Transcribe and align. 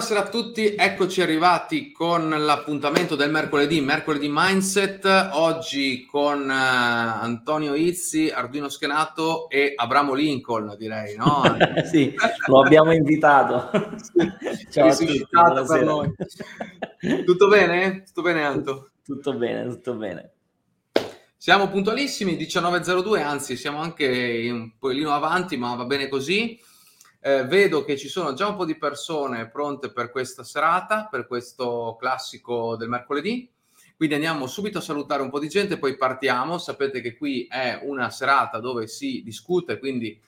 Buonasera 0.00 0.26
a 0.26 0.30
tutti, 0.30 0.74
eccoci 0.76 1.20
arrivati 1.20 1.92
con 1.92 2.30
l'appuntamento 2.30 3.16
del 3.16 3.30
mercoledì, 3.30 3.82
mercoledì 3.82 4.28
Mindset, 4.30 5.28
oggi 5.32 6.06
con 6.06 6.40
uh, 6.40 7.22
Antonio 7.22 7.74
Izzi, 7.74 8.30
Arduino 8.30 8.70
Schenato 8.70 9.50
e 9.50 9.74
Abramo 9.76 10.14
Lincoln, 10.14 10.74
direi, 10.78 11.16
no? 11.16 11.42
sì, 11.84 12.14
lo 12.46 12.62
abbiamo 12.62 12.94
invitato. 12.94 13.70
Ciao 14.70 14.88
a 14.88 14.96
tutti, 14.96 15.26
per 15.68 15.84
noi. 15.84 16.14
Tutto 17.26 17.48
bene? 17.48 18.02
Tutto 18.04 18.22
bene 18.22 18.42
Anto? 18.42 18.92
Tutto 19.04 19.34
bene, 19.34 19.68
tutto 19.68 19.92
bene. 19.96 20.32
Siamo 21.36 21.68
puntualissimi, 21.68 22.36
19.02, 22.36 23.22
anzi 23.22 23.54
siamo 23.54 23.82
anche 23.82 24.48
un 24.50 24.78
pochino 24.78 25.12
avanti, 25.12 25.58
ma 25.58 25.74
va 25.74 25.84
bene 25.84 26.08
così. 26.08 26.58
Eh, 27.22 27.44
vedo 27.44 27.84
che 27.84 27.98
ci 27.98 28.08
sono 28.08 28.32
già 28.32 28.48
un 28.48 28.56
po' 28.56 28.64
di 28.64 28.76
persone 28.76 29.48
pronte 29.50 29.92
per 29.92 30.10
questa 30.10 30.42
serata, 30.42 31.06
per 31.10 31.26
questo 31.26 31.96
classico 31.98 32.76
del 32.76 32.88
mercoledì. 32.88 33.48
Quindi 33.94 34.14
andiamo 34.14 34.46
subito 34.46 34.78
a 34.78 34.80
salutare 34.80 35.20
un 35.20 35.28
po' 35.28 35.38
di 35.38 35.48
gente, 35.48 35.78
poi 35.78 35.96
partiamo. 35.96 36.56
Sapete 36.56 37.02
che 37.02 37.16
qui 37.18 37.46
è 37.50 37.78
una 37.82 38.08
serata 38.08 38.58
dove 38.58 38.86
si 38.86 39.22
discute, 39.22 39.78
quindi 39.78 40.18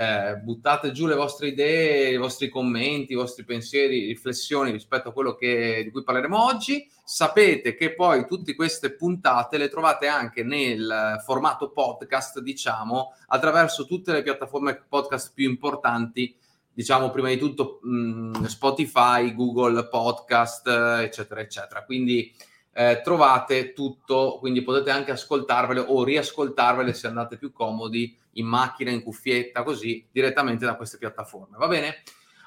eh, 0.00 0.36
buttate 0.36 0.92
giù 0.92 1.06
le 1.06 1.14
vostre 1.14 1.48
idee, 1.48 2.12
i 2.12 2.16
vostri 2.16 2.48
commenti, 2.48 3.12
i 3.12 3.16
vostri 3.16 3.44
pensieri, 3.44 4.06
riflessioni 4.06 4.70
rispetto 4.70 5.10
a 5.10 5.12
quello 5.12 5.34
che, 5.34 5.82
di 5.84 5.90
cui 5.90 6.02
parleremo 6.02 6.42
oggi. 6.42 6.90
Sapete 7.04 7.74
che 7.74 7.94
poi 7.94 8.26
tutte 8.26 8.54
queste 8.54 8.94
puntate 8.94 9.58
le 9.58 9.68
trovate 9.68 10.06
anche 10.06 10.42
nel 10.42 11.20
formato 11.22 11.70
podcast, 11.70 12.40
diciamo, 12.40 13.12
attraverso 13.26 13.84
tutte 13.84 14.12
le 14.12 14.22
piattaforme 14.22 14.86
podcast 14.88 15.32
più 15.34 15.50
importanti, 15.50 16.34
diciamo 16.72 17.10
prima 17.10 17.28
di 17.28 17.36
tutto 17.36 17.80
mh, 17.82 18.44
Spotify, 18.44 19.34
Google 19.34 19.86
Podcast, 19.86 20.66
eccetera, 20.66 21.42
eccetera. 21.42 21.84
Quindi 21.84 22.34
eh, 22.72 23.00
trovate 23.02 23.72
tutto, 23.72 24.36
quindi 24.38 24.62
potete 24.62 24.90
anche 24.90 25.10
ascoltarvele 25.10 25.80
o 25.80 26.04
riascoltarvele 26.04 26.92
se 26.92 27.06
andate 27.06 27.36
più 27.36 27.52
comodi 27.52 28.16
in 28.34 28.46
macchina, 28.46 28.90
in 28.90 29.02
cuffietta, 29.02 29.62
così 29.62 30.06
direttamente 30.10 30.64
da 30.64 30.76
queste 30.76 30.98
piattaforme. 30.98 31.56
Va 31.56 31.66
bene? 31.66 32.02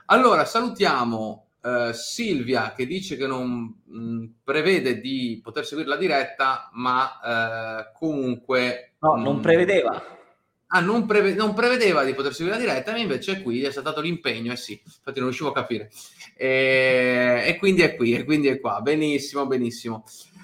Allora, 0.08 0.46
salutiamo 0.46 1.48
eh, 1.62 1.92
Silvia 1.94 2.74
che 2.74 2.86
dice 2.86 3.16
che 3.16 3.28
non 3.28 3.82
mh, 3.84 3.98
mm, 3.98 4.26
prevede 4.44 5.00
di 5.00 5.40
poter 5.42 5.66
seguire 5.66 5.90
la 5.90 5.98
diretta, 5.98 6.70
ma 6.74 7.20
eh, 7.82 7.92
comunque... 7.98 8.96
No, 9.00 9.16
non 9.16 9.38
mm, 9.38 9.42
prevedeva. 9.42 10.04
Ah, 10.76 10.80
non, 10.80 11.06
preve- 11.06 11.36
non, 11.36 11.54
prevedeva 11.54 12.04
di 12.04 12.16
poter 12.16 12.34
seguire 12.34 12.58
la 12.58 12.64
diretta, 12.64 12.92
ma 12.94 12.98
invece 12.98 13.44
qui, 13.44 13.62
è 13.62 13.72
stato 13.72 14.02
l'impegno, 14.02 14.52
eh 14.54 14.56
sì, 14.56 14.82
infatti 14.84 15.20
non 15.20 15.28
riuscivo 15.28 15.50
a 15.50 15.54
capire. 15.54 15.92
E, 16.36 17.44
e 17.46 17.58
quindi 17.60 17.84
è 17.84 17.96
qui, 17.96 18.14
e 18.14 18.24
quindi 18.24 18.48
è 18.48 18.60
qua. 18.60 18.82
Benissimo, 18.82 19.46
benissimo. 19.46 20.04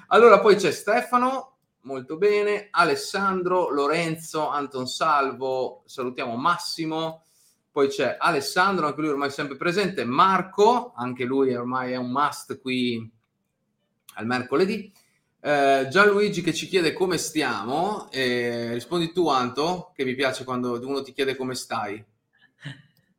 Allora, 0.09 0.39
poi 0.39 0.55
c'è 0.55 0.71
Stefano, 0.71 1.57
molto 1.81 2.17
bene, 2.17 2.67
Alessandro, 2.69 3.69
Lorenzo, 3.71 4.47
Anton 4.47 4.85
Salvo, 4.85 5.81
salutiamo 5.87 6.35
Massimo, 6.35 7.23
poi 7.71 7.87
c'è 7.87 8.17
Alessandro, 8.19 8.85
anche 8.85 9.01
lui 9.01 9.09
ormai 9.09 9.31
sempre 9.31 9.57
presente, 9.57 10.05
Marco, 10.05 10.93
anche 10.95 11.23
lui 11.23 11.55
ormai 11.55 11.93
è 11.93 11.95
un 11.95 12.11
must 12.11 12.59
qui 12.59 13.11
al 14.13 14.27
mercoledì. 14.27 14.93
Eh, 15.41 15.87
Gianluigi 15.89 16.41
che 16.41 16.53
ci 16.53 16.67
chiede 16.67 16.91
come 16.93 17.17
stiamo, 17.17 18.09
eh, 18.11 18.73
rispondi 18.73 19.11
tu 19.11 19.29
Anto, 19.29 19.91
che 19.95 20.03
mi 20.03 20.15
piace 20.15 20.43
quando 20.43 20.79
uno 20.85 21.01
ti 21.01 21.13
chiede 21.13 21.35
come 21.35 21.55
stai. 21.55 22.03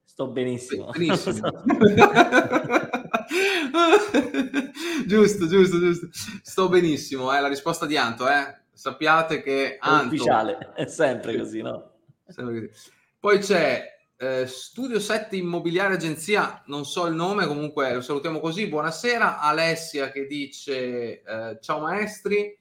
Sto 0.05 0.29
benissimo. 0.29 0.91
Benissimo. 0.91 1.39
giusto, 5.07 5.47
giusto, 5.47 5.79
giusto. 5.79 6.09
Sto 6.43 6.69
benissimo, 6.69 7.33
è 7.33 7.39
eh, 7.39 7.41
la 7.41 7.49
risposta 7.49 7.87
di 7.87 7.97
Anto, 7.97 8.29
eh. 8.29 8.59
Sappiate 8.73 9.43
che 9.43 9.77
Anto... 9.79 10.05
È 10.05 10.07
ufficiale, 10.07 10.73
è 10.75 10.87
sempre 10.87 11.37
così, 11.37 11.63
no? 11.63 11.93
Sempre 12.27 12.69
così. 12.69 12.71
Poi 13.19 13.39
c'è 13.39 14.00
eh, 14.23 14.47
Studio 14.47 15.01
7 15.01 15.35
Immobiliare 15.37 15.95
Agenzia, 15.95 16.63
non 16.67 16.85
so 16.85 17.07
il 17.07 17.15
nome, 17.15 17.47
comunque 17.47 17.95
lo 17.95 18.03
salutiamo 18.03 18.39
così. 18.39 18.67
Buonasera. 18.67 19.41
Alessia 19.41 20.11
che 20.11 20.27
dice 20.27 21.23
eh, 21.23 21.59
ciao 21.63 21.81
maestri, 21.81 22.55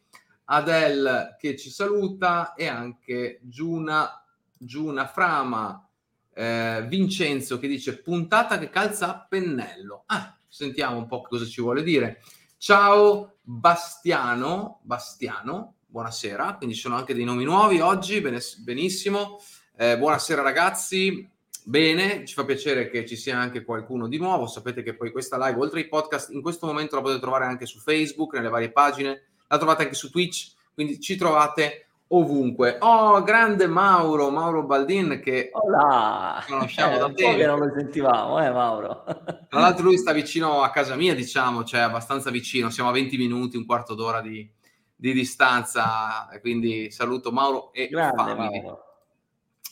Adel 0.46 1.36
che 1.38 1.58
ci 1.58 1.70
saluta 1.70 2.54
e 2.54 2.68
anche 2.68 3.42
Giuna, 3.42 4.24
Giuna 4.58 5.06
Frama, 5.06 5.86
eh, 6.34 6.86
Vincenzo 6.88 7.60
che 7.60 7.68
dice 7.68 8.02
puntata 8.02 8.58
che 8.58 8.70
calza 8.70 9.10
a 9.10 9.26
pennello. 9.28 10.04
Ah, 10.06 10.38
sentiamo 10.48 10.96
un 10.98 11.08
po' 11.08 11.24
cosa 11.24 11.44
ci 11.44 11.60
vuole 11.60 11.84
dire. 11.84 12.22
Ciao 12.56 13.36
Bastiano, 13.42 14.80
Bastiano, 14.84 15.76
buonasera, 15.88 16.56
quindi 16.56 16.76
ci 16.76 16.82
sono 16.82 16.96
anche 16.96 17.14
dei 17.14 17.26
nomi 17.26 17.44
nuovi 17.44 17.82
oggi, 17.82 18.22
benissimo. 18.22 19.42
Eh, 19.76 19.98
buonasera 19.98 20.42
ragazzi, 20.42 21.38
Bene, 21.70 22.26
ci 22.26 22.34
fa 22.34 22.46
piacere 22.46 22.90
che 22.90 23.06
ci 23.06 23.16
sia 23.16 23.38
anche 23.38 23.64
qualcuno 23.64 24.08
di 24.08 24.18
nuovo. 24.18 24.48
Sapete 24.48 24.82
che 24.82 24.96
poi 24.96 25.12
questa 25.12 25.38
live, 25.38 25.60
oltre 25.60 25.82
ai 25.82 25.88
podcast, 25.88 26.32
in 26.32 26.42
questo 26.42 26.66
momento 26.66 26.96
la 26.96 27.04
potete 27.04 27.22
trovare 27.22 27.46
anche 27.46 27.68
su 27.68 27.78
Facebook, 27.78 28.34
nelle 28.34 28.50
varie 28.50 28.72
pagine, 28.72 29.26
la 29.48 29.58
trovate 29.60 29.84
anche 29.84 29.94
su 29.94 30.10
Twitch, 30.10 30.54
quindi 30.74 31.00
ci 31.00 31.16
trovate 31.16 31.90
ovunque. 32.08 32.78
Oh, 32.80 33.22
grande 33.22 33.68
Mauro, 33.68 34.32
Mauro 34.32 34.64
Baldin 34.64 35.22
che 35.24 35.52
Hola. 35.54 36.44
conosciamo 36.48 36.96
eh, 36.96 36.98
da 36.98 37.12
tempo. 37.12 37.38
che 37.38 37.46
non 37.46 37.60
lo 37.60 37.72
sentivamo, 37.78 38.44
eh 38.44 38.50
Mauro. 38.50 39.04
Tra 39.48 39.60
l'altro 39.60 39.84
lui 39.84 39.98
sta 40.00 40.12
vicino 40.12 40.64
a 40.64 40.72
casa 40.72 40.96
mia, 40.96 41.14
diciamo, 41.14 41.64
cioè 41.64 41.82
abbastanza 41.82 42.32
vicino, 42.32 42.72
siamo 42.72 42.90
a 42.90 42.94
20 42.94 43.16
minuti, 43.16 43.58
un 43.58 43.68
quarto 43.68 43.94
d'ora 43.94 44.22
di, 44.22 44.50
di 44.96 45.14
distanza, 45.14 46.28
quindi 46.42 46.90
saluto 46.90 47.32
Mauro 47.32 47.72
e 47.74 47.90
grande 47.90 48.34
Mauro. 48.34 48.84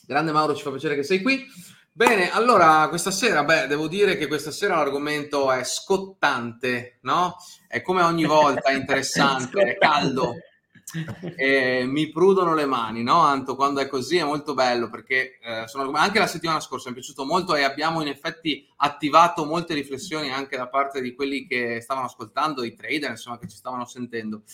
Grande 0.06 0.30
Mauro, 0.30 0.54
ci 0.54 0.62
fa 0.62 0.70
piacere 0.70 0.94
che 0.94 1.02
sei 1.02 1.20
qui. 1.20 1.44
Bene, 1.98 2.30
allora 2.30 2.86
questa 2.88 3.10
sera, 3.10 3.42
beh, 3.42 3.66
devo 3.66 3.88
dire 3.88 4.16
che 4.16 4.28
questa 4.28 4.52
sera 4.52 4.76
l'argomento 4.76 5.50
è 5.50 5.64
scottante, 5.64 7.00
no? 7.02 7.34
È 7.66 7.82
come 7.82 8.02
ogni 8.02 8.24
volta 8.24 8.70
interessante, 8.70 9.60
è 9.62 9.76
caldo. 9.76 10.34
E 11.34 11.82
mi 11.86 12.08
prudono 12.10 12.54
le 12.54 12.66
mani, 12.66 13.02
no? 13.02 13.18
Anto, 13.18 13.56
quando 13.56 13.80
è 13.80 13.88
così 13.88 14.16
è 14.16 14.22
molto 14.22 14.54
bello 14.54 14.88
perché 14.88 15.40
eh, 15.40 15.66
sono, 15.66 15.90
anche 15.90 16.20
la 16.20 16.28
settimana 16.28 16.60
scorsa 16.60 16.88
mi 16.88 16.94
è 16.94 16.98
piaciuto 16.98 17.24
molto 17.24 17.56
e 17.56 17.64
abbiamo 17.64 18.00
in 18.00 18.06
effetti 18.06 18.64
attivato 18.76 19.44
molte 19.44 19.74
riflessioni 19.74 20.30
anche 20.30 20.56
da 20.56 20.68
parte 20.68 21.00
di 21.00 21.16
quelli 21.16 21.48
che 21.48 21.80
stavano 21.80 22.06
ascoltando, 22.06 22.62
i 22.62 22.76
trader, 22.76 23.10
insomma, 23.10 23.40
che 23.40 23.48
ci 23.48 23.56
stavano 23.56 23.84
sentendo. 23.86 24.44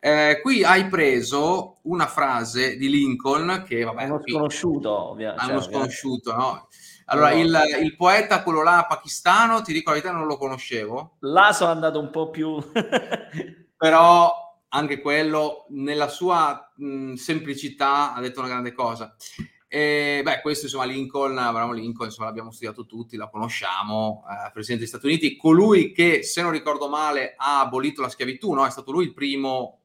Eh, 0.00 0.40
qui 0.42 0.62
hai 0.62 0.86
preso 0.86 1.78
una 1.82 2.06
frase 2.06 2.76
di 2.76 2.88
Lincoln 2.88 3.64
che 3.66 3.82
vabbè, 3.82 4.04
uno 4.04 4.20
qui, 4.20 4.32
sconosciuto, 4.32 5.10
ovviamente. 5.10 5.42
Cioè, 5.42 5.52
uno 5.52 5.60
sconosciuto, 5.62 6.36
no? 6.36 6.68
Allora, 7.06 7.30
no. 7.30 7.40
il, 7.40 7.58
il, 7.82 7.96
poeta, 7.96 8.42
quello 8.42 8.62
là 8.62 8.86
pakistano, 8.88 9.62
ti 9.62 9.72
dico 9.72 9.90
la 9.90 9.96
verità, 9.96 10.14
non 10.14 10.26
lo 10.26 10.36
conoscevo. 10.36 11.16
Là 11.20 11.52
sono 11.52 11.70
andato 11.70 11.98
un 11.98 12.10
po' 12.10 12.30
più... 12.30 12.56
Però 13.78 14.32
anche 14.70 15.00
quello, 15.00 15.66
nella 15.70 16.08
sua 16.08 16.72
mh, 16.76 17.14
semplicità, 17.14 18.12
ha 18.12 18.20
detto 18.20 18.40
una 18.40 18.48
grande 18.48 18.72
cosa. 18.72 19.14
E, 19.70 20.20
beh, 20.24 20.40
questo 20.40 20.64
insomma 20.64 20.84
Lincoln, 20.84 21.36
Abraham 21.36 21.74
Lincoln, 21.74 22.06
insomma 22.08 22.28
l'abbiamo 22.28 22.50
studiato 22.50 22.86
tutti, 22.86 23.16
la 23.16 23.28
conosciamo, 23.28 24.24
eh, 24.28 24.50
Presidente 24.50 24.84
degli 24.84 24.92
Stati 24.92 25.06
Uniti, 25.06 25.36
colui 25.36 25.92
che, 25.92 26.22
se 26.22 26.42
non 26.42 26.50
ricordo 26.50 26.88
male, 26.88 27.34
ha 27.36 27.60
abolito 27.60 28.02
la 28.02 28.08
schiavitù, 28.08 28.52
no? 28.52 28.66
È 28.66 28.70
stato 28.70 28.90
lui 28.90 29.04
il 29.04 29.14
primo 29.14 29.77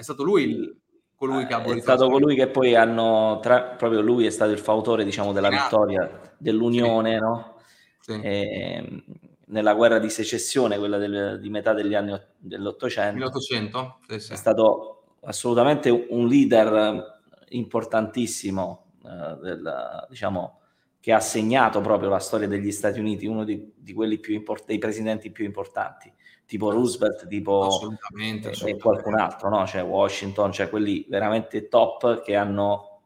è 0.00 0.02
stato 0.02 0.22
lui 0.22 0.42
il, 0.44 0.76
colui 1.14 1.46
che 1.46 1.52
ha 1.52 1.58
abolito. 1.58 1.78
È 1.78 1.82
stato 1.82 2.08
colui 2.08 2.34
che 2.34 2.48
poi 2.48 2.74
hanno, 2.74 3.38
tra, 3.42 3.62
proprio 3.62 4.00
lui 4.00 4.24
è 4.24 4.30
stato 4.30 4.52
il 4.52 4.58
fautore, 4.58 5.04
diciamo, 5.04 5.32
della 5.32 5.50
vittoria 5.50 6.34
dell'Unione, 6.38 7.14
sì. 7.14 7.20
no? 7.20 7.54
Sì. 8.00 8.20
E, 8.22 9.04
nella 9.48 9.74
guerra 9.74 9.98
di 9.98 10.08
secessione, 10.08 10.78
quella 10.78 10.96
del, 10.96 11.38
di 11.40 11.50
metà 11.50 11.74
degli 11.74 11.94
anni 11.94 12.18
dell'Ottocento. 12.38 13.14
1800? 13.14 13.98
Sì. 14.16 14.32
È 14.32 14.36
stato 14.36 15.16
assolutamente 15.24 15.90
un 15.90 16.26
leader 16.26 17.20
importantissimo, 17.48 18.92
eh, 19.04 19.36
del, 19.42 20.06
diciamo, 20.08 20.59
che 21.00 21.12
ha 21.12 21.20
segnato 21.20 21.80
proprio 21.80 22.10
la 22.10 22.18
storia 22.18 22.46
degli 22.46 22.70
Stati 22.70 23.00
Uniti, 23.00 23.26
uno 23.26 23.44
di, 23.44 23.72
di 23.74 23.92
quelli 23.92 24.18
più 24.18 24.34
import- 24.34 24.66
dei 24.66 24.78
presidenti 24.78 25.30
più 25.30 25.44
importanti 25.44 26.12
tipo 26.50 26.68
Roosevelt, 26.68 27.28
tipo 27.28 27.66
assolutamente, 27.66 28.48
eh, 28.48 28.50
assolutamente. 28.50 28.82
qualcun 28.82 29.14
altro, 29.20 29.48
no? 29.50 29.64
Cioè 29.68 29.84
Washington, 29.84 30.50
cioè 30.50 30.68
quelli 30.68 31.06
veramente 31.08 31.68
top 31.68 32.24
che 32.24 32.34
hanno, 32.34 33.02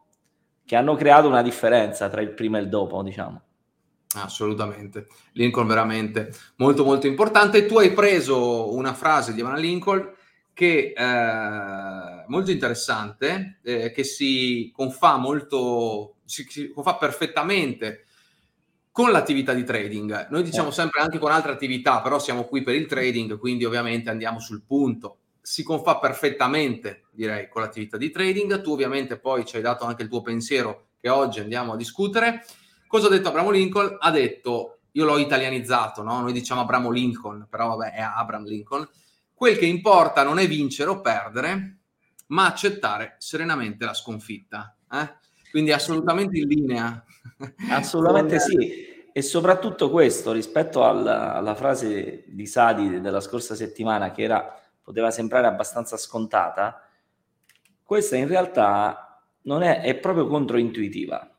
che 0.64 0.76
hanno 0.76 0.94
creato 0.94 1.28
una 1.28 1.42
differenza 1.42 2.08
tra 2.08 2.22
il 2.22 2.32
prima 2.32 2.56
e 2.56 2.62
il 2.62 2.70
dopo, 2.70 3.02
diciamo. 3.02 3.42
Assolutamente, 4.14 5.08
Lincoln 5.32 5.66
veramente 5.66 6.32
molto 6.56 6.84
molto 6.84 7.06
importante. 7.06 7.66
Tu 7.66 7.76
hai 7.76 7.92
preso 7.92 8.74
una 8.74 8.94
frase 8.94 9.34
di 9.34 9.42
Abraham 9.42 9.60
Lincoln 9.60 10.12
che 10.54 10.92
è 10.94 11.02
eh, 11.02 12.24
molto 12.28 12.50
interessante, 12.50 13.58
eh, 13.62 13.90
che 13.90 14.04
si 14.04 14.70
confà 14.72 15.18
molto, 15.18 16.13
si, 16.24 16.46
si 16.48 16.70
confà 16.70 16.96
perfettamente 16.96 18.06
con 18.90 19.10
l'attività 19.10 19.52
di 19.52 19.64
trading. 19.64 20.28
Noi 20.30 20.44
diciamo 20.44 20.70
sempre 20.70 21.00
anche 21.00 21.18
con 21.18 21.32
altre 21.32 21.50
attività, 21.50 22.00
però 22.00 22.20
siamo 22.20 22.44
qui 22.44 22.62
per 22.62 22.76
il 22.76 22.86
trading, 22.86 23.38
quindi 23.38 23.64
ovviamente 23.64 24.08
andiamo 24.08 24.38
sul 24.38 24.62
punto. 24.62 25.18
Si 25.40 25.62
confà 25.64 25.98
perfettamente, 25.98 27.06
direi, 27.10 27.48
con 27.48 27.62
l'attività 27.62 27.96
di 27.96 28.10
trading. 28.10 28.62
Tu 28.62 28.70
ovviamente 28.70 29.18
poi 29.18 29.44
ci 29.44 29.56
hai 29.56 29.62
dato 29.62 29.84
anche 29.84 30.02
il 30.02 30.08
tuo 30.08 30.22
pensiero 30.22 30.90
che 31.00 31.08
oggi 31.08 31.40
andiamo 31.40 31.72
a 31.72 31.76
discutere. 31.76 32.44
Cosa 32.86 33.08
ha 33.08 33.10
detto 33.10 33.30
Abramo 33.30 33.50
Lincoln? 33.50 33.96
Ha 33.98 34.12
detto, 34.12 34.78
io 34.92 35.04
l'ho 35.04 35.18
italianizzato, 35.18 36.02
no? 36.02 36.20
Noi 36.20 36.32
diciamo 36.32 36.60
Abramo 36.60 36.90
Lincoln, 36.92 37.48
però 37.50 37.76
vabbè 37.76 37.94
è 37.94 38.00
Abraham 38.00 38.44
Lincoln. 38.44 38.88
Quel 39.34 39.58
che 39.58 39.66
importa 39.66 40.22
non 40.22 40.38
è 40.38 40.46
vincere 40.46 40.90
o 40.90 41.00
perdere, 41.00 41.78
ma 42.28 42.46
accettare 42.46 43.16
serenamente 43.18 43.84
la 43.84 43.92
sconfitta. 43.92 44.76
Eh? 44.88 45.16
Quindi 45.54 45.70
assolutamente 45.70 46.36
in 46.36 46.48
linea. 46.48 47.04
Assolutamente 47.70 48.40
sì. 48.40 49.06
E 49.12 49.22
soprattutto 49.22 49.88
questo, 49.88 50.32
rispetto 50.32 50.84
alla, 50.84 51.32
alla, 51.32 51.54
frase 51.54 52.24
di 52.26 52.44
Sadi 52.44 53.00
della 53.00 53.20
scorsa 53.20 53.54
settimana, 53.54 54.10
che 54.10 54.22
era, 54.22 54.60
poteva 54.82 55.12
sembrare 55.12 55.46
abbastanza 55.46 55.96
scontata, 55.96 56.82
questa 57.84 58.16
in 58.16 58.26
realtà 58.26 59.22
non 59.42 59.62
è, 59.62 59.82
è 59.82 59.94
proprio 59.94 60.26
controintuitiva. 60.26 61.32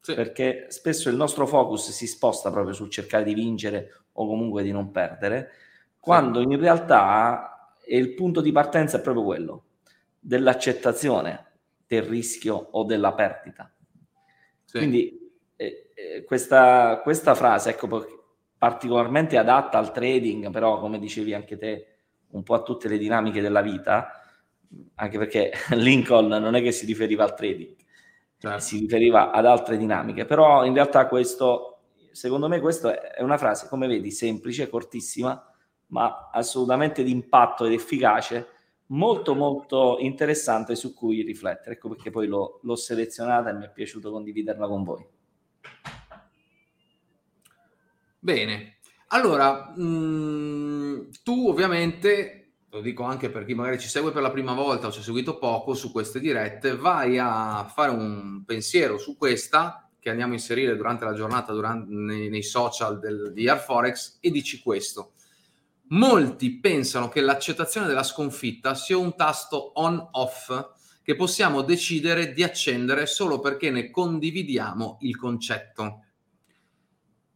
Sì. 0.00 0.14
Perché 0.14 0.66
spesso 0.68 1.08
il 1.08 1.16
nostro 1.16 1.48
focus 1.48 1.90
si 1.90 2.06
sposta 2.06 2.52
proprio 2.52 2.72
sul 2.72 2.88
cercare 2.88 3.24
di 3.24 3.34
vincere 3.34 4.04
o 4.12 4.28
comunque 4.28 4.62
di 4.62 4.70
non 4.70 4.92
perdere, 4.92 5.50
quando 5.98 6.40
in 6.40 6.56
realtà 6.56 7.74
il 7.88 8.14
punto 8.14 8.40
di 8.40 8.52
partenza 8.52 8.98
è 8.98 9.00
proprio 9.00 9.24
quello 9.24 9.64
dell'accettazione 10.20 11.48
del 11.94 12.08
rischio 12.08 12.54
o 12.72 12.84
della 12.84 13.12
perdita. 13.12 13.72
Sì. 14.64 14.78
Quindi 14.78 15.32
eh, 15.56 15.90
eh, 15.94 16.24
questa, 16.24 17.00
questa, 17.02 17.34
frase, 17.34 17.70
ecco, 17.70 18.06
particolarmente 18.58 19.36
adatta 19.36 19.78
al 19.78 19.92
trading, 19.92 20.50
però 20.50 20.80
come 20.80 20.98
dicevi 20.98 21.34
anche 21.34 21.56
te, 21.56 21.86
un 22.30 22.42
po' 22.42 22.54
a 22.54 22.62
tutte 22.62 22.88
le 22.88 22.98
dinamiche 22.98 23.40
della 23.40 23.62
vita, 23.62 24.20
anche 24.96 25.18
perché 25.18 25.52
Lincoln 25.70 26.28
non 26.28 26.54
è 26.54 26.62
che 26.62 26.72
si 26.72 26.86
riferiva 26.86 27.24
al 27.24 27.34
trading, 27.34 27.76
certo. 28.38 28.60
si 28.60 28.78
riferiva 28.78 29.30
ad 29.30 29.46
altre 29.46 29.76
dinamiche, 29.76 30.24
però 30.24 30.64
in 30.64 30.74
realtà 30.74 31.06
questo, 31.06 31.82
secondo 32.10 32.48
me, 32.48 32.60
questa 32.60 33.12
è 33.12 33.22
una 33.22 33.38
frase, 33.38 33.68
come 33.68 33.86
vedi, 33.86 34.10
semplice, 34.10 34.68
cortissima, 34.68 35.50
ma 35.88 36.30
assolutamente 36.32 37.04
di 37.04 37.10
impatto 37.10 37.66
ed 37.66 37.72
efficace 37.72 38.48
molto 38.88 39.34
molto 39.34 39.96
interessante 40.00 40.76
su 40.76 40.94
cui 40.94 41.22
riflettere. 41.22 41.74
Ecco 41.74 41.88
perché 41.88 42.10
poi 42.10 42.26
l'ho, 42.26 42.60
l'ho 42.62 42.76
selezionata 42.76 43.50
e 43.50 43.54
mi 43.54 43.64
è 43.64 43.70
piaciuto 43.70 44.10
condividerla 44.10 44.66
con 44.66 44.84
voi. 44.84 45.06
Bene, 48.18 48.78
allora 49.08 49.72
mh, 49.76 49.82
mm, 49.82 51.00
tu 51.22 51.48
ovviamente, 51.48 52.54
lo 52.70 52.80
dico 52.80 53.02
anche 53.02 53.30
per 53.30 53.44
chi 53.44 53.54
magari 53.54 53.78
ci 53.78 53.88
segue 53.88 54.12
per 54.12 54.22
la 54.22 54.30
prima 54.30 54.54
volta 54.54 54.86
o 54.86 54.90
ci 54.90 55.00
ha 55.00 55.02
seguito 55.02 55.38
poco 55.38 55.74
su 55.74 55.92
queste 55.92 56.20
dirette, 56.20 56.76
vai 56.76 57.18
a 57.18 57.70
fare 57.72 57.90
un 57.90 58.42
pensiero 58.46 58.98
su 58.98 59.16
questa 59.16 59.90
che 59.98 60.10
andiamo 60.10 60.32
a 60.32 60.36
inserire 60.36 60.76
durante 60.76 61.04
la 61.04 61.14
giornata 61.14 61.52
durante, 61.52 61.92
nei, 61.92 62.28
nei, 62.28 62.42
social 62.42 62.98
del, 62.98 63.32
di 63.32 63.48
Airforex 63.48 64.18
e 64.20 64.30
dici 64.30 64.60
questo 64.60 65.12
Molti 65.88 66.60
pensano 66.60 67.08
che 67.08 67.20
l'accettazione 67.20 67.86
della 67.86 68.02
sconfitta 68.02 68.74
sia 68.74 68.96
un 68.96 69.14
tasto 69.16 69.72
on-off 69.74 70.50
che 71.02 71.14
possiamo 71.14 71.60
decidere 71.60 72.32
di 72.32 72.42
accendere 72.42 73.04
solo 73.04 73.38
perché 73.38 73.70
ne 73.70 73.90
condividiamo 73.90 74.98
il 75.02 75.16
concetto. 75.16 76.04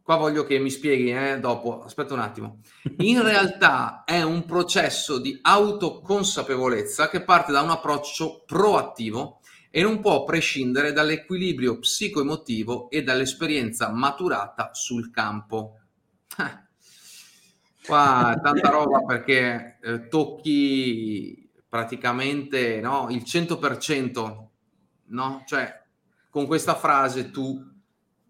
Qua 0.01 0.15
voglio 0.15 0.43
che 0.43 0.57
mi 0.57 0.71
spieghi 0.71 1.11
eh, 1.11 1.39
dopo, 1.39 1.83
aspetta 1.83 2.15
un 2.15 2.21
attimo. 2.21 2.61
In 2.97 3.21
realtà 3.21 4.03
è 4.05 4.23
un 4.23 4.43
processo 4.45 5.19
di 5.19 5.37
autoconsapevolezza 5.39 7.09
che 7.09 7.21
parte 7.21 7.51
da 7.51 7.61
un 7.61 7.69
approccio 7.69 8.43
proattivo 8.47 9.41
e 9.69 9.83
non 9.83 9.99
può 9.99 10.23
prescindere 10.23 10.91
dall'equilibrio 10.91 11.77
psicoemotivo 11.77 12.89
e 12.89 13.03
dall'esperienza 13.03 13.91
maturata 13.91 14.71
sul 14.73 15.11
campo. 15.11 15.81
Eh, 16.39 16.68
Qua 17.89 18.39
tanta 18.41 18.69
roba 18.69 19.03
perché 19.03 19.79
eh, 19.81 20.07
tocchi 20.07 21.49
praticamente 21.67 22.79
no, 22.79 23.07
il 23.09 23.23
100%, 23.25 24.47
no? 25.05 25.43
Cioè, 25.47 25.83
con 26.29 26.45
questa 26.45 26.75
frase 26.75 27.31
tu, 27.31 27.59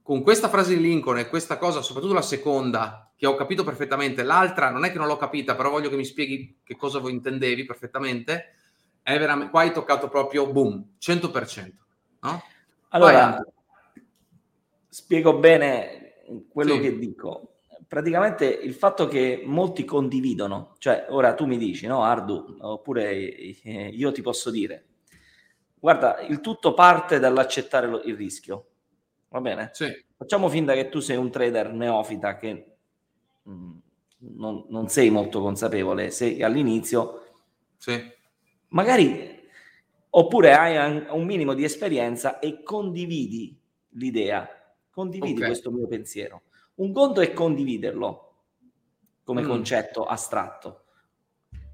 con 0.01 0.23
questa 0.23 0.47
frase 0.47 0.75
di 0.75 0.81
Lincoln 0.81 1.17
e 1.17 1.27
questa 1.27 1.57
cosa, 1.57 1.81
soprattutto 1.81 2.13
la 2.13 2.21
seconda, 2.21 3.11
che 3.17 3.25
ho 3.25 3.35
capito 3.35 3.65
perfettamente, 3.65 4.23
l'altra 4.23 4.69
non 4.69 4.85
è 4.85 4.91
che 4.91 4.97
non 4.97 5.07
l'ho 5.07 5.17
capita, 5.17 5.55
però 5.55 5.69
voglio 5.69 5.89
che 5.89 5.97
mi 5.97 6.05
spieghi 6.05 6.59
che 6.63 6.77
cosa 6.77 6.99
voi 6.99 7.11
intendevi 7.11 7.65
perfettamente, 7.65 8.53
è 9.01 9.19
veramente, 9.19 9.51
qua 9.51 9.61
hai 9.61 9.73
toccato 9.73 10.07
proprio, 10.07 10.49
boom, 10.49 10.95
100%, 11.01 11.71
no? 12.21 12.43
Allora, 12.89 13.45
spiego 14.87 15.37
bene 15.37 16.23
quello 16.49 16.75
sì. 16.75 16.79
che 16.79 16.97
dico 16.97 17.48
praticamente 17.89 18.45
il 18.45 18.75
fatto 18.75 19.07
che 19.07 19.41
molti 19.43 19.83
condividono, 19.83 20.75
cioè 20.77 21.07
ora 21.09 21.33
tu 21.33 21.47
mi 21.47 21.57
dici, 21.57 21.87
no 21.87 22.03
Ardu, 22.03 22.57
oppure 22.59 23.09
eh, 23.09 23.89
io 23.91 24.11
ti 24.11 24.21
posso 24.21 24.51
dire, 24.51 24.85
guarda, 25.73 26.19
il 26.19 26.39
tutto 26.39 26.75
parte 26.75 27.17
dall'accettare 27.17 27.87
lo, 27.87 27.99
il 28.03 28.15
rischio, 28.15 28.67
va 29.29 29.41
bene? 29.41 29.71
Sì. 29.73 29.91
Facciamo 30.15 30.49
finta 30.49 30.75
che 30.75 30.87
tu 30.89 30.99
sei 30.99 31.17
un 31.17 31.31
trader 31.31 31.73
neofita 31.73 32.37
che 32.37 32.75
mh, 33.41 33.51
mm, 33.51 33.77
non, 34.35 34.65
non, 34.69 34.87
sei 34.87 35.09
molto 35.09 35.41
consapevole, 35.41 36.11
sei 36.11 36.43
all'inizio, 36.43 37.23
sì. 37.77 37.99
magari, 38.67 39.49
oppure 40.11 40.53
hai 40.53 41.07
un 41.09 41.25
minimo 41.25 41.55
di 41.55 41.63
esperienza 41.63 42.37
e 42.37 42.61
condividi 42.61 43.59
l'idea, 43.93 44.47
condividi 44.91 45.37
okay. 45.37 45.47
questo 45.47 45.71
mio 45.71 45.87
pensiero 45.87 46.43
un 46.79 46.93
conto 46.93 47.21
è 47.21 47.33
condividerlo 47.33 48.25
come 49.23 49.41
mm. 49.41 49.47
concetto 49.47 50.05
astratto 50.05 50.83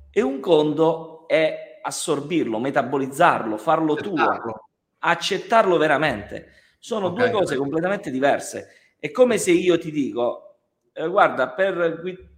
e 0.09 0.21
un 0.21 0.39
conto 0.39 1.27
è 1.27 1.79
assorbirlo, 1.81 2.59
metabolizzarlo, 2.59 3.57
farlo 3.57 3.93
accettarlo. 3.93 4.41
tuo, 4.41 4.69
accettarlo 5.00 5.77
veramente. 5.77 6.51
Sono 6.79 7.07
okay. 7.07 7.29
due 7.29 7.39
cose 7.39 7.55
completamente 7.55 8.09
diverse. 8.12 8.95
È 8.97 9.12
come 9.12 9.38
se 9.38 9.51
io 9.51 9.77
ti 9.77 9.91
dico, 9.91 10.57
eh, 10.93 11.07
guarda, 11.07 11.50
per 11.50 12.00
gui- 12.01 12.33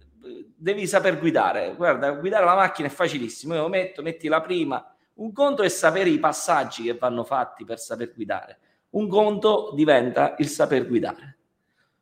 devi 0.56 0.86
saper 0.86 1.18
guidare. 1.18 1.74
Guarda, 1.76 2.10
guidare 2.12 2.44
la 2.44 2.54
macchina 2.56 2.88
è 2.88 2.90
facilissimo. 2.90 3.54
Io 3.54 3.62
lo 3.62 3.68
metto, 3.68 4.02
metti 4.02 4.28
la 4.28 4.40
prima. 4.40 4.94
Un 5.14 5.32
conto 5.32 5.62
è 5.62 5.68
sapere 5.68 6.10
i 6.10 6.18
passaggi 6.18 6.82
che 6.82 6.94
vanno 6.94 7.24
fatti 7.24 7.64
per 7.64 7.78
saper 7.78 8.12
guidare. 8.12 8.58
Un 8.90 9.08
conto 9.08 9.72
diventa 9.74 10.34
il 10.38 10.48
saper 10.48 10.86
guidare. 10.86 11.37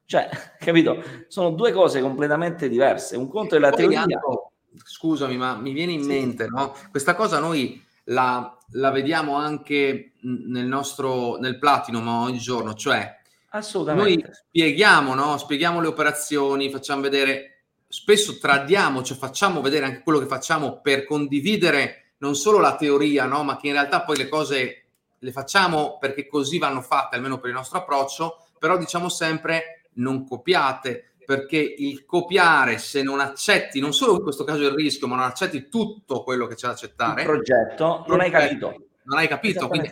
Cioè, 0.06 0.28
capito? 0.58 1.02
Sono 1.28 1.50
due 1.50 1.72
cose 1.72 2.00
completamente 2.00 2.68
diverse. 2.68 3.16
Un 3.16 3.28
conto 3.28 3.56
è 3.56 3.58
la 3.58 3.70
teoria. 3.70 4.02
Anco, 4.02 4.52
scusami, 4.82 5.36
ma 5.36 5.56
mi 5.56 5.72
viene 5.72 5.92
in 5.92 6.02
sì. 6.02 6.08
mente, 6.08 6.46
no? 6.46 6.74
Questa 6.90 7.14
cosa 7.14 7.38
noi 7.40 7.84
la, 8.04 8.56
la, 8.70 8.90
vediamo 8.90 9.36
anche 9.36 10.12
nel 10.20 10.66
nostro, 10.66 11.36
nel 11.38 11.58
Platinum 11.58 12.06
ogni 12.06 12.38
giorno, 12.38 12.74
cioè 12.74 13.14
Assolutamente. 13.50 14.22
noi 14.22 14.32
spieghiamo, 14.32 15.14
no? 15.14 15.38
Spieghiamo 15.38 15.80
le 15.80 15.88
operazioni, 15.88 16.70
facciamo 16.70 17.00
vedere, 17.00 17.64
spesso 17.88 18.38
tradiamo, 18.38 19.02
cioè 19.02 19.16
facciamo 19.16 19.60
vedere 19.60 19.86
anche 19.86 20.02
quello 20.02 20.18
che 20.20 20.26
facciamo 20.26 20.80
per 20.80 21.04
condividere 21.04 22.12
non 22.18 22.34
solo 22.34 22.58
la 22.58 22.76
teoria, 22.76 23.26
no? 23.26 23.42
Ma 23.42 23.56
che 23.56 23.66
in 23.66 23.72
realtà 23.72 24.02
poi 24.02 24.16
le 24.16 24.28
cose 24.28 24.82
le 25.18 25.32
facciamo 25.32 25.98
perché 25.98 26.26
così 26.26 26.58
vanno 26.58 26.82
fatte, 26.82 27.16
almeno 27.16 27.38
per 27.38 27.50
il 27.50 27.56
nostro 27.56 27.78
approccio, 27.78 28.46
però 28.58 28.76
diciamo 28.78 29.08
sempre 29.08 29.75
non 29.96 30.26
copiate, 30.26 31.14
perché 31.24 31.58
il 31.58 32.04
copiare, 32.04 32.78
se 32.78 33.02
non 33.02 33.20
accetti, 33.20 33.80
non 33.80 33.92
solo 33.92 34.14
in 34.14 34.22
questo 34.22 34.44
caso 34.44 34.62
il 34.62 34.70
rischio, 34.70 35.06
ma 35.06 35.16
non 35.16 35.24
accetti 35.24 35.68
tutto 35.68 36.22
quello 36.22 36.46
che 36.46 36.54
c'è 36.54 36.68
da 36.68 36.72
accettare, 36.72 37.22
il 37.22 37.26
progetto, 37.26 38.04
non 38.06 38.20
hai 38.20 38.30
capito. 38.30 38.86
Non 39.02 39.18
hai 39.18 39.28
capito. 39.28 39.68
Quindi, 39.68 39.90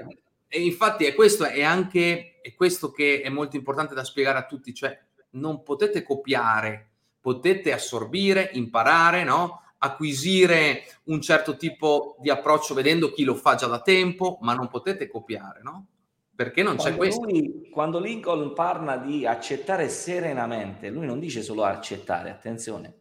e 0.49 0.61
infatti 0.61 1.05
è 1.05 1.15
questo, 1.15 1.45
è 1.45 1.63
anche 1.63 2.35
è 2.45 2.53
questo 2.55 2.91
che 2.91 3.23
è 3.23 3.31
molto 3.31 3.57
importante 3.57 3.95
da 3.95 4.05
spiegare 4.05 4.37
a 4.37 4.45
tutti, 4.45 4.75
cioè 4.75 4.97
non 5.31 5.63
potete 5.63 6.03
copiare, 6.03 6.91
potete 7.19 7.73
assorbire, 7.73 8.51
imparare, 8.53 9.25
no? 9.25 9.63
acquisire 9.79 10.85
un 11.05 11.23
certo 11.23 11.57
tipo 11.57 12.17
di 12.21 12.29
approccio 12.29 12.75
vedendo 12.75 13.13
chi 13.13 13.25
lo 13.25 13.35
fa 13.35 13.55
già 13.55 13.67
da 13.67 13.81
tempo, 13.81 14.39
ma 14.43 14.53
non 14.53 14.69
potete 14.69 15.09
copiare, 15.09 15.61
no? 15.63 15.87
Perché 16.35 16.63
non 16.63 16.77
quando 16.77 16.93
c'è 16.93 16.99
questo? 16.99 17.25
Lui, 17.25 17.69
quando 17.71 18.01
Lincoln 18.01 18.53
parla 18.55 18.97
di 18.97 19.25
accettare 19.25 19.89
serenamente, 19.89 20.91
lui 20.91 21.07
non 21.07 21.21
dice 21.21 21.43
solo 21.43 21.63
accettare, 21.63 22.31
attenzione, 22.31 22.95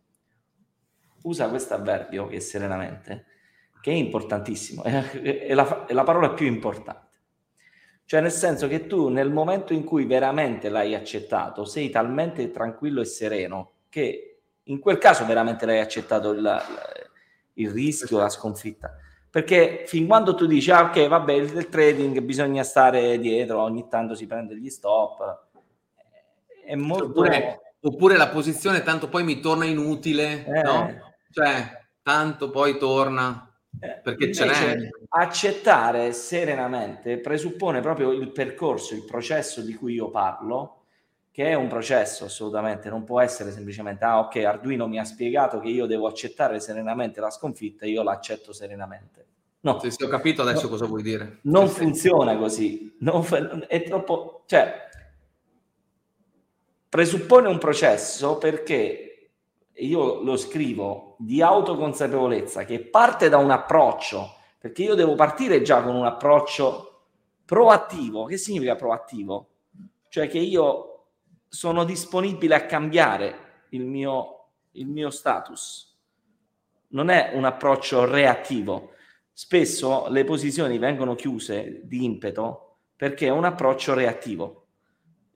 usa 1.24 1.50
questo 1.50 1.74
avverbio 1.74 2.28
che 2.28 2.38
è 2.38 2.40
serenamente, 2.40 3.26
che 3.82 3.92
è 3.92 3.96
importantissimo, 3.96 4.84
è, 4.84 5.10
è, 5.12 5.54
la, 5.54 5.86
è 5.86 5.94
la 5.94 6.04
parola 6.04 6.32
più 6.32 6.46
importante. 6.46 7.02
Cioè 8.06 8.22
nel 8.22 8.32
senso 8.32 8.68
che 8.68 8.86
tu 8.86 9.08
nel 9.08 9.32
momento 9.32 9.74
in 9.74 9.84
cui 9.84 10.06
veramente 10.06 10.70
l'hai 10.70 10.94
accettato 10.94 11.66
sei 11.66 11.90
talmente 11.90 12.52
tranquillo 12.52 13.02
e 13.02 13.06
sereno 13.06 13.72
che 13.90 14.42
in 14.64 14.80
quel 14.80 14.98
caso 14.98 15.26
veramente 15.26 15.66
l'hai 15.66 15.80
accettato 15.80 16.32
il, 16.32 16.62
il 17.54 17.70
rischio, 17.72 18.18
la 18.18 18.30
sconfitta. 18.30 18.98
Perché 19.34 19.86
fin 19.88 20.06
quando 20.06 20.36
tu 20.36 20.46
dici, 20.46 20.70
ah, 20.70 20.84
ok, 20.84 21.08
vabbè, 21.08 21.34
il, 21.34 21.68
trading 21.68 22.20
bisogna 22.20 22.62
stare 22.62 23.18
dietro, 23.18 23.64
ogni 23.64 23.88
tanto 23.90 24.14
si 24.14 24.28
prende 24.28 24.56
gli 24.56 24.70
stop, 24.70 25.48
è 26.64 26.76
molto... 26.76 27.06
Oppure, 27.06 27.74
oppure 27.82 28.16
la 28.16 28.28
posizione 28.28 28.84
tanto 28.84 29.10
poi 29.10 29.24
mi 29.24 29.40
torna 29.40 29.66
inutile, 29.66 30.46
eh. 30.46 30.62
no? 30.62 31.16
Cioè, 31.32 31.82
tanto 32.04 32.52
poi 32.52 32.78
torna 32.78 33.52
eh, 33.80 34.02
perché 34.04 34.32
ce 34.32 34.46
n'è. 34.46 34.90
Accettare 35.10 36.14
serenamente 36.14 37.18
presuppone 37.18 37.82
proprio 37.82 38.12
il 38.12 38.32
percorso, 38.32 38.94
il 38.94 39.04
processo 39.04 39.62
di 39.62 39.74
cui 39.74 39.96
io 39.96 40.12
parlo, 40.12 40.83
che 41.34 41.48
è 41.48 41.56
un 41.56 41.68
processo 41.68 42.26
assolutamente, 42.26 42.90
non 42.90 43.04
può 43.04 43.20
essere 43.20 43.52
semplicemente, 43.52 44.06
ah 44.06 44.20
ok, 44.20 44.36
Arduino 44.36 44.88
mi 44.88 45.00
ha 45.00 45.04
spiegato 45.04 45.60
che 45.60 45.68
io 45.68 45.88
devo 45.88 46.06
accettare 46.06 46.60
serenamente 46.60 47.20
la 47.20 47.32
sconfitta, 47.32 47.88
io 47.88 48.04
l'accetto 48.04 48.54
serenamente. 48.54 49.26
No, 49.62 49.80
se 49.80 50.06
ho 50.06 50.08
capito 50.08 50.44
adesso 50.44 50.66
no, 50.66 50.70
cosa 50.70 50.86
vuoi 50.86 51.02
dire. 51.02 51.40
Non 51.44 51.70
sì, 51.70 51.80
funziona 51.80 52.34
sì. 52.34 52.38
così, 52.38 52.96
non, 53.00 53.66
è 53.68 53.82
troppo, 53.82 54.44
cioè, 54.46 54.76
presuppone 56.88 57.48
un 57.48 57.58
processo 57.58 58.38
perché 58.38 59.32
io 59.78 60.22
lo 60.22 60.38
scrivo, 60.38 61.16
di 61.18 61.42
autoconsapevolezza 61.42 62.64
che 62.64 62.80
parte 62.80 63.30
da 63.30 63.38
un 63.38 63.50
approccio, 63.50 64.36
perché 64.60 64.84
io 64.84 64.94
devo 64.94 65.16
partire 65.16 65.64
già 65.64 65.82
con 65.82 65.96
un 65.96 66.06
approccio 66.06 67.06
proattivo. 67.44 68.26
Che 68.26 68.38
significa 68.38 68.76
proattivo? 68.76 69.48
Cioè 70.10 70.28
che 70.28 70.38
io 70.38 70.93
sono 71.54 71.84
disponibile 71.84 72.56
a 72.56 72.66
cambiare 72.66 73.66
il 73.70 73.86
mio, 73.86 74.50
il 74.72 74.88
mio 74.88 75.10
status. 75.10 75.92
Non 76.90 77.10
è 77.10 77.32
un 77.34 77.46
approccio 77.46 78.06
reattivo. 78.06 78.92
Spesso 79.32 80.08
le 80.10 80.24
posizioni 80.24 80.78
vengono 80.78 81.16
chiuse 81.16 81.82
di 81.84 82.04
impeto 82.04 82.78
perché 82.96 83.28
è 83.28 83.32
un 83.32 83.46
approccio 83.46 83.94
reattivo 83.94 84.64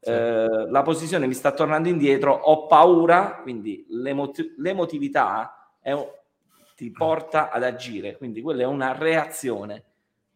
eh, 0.08 0.68
la 0.70 0.82
posizione 0.84 1.28
mi 1.28 1.34
sta 1.34 1.52
tornando 1.52 1.90
indietro, 1.90 2.32
ho 2.34 2.66
paura, 2.68 3.40
quindi 3.42 3.86
l'emot- 3.90 4.54
l'emotività 4.58 5.78
un, 5.82 6.06
ti 6.76 6.92
porta 6.92 7.50
ad 7.50 7.64
agire, 7.64 8.18
quindi 8.18 8.42
quella 8.42 8.62
è 8.62 8.66
una 8.66 8.94
reazione, 8.94 9.84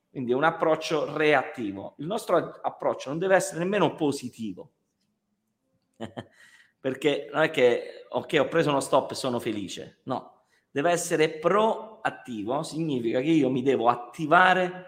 quindi 0.10 0.32
è 0.32 0.36
un 0.36 0.44
approccio 0.44 1.16
reattivo. 1.16 1.94
Il 1.98 2.08
nostro 2.08 2.60
approccio 2.62 3.10
non 3.10 3.20
deve 3.20 3.36
essere 3.36 3.60
nemmeno 3.60 3.94
positivo, 3.94 4.72
perché 6.80 7.30
non 7.32 7.44
è 7.44 7.52
che, 7.52 8.06
ok, 8.10 8.38
ho 8.40 8.48
preso 8.48 8.70
uno 8.70 8.80
stop 8.80 9.12
e 9.12 9.16
sono 9.16 9.40
felice, 9.40 10.00
no, 10.04 10.46
deve 10.72 10.92
essere 10.92 11.30
proattivo, 11.30 12.64
significa 12.64 13.20
che 13.20 13.30
io 13.30 13.50
mi 13.50 13.62
devo 13.62 13.88
attivare 13.88 14.86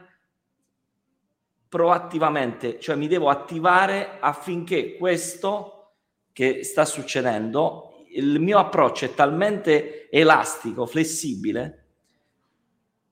proattivamente, 1.68 2.80
cioè 2.80 2.96
mi 2.96 3.08
devo 3.08 3.30
attivare 3.30 4.20
affinché 4.20 4.96
questo 4.96 5.96
che 6.32 6.64
sta 6.64 6.86
succedendo, 6.86 8.06
il 8.16 8.40
mio 8.40 8.60
approccio 8.60 9.06
è 9.06 9.14
talmente 9.14 10.10
elastico, 10.10 10.86
flessibile, 10.86 11.80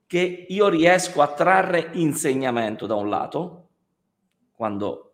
che 0.06 0.46
io 0.48 0.68
riesco 0.68 1.22
a 1.22 1.34
trarre 1.34 1.90
insegnamento 1.94 2.86
da 2.86 2.96
un 2.96 3.10
lato, 3.10 3.70
quando... 4.52 5.11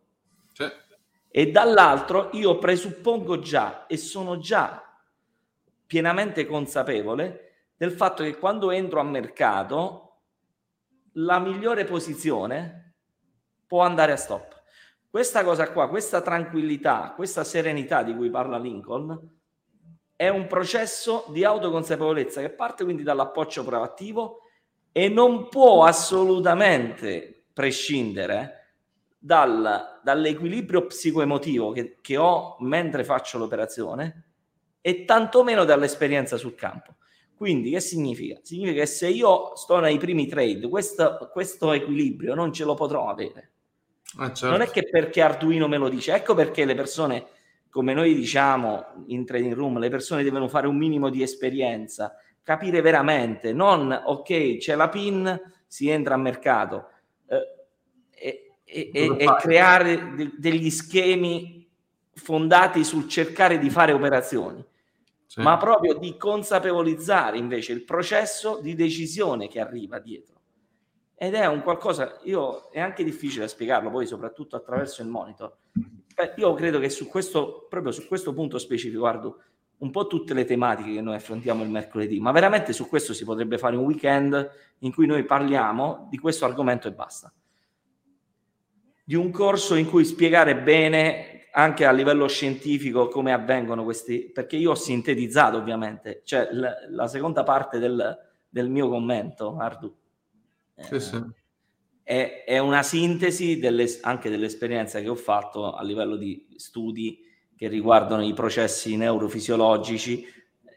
E 1.38 1.52
dall'altro 1.52 2.32
io 2.34 2.58
presuppongo 2.58 3.38
già 3.38 3.86
e 3.86 3.96
sono 3.96 4.40
già 4.40 5.00
pienamente 5.86 6.48
consapevole 6.48 7.68
del 7.78 7.92
fatto 7.92 8.24
che 8.24 8.40
quando 8.40 8.72
entro 8.72 9.00
a 9.00 9.04
mercato 9.04 10.22
la 11.12 11.38
migliore 11.38 11.86
posizione 11.86 12.96
può 13.68 13.84
andare 13.84 14.14
a 14.14 14.16
stop. 14.16 14.64
Questa 15.08 15.44
cosa 15.44 15.72
qua, 15.72 15.88
questa 15.90 16.22
tranquillità, 16.22 17.14
questa 17.16 17.44
serenità 17.44 18.02
di 18.02 18.16
cui 18.16 18.32
parla 18.32 18.58
Lincoln, 18.58 19.38
è 20.16 20.30
un 20.30 20.48
processo 20.48 21.26
di 21.30 21.44
autoconsapevolezza 21.44 22.42
che 22.42 22.50
parte 22.50 22.84
quindi 22.84 23.04
dall'approccio 23.04 23.64
proattivo 23.64 24.40
e 24.92 25.08
non 25.08 25.50
può 25.50 25.84
assolutamente 25.84 27.46
prescindere 27.54 28.67
dal, 29.18 30.00
dall'equilibrio 30.04 30.86
psicoemotivo 30.86 31.72
che, 31.72 31.98
che 32.02 32.18
ho 32.18 32.58
mentre 32.60 33.04
faccio 33.04 33.38
l'operazione 33.38 34.26
e 34.82 35.06
tantomeno 35.06 35.66
dall'esperienza 35.66 36.38
sul 36.38 36.56
campo. 36.56 36.96
Quindi 37.36 37.72
che 37.72 37.80
significa? 37.80 38.40
Significa 38.42 38.82
che 38.82 38.86
se 38.88 39.10
io 39.10 39.56
sto 39.56 39.80
nei 39.80 39.98
primi 39.98 40.28
trade, 40.28 40.68
questo, 40.70 41.30
questo 41.32 41.72
equilibrio 41.72 42.34
non 42.34 42.52
ce 42.52 42.64
lo 42.64 42.74
potrò 42.74 43.10
avere. 43.10 43.52
Ah, 44.18 44.34
certo. 44.34 44.50
Non 44.50 44.62
è 44.62 44.70
che 44.72 44.88
perché 44.90 45.22
Arduino 45.22 45.68
me 45.68 45.78
lo 45.78 45.90
dice, 45.90 46.14
ecco 46.14 46.34
perché 46.34 46.66
le 46.66 46.74
persone, 46.74 47.28
come 47.70 47.94
noi 47.94 48.16
diciamo 48.16 49.04
in 49.08 49.26
trading 49.26 49.54
room, 49.54 49.78
le 49.78 49.90
persone 49.90 50.24
devono 50.24 50.48
fare 50.48 50.68
un 50.68 50.78
minimo 50.78 51.10
di 51.10 51.22
esperienza, 51.22 52.16
capire 52.42 52.82
veramente, 52.82 53.54
non 53.54 53.92
ok, 53.92 54.58
c'è 54.58 54.76
la 54.76 54.90
PIN, 54.90 55.40
si 55.68 55.90
entra 55.90 56.16
a 56.16 56.18
mercato 56.18 56.88
eh, 57.28 57.57
e, 58.70 58.92
e, 58.94 59.16
e 59.18 59.36
creare 59.40 60.14
de- 60.16 60.34
degli 60.38 60.70
schemi 60.70 61.68
fondati 62.14 62.84
sul 62.84 63.08
cercare 63.08 63.58
di 63.58 63.70
fare 63.70 63.94
operazioni. 63.94 64.64
Sì. 65.28 65.42
ma 65.42 65.58
proprio 65.58 65.96
di 65.96 66.16
consapevolizzare 66.16 67.38
invece 67.38 67.74
il 67.74 67.84
processo 67.84 68.60
di 68.62 68.76
decisione 68.76 69.50
che 69.50 69.60
arriva 69.60 70.00
dietro 70.00 70.38
ed 71.20 71.34
è 71.34 71.48
un 71.48 71.64
qualcosa, 71.64 72.20
io 72.26 72.70
è 72.70 72.80
anche 72.80 73.04
difficile 73.04 73.48
spiegarlo 73.48 73.90
poi 73.90 74.06
soprattutto 74.06 74.56
attraverso 74.56 75.02
il 75.02 75.08
monitor. 75.08 75.52
Beh, 76.14 76.34
io 76.38 76.54
credo 76.54 76.78
che 76.78 76.90
su 76.90 77.08
questo, 77.08 77.66
proprio 77.68 77.92
su 77.92 78.08
questo 78.08 78.34
punto 78.34 78.60
specifico, 78.60 79.00
guardo 79.00 79.42
un 79.80 79.90
po' 79.90 80.06
tutte 80.06 80.36
le 80.36 80.46
tematiche 80.46 80.94
che 80.94 81.02
noi 81.02 81.16
affrontiamo 81.16 81.64
il 81.64 81.70
mercoledì, 81.70 82.20
ma 82.20 82.32
veramente 82.32 82.72
su 82.72 82.88
questo 82.88 83.16
si 83.16 83.24
potrebbe 83.24 83.58
fare 83.58 83.76
un 83.76 83.86
weekend 83.86 84.52
in 84.80 84.94
cui 84.94 85.08
noi 85.08 85.24
parliamo 85.24 86.08
di 86.08 86.20
questo 86.20 86.46
argomento 86.46 86.88
e 86.88 86.94
basta. 86.94 87.34
Di 89.08 89.16
un 89.16 89.32
corso 89.32 89.76
in 89.76 89.88
cui 89.88 90.04
spiegare 90.04 90.58
bene 90.58 91.48
anche 91.54 91.86
a 91.86 91.92
livello 91.92 92.28
scientifico 92.28 93.08
come 93.08 93.32
avvengono 93.32 93.86
questi, 93.86 94.30
perché 94.30 94.58
io 94.58 94.72
ho 94.72 94.76
sintetizzato 94.76 95.56
ovviamente, 95.56 96.24
cioè 96.26 96.50
la, 96.52 96.76
la 96.90 97.08
seconda 97.08 97.44
parte 97.44 97.80
del, 97.80 98.18
del 98.50 98.70
mio 98.70 98.90
commento, 98.90 99.56
Ardu, 99.58 99.96
sì, 100.76 101.00
sì. 101.00 101.24
È, 102.04 102.44
è, 102.46 102.58
una 102.60 102.84
sintesi 102.84 103.60
delle, 103.60 103.88
anche 104.02 104.30
dell'esperienza 104.30 105.00
che 105.00 105.08
ho 105.08 105.16
fatto 105.16 105.74
a 105.74 105.82
livello 105.84 106.18
di 106.18 106.46
studi 106.58 107.24
che 107.56 107.70
riguardano 107.70 108.24
i 108.24 108.34
processi 108.34 108.98
neurofisiologici, 108.98 110.26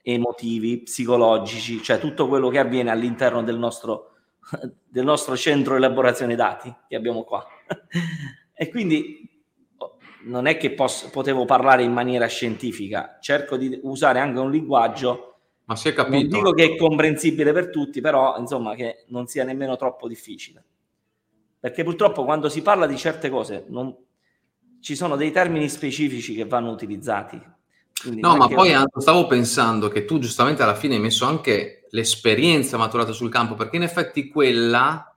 emotivi, 0.03 0.83
psicologici, 0.83 1.83
cioè 1.83 1.99
tutto 1.99 2.27
quello 2.29 2.49
che 2.49 2.59
avviene 2.59 2.91
all'interno 2.91 3.43
del 3.43 3.59
nostro, 3.59 4.15
del 4.89 5.05
nostro 5.05 5.37
centro 5.37 5.77
elaborazione 5.77 6.37
dati 6.37 6.75
che 6.89 6.97
abbiamo 6.97 7.25
qua. 7.25 7.45
e 8.55 8.69
quindi 8.69 9.29
oh, 9.79 9.97
non 10.25 10.47
è 10.47 10.57
che 10.57 10.73
posso, 10.73 11.11
potevo 11.11 11.45
parlare 11.45 11.83
in 11.83 11.93
maniera 11.93 12.27
scientifica, 12.27 13.19
cerco 13.21 13.57
di 13.57 13.79
usare 13.83 14.21
anche 14.21 14.39
un 14.39 14.50
linguaggio 14.50 15.31
ma 15.71 15.77
si 15.77 15.87
è 15.89 15.93
capito. 15.93 16.17
Non 16.17 16.27
dico 16.27 16.53
che 16.53 16.65
è 16.65 16.77
comprensibile 16.77 17.53
per 17.53 17.71
tutti, 17.71 18.00
però 18.00 18.37
insomma 18.39 18.75
che 18.75 19.05
non 19.11 19.29
sia 19.29 19.45
nemmeno 19.45 19.77
troppo 19.77 20.09
difficile. 20.09 20.65
Perché 21.61 21.85
purtroppo 21.85 22.25
quando 22.25 22.49
si 22.49 22.61
parla 22.61 22.89
di 22.89 22.97
certe 22.97 23.31
cose 23.31 23.67
non... 23.69 23.95
ci 24.81 24.97
sono 24.97 25.15
dei 25.15 25.31
termini 25.31 25.69
specifici 25.69 26.35
che 26.35 26.45
vanno 26.45 26.73
utilizzati. 26.73 27.41
Quindi 28.03 28.21
no, 28.21 28.35
ma 28.35 28.49
poi 28.49 28.71
io... 28.71 28.85
stavo 28.97 29.29
pensando 29.29 29.87
che 29.87 30.05
tu 30.05 30.19
giustamente 30.19 30.65
alla 30.65 30.75
fine 30.75 30.97
hai 30.97 31.00
messo 31.00 31.25
anche 31.25 31.87
l'esperienza 31.91 32.77
maturata 32.77 33.12
sul 33.12 33.31
campo, 33.31 33.55
perché 33.55 33.77
in 33.77 33.85
effetti 33.85 34.27
quella 34.27 35.10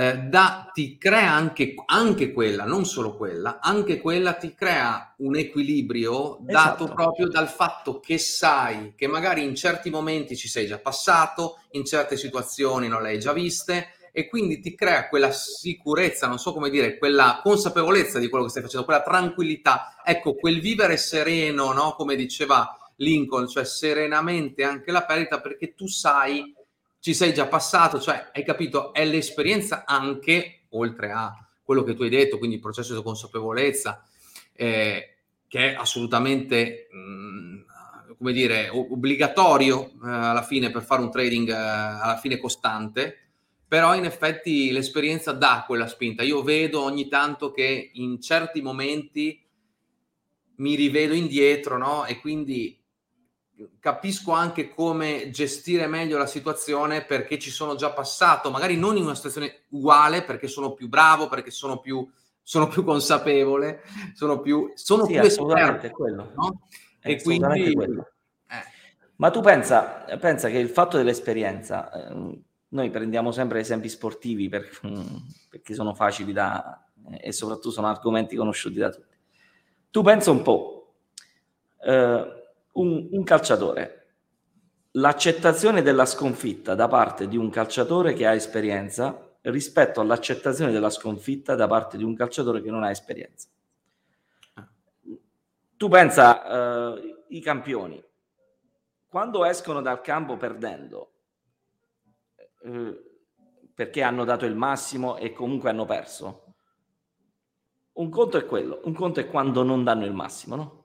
eh, 0.00 0.16
da, 0.16 0.70
ti 0.72 0.96
crea 0.96 1.32
anche, 1.32 1.74
anche, 1.86 2.30
quella, 2.30 2.62
non 2.64 2.86
solo 2.86 3.16
quella, 3.16 3.58
anche 3.60 4.00
quella 4.00 4.34
ti 4.34 4.54
crea 4.54 5.14
un 5.18 5.34
equilibrio 5.34 6.38
esatto. 6.38 6.52
dato 6.52 6.94
proprio 6.94 7.26
dal 7.26 7.48
fatto 7.48 7.98
che 7.98 8.16
sai 8.16 8.92
che 8.94 9.08
magari 9.08 9.42
in 9.42 9.56
certi 9.56 9.90
momenti 9.90 10.36
ci 10.36 10.46
sei 10.46 10.68
già 10.68 10.78
passato, 10.78 11.62
in 11.72 11.84
certe 11.84 12.16
situazioni 12.16 12.86
non 12.86 13.02
le 13.02 13.08
hai 13.08 13.18
già 13.18 13.32
viste 13.32 13.94
e 14.12 14.28
quindi 14.28 14.60
ti 14.60 14.76
crea 14.76 15.08
quella 15.08 15.32
sicurezza, 15.32 16.28
non 16.28 16.38
so 16.38 16.52
come 16.52 16.70
dire, 16.70 16.96
quella 16.96 17.40
consapevolezza 17.42 18.20
di 18.20 18.28
quello 18.28 18.44
che 18.44 18.50
stai 18.50 18.62
facendo, 18.62 18.86
quella 18.86 19.02
tranquillità, 19.02 19.96
ecco, 20.04 20.36
quel 20.36 20.60
vivere 20.60 20.96
sereno, 20.96 21.72
no? 21.72 21.96
come 21.96 22.14
diceva 22.14 22.72
Lincoln, 22.98 23.48
cioè 23.48 23.64
serenamente 23.64 24.62
anche 24.62 24.92
la 24.92 25.04
perdita 25.04 25.40
perché 25.40 25.74
tu 25.74 25.88
sai 25.88 26.54
ci 27.00 27.14
sei 27.14 27.32
già 27.32 27.46
passato, 27.46 28.00
cioè 28.00 28.30
hai 28.32 28.44
capito, 28.44 28.92
è 28.92 29.04
l'esperienza 29.04 29.84
anche, 29.86 30.66
oltre 30.70 31.10
a 31.12 31.32
quello 31.62 31.82
che 31.82 31.94
tu 31.94 32.02
hai 32.02 32.08
detto, 32.08 32.38
quindi 32.38 32.56
il 32.56 32.62
processo 32.62 32.94
di 32.94 33.02
consapevolezza, 33.02 34.02
eh, 34.54 35.16
che 35.46 35.72
è 35.72 35.74
assolutamente, 35.74 36.88
mh, 36.90 36.98
mm, 36.98 37.60
come 38.16 38.32
dire, 38.32 38.68
obbligatorio 38.68 39.90
eh, 39.90 40.08
alla 40.08 40.42
fine 40.42 40.70
per 40.70 40.82
fare 40.82 41.02
un 41.02 41.10
trading 41.10 41.48
eh, 41.50 41.54
alla 41.54 42.18
fine 42.20 42.38
costante, 42.38 43.28
però 43.68 43.94
in 43.94 44.04
effetti 44.04 44.70
l'esperienza 44.70 45.32
dà 45.32 45.64
quella 45.66 45.86
spinta. 45.86 46.22
Io 46.22 46.42
vedo 46.42 46.82
ogni 46.82 47.06
tanto 47.06 47.50
che 47.52 47.90
in 47.92 48.20
certi 48.20 48.62
momenti 48.62 49.44
mi 50.56 50.74
rivedo 50.74 51.14
indietro, 51.14 51.76
no? 51.76 52.06
E 52.06 52.18
quindi 52.18 52.77
capisco 53.80 54.32
anche 54.32 54.68
come 54.68 55.30
gestire 55.30 55.86
meglio 55.86 56.18
la 56.18 56.26
situazione 56.26 57.04
perché 57.04 57.38
ci 57.38 57.50
sono 57.50 57.74
già 57.74 57.92
passato, 57.92 58.50
magari 58.50 58.76
non 58.76 58.96
in 58.96 59.04
una 59.04 59.14
situazione 59.14 59.62
uguale, 59.70 60.22
perché 60.22 60.48
sono 60.48 60.72
più 60.72 60.88
bravo, 60.88 61.28
perché 61.28 61.50
sono 61.50 61.78
più, 61.78 62.08
sono 62.42 62.68
più 62.68 62.84
consapevole, 62.84 63.82
sono 64.14 64.40
più, 64.40 64.72
sono 64.74 65.04
sì, 65.04 65.12
più 65.12 65.22
esperto. 65.22 65.90
Quello. 65.90 66.32
No? 66.34 66.60
E 67.00 67.22
quindi... 67.22 67.74
Quello. 67.74 68.10
Eh. 68.48 68.64
Ma 69.16 69.30
tu 69.30 69.40
pensa, 69.40 70.04
pensa, 70.20 70.48
che 70.48 70.58
il 70.58 70.68
fatto 70.68 70.96
dell'esperienza, 70.96 71.90
eh, 71.90 72.40
noi 72.68 72.90
prendiamo 72.90 73.32
sempre 73.32 73.60
esempi 73.60 73.88
sportivi 73.88 74.48
per, 74.48 74.68
perché 75.48 75.74
sono 75.74 75.94
facili 75.94 76.32
da 76.32 76.88
e 77.20 77.32
soprattutto 77.32 77.70
sono 77.70 77.86
argomenti 77.86 78.36
conosciuti 78.36 78.78
da 78.78 78.90
tutti. 78.90 79.16
Tu 79.90 80.02
pensa 80.02 80.30
un 80.30 80.42
po', 80.42 80.94
eh, 81.80 82.37
un, 82.80 83.08
un 83.10 83.22
calciatore, 83.24 84.06
l'accettazione 84.92 85.82
della 85.82 86.06
sconfitta 86.06 86.74
da 86.74 86.88
parte 86.88 87.28
di 87.28 87.36
un 87.36 87.50
calciatore 87.50 88.12
che 88.14 88.26
ha 88.26 88.34
esperienza 88.34 89.36
rispetto 89.42 90.00
all'accettazione 90.00 90.72
della 90.72 90.90
sconfitta 90.90 91.54
da 91.54 91.66
parte 91.66 91.96
di 91.96 92.04
un 92.04 92.14
calciatore 92.14 92.62
che 92.62 92.70
non 92.70 92.82
ha 92.82 92.90
esperienza. 92.90 93.48
Tu 95.76 95.88
pensa, 95.88 96.96
eh, 96.96 97.24
i 97.28 97.40
campioni, 97.40 98.02
quando 99.06 99.44
escono 99.44 99.80
dal 99.80 100.00
campo 100.00 100.36
perdendo, 100.36 101.12
eh, 102.64 103.02
perché 103.74 104.02
hanno 104.02 104.24
dato 104.24 104.44
il 104.44 104.56
massimo 104.56 105.16
e 105.16 105.32
comunque 105.32 105.70
hanno 105.70 105.84
perso. 105.84 106.54
Un 107.92 108.10
conto 108.10 108.38
è 108.38 108.44
quello, 108.44 108.80
un 108.84 108.92
conto 108.92 109.20
è 109.20 109.28
quando 109.28 109.62
non 109.62 109.84
danno 109.84 110.04
il 110.04 110.12
massimo, 110.12 110.56
no? 110.56 110.77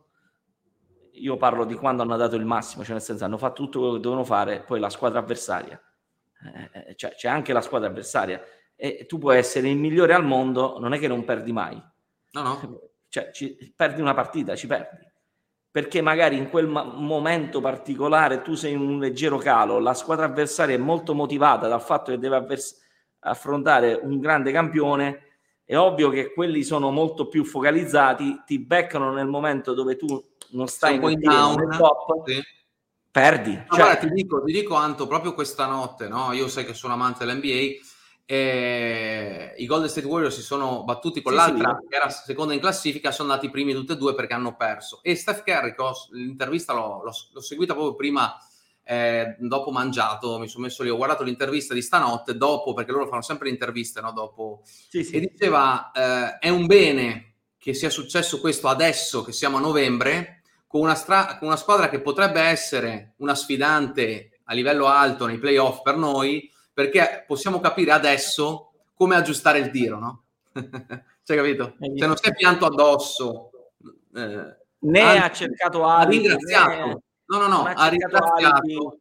Io 1.16 1.38
parlo 1.38 1.66
di 1.66 1.76
quando 1.76 2.02
hanno 2.02 2.18
dato 2.18 2.36
il 2.36 2.46
massimo, 2.46 2.84
cioè 2.84 2.94
nel 2.94 3.02
senso 3.02 3.26
hanno 3.26 3.38
fatto 3.38 3.64
tutto 3.64 3.80
quello 3.80 3.94
che 3.96 4.00
dovevano 4.00 4.26
fare, 4.26 4.62
poi 4.62 4.80
la 4.80 4.90
squadra 4.90 5.20
avversaria, 5.20 5.80
eh, 6.74 6.90
eh 6.90 6.96
cioè 6.96 7.14
c'è 7.14 7.28
anche 7.28 7.54
la 7.54 7.62
squadra 7.62 7.90
avversaria 7.90 8.42
e 8.76 9.06
tu 9.08 9.18
puoi 9.20 9.38
essere 9.38 9.70
il 9.70 9.78
migliore 9.78 10.14
al 10.14 10.26
mondo, 10.26 10.80
non 10.80 10.94
è 10.94 11.00
che 11.00 11.08
non 11.08 11.24
perdi 11.24 11.52
mai. 11.52 11.82
No, 12.32 12.42
no. 12.42 12.80
Cioè, 13.14 13.30
ci, 13.32 13.72
perdi 13.76 14.02
una 14.02 14.16
partita, 14.16 14.56
ci 14.56 14.66
perdi 14.66 15.14
perché 15.74 16.02
magari 16.02 16.38
in 16.38 16.52
quel 16.52 16.68
ma- 16.68 16.84
momento 16.84 17.60
particolare 17.60 18.44
tu 18.44 18.54
sei 18.54 18.74
in 18.74 18.80
un 18.80 19.00
leggero 19.00 19.40
calo, 19.40 19.80
la 19.80 19.96
squadra 19.96 20.26
avversaria 20.26 20.76
è 20.76 20.78
molto 20.78 21.16
motivata 21.16 21.68
dal 21.68 21.82
fatto 21.82 22.12
che 22.12 22.20
deve 22.20 22.36
avvers- 22.36 22.80
affrontare 23.22 24.00
un 24.00 24.20
grande 24.20 24.52
campione, 24.52 25.33
è 25.66 25.78
ovvio 25.78 26.10
che 26.10 26.34
quelli 26.34 26.64
sono 26.64 26.92
molto 26.92 27.28
più 27.28 27.44
focalizzati, 27.46 28.44
ti 28.46 28.60
beccano 28.60 29.12
nel 29.12 29.28
momento 29.28 29.74
dove 29.74 29.96
tu 29.96 30.08
non 30.52 30.68
stai 30.68 30.96
in 30.96 31.20
down, 31.20 31.56
nel 31.56 31.78
top, 31.78 32.28
sì. 32.28 32.42
perdi. 33.10 33.54
Cioè... 33.54 33.66
Guarda, 33.68 33.96
ti 33.96 34.10
dico, 34.10 34.44
ti 34.44 34.52
dico 34.52 34.76
Anto, 34.76 35.08
proprio 35.08 35.34
questa 35.34 35.66
notte, 35.66 36.08
no? 36.08 36.32
io 36.34 36.48
sai 36.48 36.66
che 36.66 36.74
sono 36.74 36.94
amante 36.94 37.26
dell'NBA, 37.26 37.92
e 38.26 39.54
i 39.58 39.66
Golden 39.66 39.90
State 39.90 40.08
Warriors 40.08 40.36
si 40.36 40.42
sono 40.42 40.84
battuti 40.84 41.22
con 41.22 41.34
sì, 41.34 41.38
l'altra 41.38 41.78
sì. 41.82 41.88
che 41.88 41.96
era 41.96 42.10
seconda 42.10 42.54
in 42.54 42.60
classifica, 42.60 43.12
sono 43.12 43.30
andati 43.30 43.50
primi 43.50 43.74
tutti 43.74 43.92
e 43.92 43.98
due 43.98 44.16
perché 44.16 44.34
hanno 44.34 44.56
perso. 44.56 45.00
E 45.02 45.16
Steph 45.16 45.44
Curry, 45.44 45.76
l'intervista 46.12 46.74
l'ho, 46.74 47.02
l'ho, 47.04 47.12
l'ho 47.32 47.42
seguita 47.42 47.74
proprio 47.74 47.96
prima, 47.96 48.36
eh, 48.84 49.36
dopo 49.40 49.72
mangiato, 49.72 50.38
mi 50.40 50.48
sono 50.48 50.66
messo 50.66 50.84
lì, 50.84 50.90
ho 50.90 50.98
guardato 50.98 51.24
l'intervista 51.24 51.74
di 51.74 51.82
stanotte, 51.82 52.36
dopo, 52.36 52.74
perché 52.74 52.92
loro 52.92 53.08
fanno 53.08 53.22
sempre 53.22 53.48
le 53.48 53.54
interviste, 53.54 54.02
no? 54.02 54.12
Dopo, 54.12 54.62
sì, 54.64 55.10
e 55.10 55.20
diceva, 55.20 55.92
eh, 55.92 56.38
è 56.40 56.50
un 56.50 56.66
bene 56.66 57.36
che 57.58 57.74
sia 57.74 57.90
successo 57.90 58.40
questo 58.40 58.68
adesso, 58.68 59.24
che 59.24 59.32
siamo 59.32 59.58
a 59.58 59.62
novembre, 59.62 60.42
con 60.68 60.82
una, 60.82 60.96
stra- 60.96 61.38
con 61.38 61.48
una 61.48 61.58
squadra 61.58 61.88
che 61.88 62.02
potrebbe 62.02 62.42
essere 62.42 63.14
una 63.18 63.36
sfidante 63.36 64.40
a 64.46 64.54
livello 64.54 64.88
alto 64.88 65.26
nei 65.26 65.38
playoff 65.38 65.82
per 65.82 65.96
noi, 65.96 66.52
perché 66.74 67.24
possiamo 67.26 67.60
capire 67.60 67.92
adesso 67.92 68.72
come 68.94 69.16
aggiustare 69.16 69.60
il 69.60 69.70
tiro, 69.70 70.00
no? 70.00 70.24
Cioè, 71.24 71.38
capito? 71.38 71.76
Se 71.80 72.06
non 72.06 72.18
sei 72.18 72.34
pianto 72.34 72.66
addosso, 72.66 73.50
eh, 74.14 74.58
né 74.80 75.02
anzi, 75.02 75.24
ha 75.24 75.32
cercato 75.32 75.86
ha 75.86 76.04
ringraziato. 76.04 76.86
Né, 76.86 77.02
no, 77.38 77.48
no, 77.48 77.64
no, 77.64 77.64
ha 77.66 77.88
ringraziato. 77.88 79.00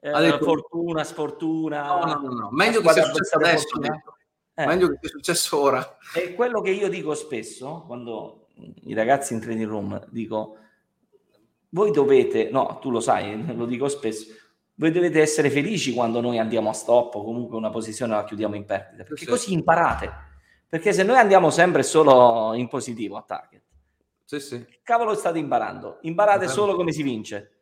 Eh, 0.00 0.10
ha 0.10 0.20
detto, 0.20 0.44
fortuna, 0.44 1.02
sfortuna. 1.02 1.86
No, 1.86 2.04
no, 2.04 2.14
no, 2.14 2.28
no. 2.28 2.48
meglio 2.50 2.80
che 2.82 2.92
sia 2.92 3.04
successo 3.04 3.36
adesso. 3.36 3.80
Eh. 4.54 4.66
Meglio 4.66 4.88
che 4.88 4.98
sia 5.00 5.08
successo 5.08 5.58
ora. 5.58 5.96
È 6.12 6.34
quello 6.34 6.60
che 6.60 6.70
io 6.70 6.88
dico 6.88 7.14
spesso 7.14 7.84
quando 7.86 8.48
i 8.84 8.94
ragazzi 8.94 9.32
in 9.32 9.40
training 9.40 9.68
room 9.68 10.06
dico 10.10 10.58
voi 11.70 11.90
dovete, 11.90 12.50
no, 12.50 12.78
tu 12.80 12.90
lo 12.90 13.00
sai, 13.00 13.44
lo 13.54 13.66
dico 13.66 13.88
spesso, 13.88 14.32
voi 14.74 14.90
dovete 14.90 15.20
essere 15.20 15.50
felici 15.50 15.92
quando 15.92 16.20
noi 16.20 16.38
andiamo 16.38 16.70
a 16.70 16.72
stop 16.72 17.14
o 17.16 17.24
comunque 17.24 17.56
una 17.56 17.70
posizione 17.70 18.14
la 18.14 18.24
chiudiamo 18.24 18.54
in 18.54 18.64
perdita, 18.64 19.04
perché 19.04 19.24
sì. 19.24 19.30
così 19.30 19.52
imparate. 19.52 20.32
Perché 20.68 20.92
se 20.92 21.02
noi 21.04 21.16
andiamo 21.16 21.50
sempre 21.50 21.82
solo 21.82 22.52
in 22.54 22.68
positivo 22.68 23.16
a 23.16 23.22
target, 23.22 23.62
sì, 24.24 24.40
sì. 24.40 24.66
cavolo 24.82 25.14
state 25.14 25.38
imparando? 25.38 25.98
Imparate 26.02 26.48
solo 26.48 26.74
come 26.74 26.90
si 26.90 27.02
vince. 27.02 27.53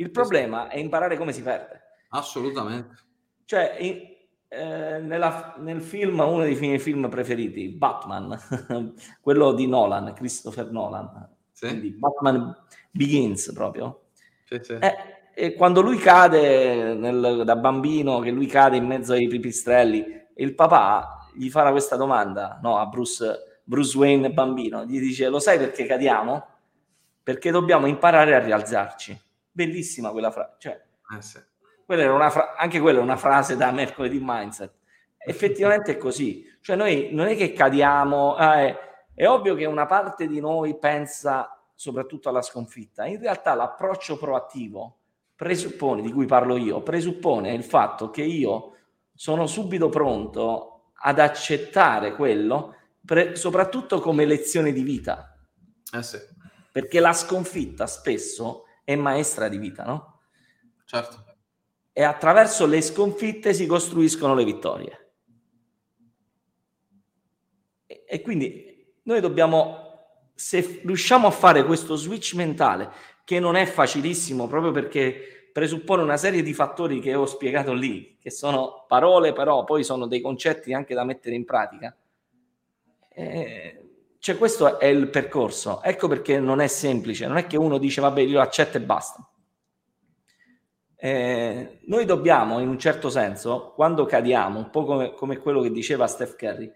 Il 0.00 0.10
problema 0.10 0.68
è 0.68 0.78
imparare 0.78 1.18
come 1.18 1.32
si 1.32 1.42
perde. 1.42 1.82
Assolutamente. 2.08 2.94
Cioè, 3.44 3.76
in, 3.80 4.00
eh, 4.48 4.98
nella, 4.98 5.56
nel 5.58 5.82
film, 5.82 6.20
uno 6.20 6.42
dei 6.42 6.58
miei 6.58 6.78
film 6.78 7.10
preferiti, 7.10 7.68
Batman, 7.68 8.36
quello 9.20 9.52
di 9.52 9.66
Nolan, 9.66 10.14
Christopher 10.14 10.70
Nolan, 10.70 11.28
sì. 11.52 11.94
Batman 11.98 12.56
Begins 12.90 13.52
proprio. 13.52 14.06
Sì, 14.46 14.58
sì. 14.62 14.72
Eh, 14.72 14.96
e 15.34 15.54
quando 15.54 15.82
lui 15.82 15.98
cade 15.98 16.94
nel, 16.94 17.42
da 17.44 17.56
bambino, 17.56 18.20
che 18.20 18.30
lui 18.30 18.46
cade 18.46 18.78
in 18.78 18.86
mezzo 18.86 19.12
ai 19.12 19.28
pipistrelli, 19.28 20.04
il 20.36 20.54
papà 20.54 21.28
gli 21.34 21.50
farà 21.50 21.70
questa 21.72 21.96
domanda 21.96 22.58
no, 22.62 22.78
a 22.78 22.86
Bruce, 22.86 23.60
Bruce 23.64 23.96
Wayne 23.98 24.32
bambino, 24.32 24.86
gli 24.86 24.98
dice 24.98 25.28
lo 25.28 25.38
sai 25.38 25.58
perché 25.58 25.84
cadiamo? 25.84 26.46
Perché 27.22 27.50
dobbiamo 27.50 27.86
imparare 27.86 28.34
a 28.34 28.38
rialzarci. 28.38 29.28
Bellissima 29.50 30.10
quella 30.10 30.30
frase. 30.30 30.54
Cioè, 30.58 30.84
eh 31.16 31.22
sì. 31.22 31.38
quella 31.84 32.30
fra- 32.30 32.56
anche 32.56 32.80
quella 32.80 33.00
è 33.00 33.02
una 33.02 33.16
frase 33.16 33.56
da 33.56 33.70
mercoledì 33.70 34.18
mindset. 34.20 34.72
Effettivamente 35.18 35.92
è 35.92 35.96
così. 35.96 36.44
Cioè 36.60 36.76
noi 36.76 37.10
non 37.12 37.26
è 37.26 37.36
che 37.36 37.52
cadiamo, 37.52 38.38
eh, 38.38 38.76
è 39.14 39.26
ovvio 39.26 39.54
che 39.54 39.64
una 39.64 39.86
parte 39.86 40.26
di 40.26 40.40
noi 40.40 40.78
pensa 40.78 41.60
soprattutto 41.74 42.28
alla 42.28 42.42
sconfitta. 42.42 43.06
In 43.06 43.18
realtà 43.20 43.54
l'approccio 43.54 44.18
proattivo 44.18 44.98
presuppone, 45.34 46.02
di 46.02 46.12
cui 46.12 46.26
parlo 46.26 46.58
io, 46.58 46.82
presuppone 46.82 47.54
il 47.54 47.64
fatto 47.64 48.10
che 48.10 48.22
io 48.22 48.76
sono 49.14 49.46
subito 49.46 49.88
pronto 49.88 50.92
ad 51.02 51.18
accettare 51.18 52.14
quello, 52.14 52.74
pre- 53.04 53.36
soprattutto 53.36 54.00
come 54.00 54.26
lezione 54.26 54.72
di 54.72 54.82
vita. 54.82 55.34
Eh 55.94 56.02
sì. 56.02 56.18
Perché 56.70 57.00
la 57.00 57.14
sconfitta 57.14 57.86
spesso 57.86 58.64
è 58.90 58.96
maestra 58.96 59.48
di 59.48 59.58
vita, 59.58 59.84
no? 59.84 60.20
Certo. 60.84 61.24
E 61.92 62.02
attraverso 62.02 62.66
le 62.66 62.80
sconfitte 62.80 63.54
si 63.54 63.66
costruiscono 63.66 64.34
le 64.34 64.44
vittorie. 64.44 65.12
E, 67.86 68.04
e 68.06 68.20
quindi 68.20 68.94
noi 69.04 69.20
dobbiamo, 69.20 70.32
se 70.34 70.80
riusciamo 70.84 71.28
a 71.28 71.30
fare 71.30 71.64
questo 71.64 71.94
switch 71.94 72.34
mentale, 72.34 72.90
che 73.24 73.38
non 73.38 73.54
è 73.54 73.64
facilissimo 73.64 74.48
proprio 74.48 74.72
perché 74.72 75.50
presuppone 75.52 76.02
una 76.02 76.16
serie 76.16 76.42
di 76.42 76.52
fattori 76.52 77.00
che 77.00 77.14
ho 77.14 77.26
spiegato 77.26 77.72
lì, 77.72 78.16
che 78.20 78.30
sono 78.30 78.86
parole, 78.88 79.32
però 79.32 79.62
poi 79.62 79.84
sono 79.84 80.06
dei 80.06 80.20
concetti 80.20 80.72
anche 80.72 80.94
da 80.94 81.04
mettere 81.04 81.36
in 81.36 81.44
pratica. 81.44 81.96
Eh, 83.08 83.79
cioè 84.20 84.36
questo 84.36 84.78
è 84.78 84.86
il 84.86 85.08
percorso. 85.08 85.82
Ecco 85.82 86.06
perché 86.06 86.38
non 86.38 86.60
è 86.60 86.66
semplice, 86.66 87.26
non 87.26 87.38
è 87.38 87.46
che 87.46 87.56
uno 87.56 87.78
dice 87.78 88.00
vabbè 88.02 88.20
io 88.20 88.40
accetto 88.40 88.76
e 88.76 88.82
basta. 88.82 89.26
Eh, 90.94 91.80
noi 91.86 92.04
dobbiamo 92.04 92.60
in 92.60 92.68
un 92.68 92.78
certo 92.78 93.08
senso, 93.08 93.72
quando 93.74 94.04
cadiamo, 94.04 94.58
un 94.58 94.68
po' 94.68 94.84
come, 94.84 95.14
come 95.14 95.38
quello 95.38 95.62
che 95.62 95.70
diceva 95.70 96.06
Steph 96.06 96.36
Curry, 96.36 96.70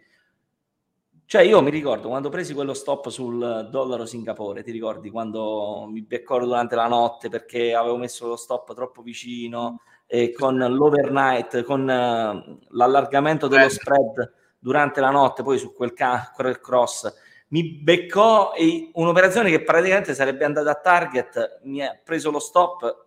cioè 1.27 1.43
io 1.43 1.61
mi 1.61 1.71
ricordo 1.71 2.09
quando 2.09 2.31
presi 2.31 2.55
quello 2.55 2.73
stop 2.73 3.09
sul 3.09 3.69
dollaro 3.71 4.07
Singapore, 4.07 4.63
ti 4.63 4.71
ricordi 4.71 5.11
quando 5.11 5.87
mi 5.91 6.01
beccò 6.03 6.39
durante 6.39 6.75
la 6.75 6.87
notte 6.87 7.29
perché 7.29 7.75
avevo 7.75 7.99
messo 7.99 8.27
lo 8.27 8.37
stop 8.37 8.75
troppo 8.75 9.03
vicino 9.03 9.81
e 10.07 10.33
con 10.33 10.57
l'overnight, 10.57 11.63
con 11.63 11.81
uh, 11.83 12.59
l'allargamento 12.77 13.49
dello 13.49 13.69
spread 13.69 14.33
durante 14.59 15.01
la 15.01 15.11
notte, 15.11 15.43
poi 15.43 15.59
su 15.59 15.75
quel, 15.75 15.93
ca- 15.93 16.31
quel 16.35 16.61
cross, 16.61 17.13
mi 17.49 17.81
beccò 17.81 18.53
un'operazione 18.93 19.51
che 19.51 19.63
praticamente 19.63 20.15
sarebbe 20.15 20.45
andata 20.45 20.71
a 20.71 20.81
target, 20.81 21.61
mi 21.65 21.83
ha 21.83 21.99
preso 22.03 22.31
lo 22.31 22.39
stop 22.39 23.07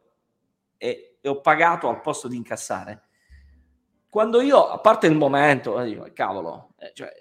e, 0.78 1.18
e 1.20 1.30
ho 1.30 1.42
pagato 1.42 1.90
al 1.90 2.02
posto 2.02 2.28
di 2.28 2.36
incassare. 2.36 3.04
Quando 4.10 4.42
io, 4.42 4.68
a 4.68 4.80
parte 4.80 5.08
il 5.08 5.16
momento, 5.16 5.80
dico, 5.82 6.08
cavolo, 6.14 6.74
eh, 6.80 6.92
cioè, 6.94 7.12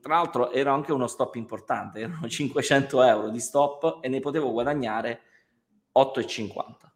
tra 0.00 0.14
l'altro 0.16 0.52
era 0.52 0.72
anche 0.72 0.92
uno 0.92 1.06
stop 1.06 1.36
importante, 1.36 2.00
erano 2.00 2.28
500 2.28 3.02
euro 3.02 3.28
di 3.30 3.40
stop 3.40 3.98
e 4.02 4.08
ne 4.08 4.20
potevo 4.20 4.52
guadagnare 4.52 5.22
8,50. 5.98 6.88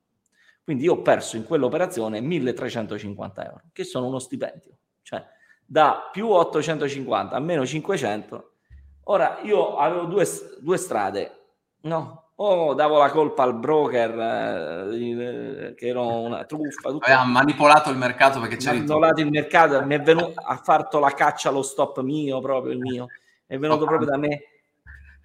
Quindi 0.62 0.84
io 0.84 0.92
ho 0.94 1.02
perso 1.02 1.36
in 1.36 1.44
quell'operazione 1.44 2.20
1350 2.20 3.44
euro, 3.44 3.62
che 3.72 3.84
sono 3.84 4.06
uno 4.06 4.18
stipendio, 4.18 4.76
cioè 5.02 5.24
da 5.66 6.10
più 6.12 6.28
850 6.28 7.34
a 7.34 7.40
meno 7.40 7.66
500. 7.66 8.53
Ora 9.04 9.38
io 9.42 9.76
avevo 9.76 10.04
due, 10.04 10.26
due 10.60 10.76
strade, 10.76 11.38
no? 11.82 12.30
O 12.36 12.74
davo 12.74 12.98
la 12.98 13.10
colpa 13.10 13.44
al 13.44 13.54
broker 13.54 14.90
eh, 14.92 15.74
che 15.76 15.86
era 15.86 16.00
una 16.00 16.44
truffa. 16.44 16.90
Tutto. 16.90 17.04
Ha 17.06 17.24
manipolato 17.24 17.90
il 17.90 17.96
mercato 17.96 18.40
perché 18.40 18.56
c'è 18.56 18.72
manipolato 18.72 19.20
il 19.20 19.30
mercato, 19.30 19.84
mi 19.84 19.94
è 19.94 20.00
venuto, 20.00 20.40
ha 20.40 20.56
fatto 20.56 20.98
la 20.98 21.10
caccia 21.10 21.50
allo 21.50 21.62
stop 21.62 22.00
mio, 22.00 22.40
proprio 22.40 22.72
il 22.72 22.78
mio, 22.78 23.06
è 23.46 23.58
venuto 23.58 23.84
oh, 23.84 23.86
proprio 23.86 24.08
da 24.08 24.16
me. 24.16 24.42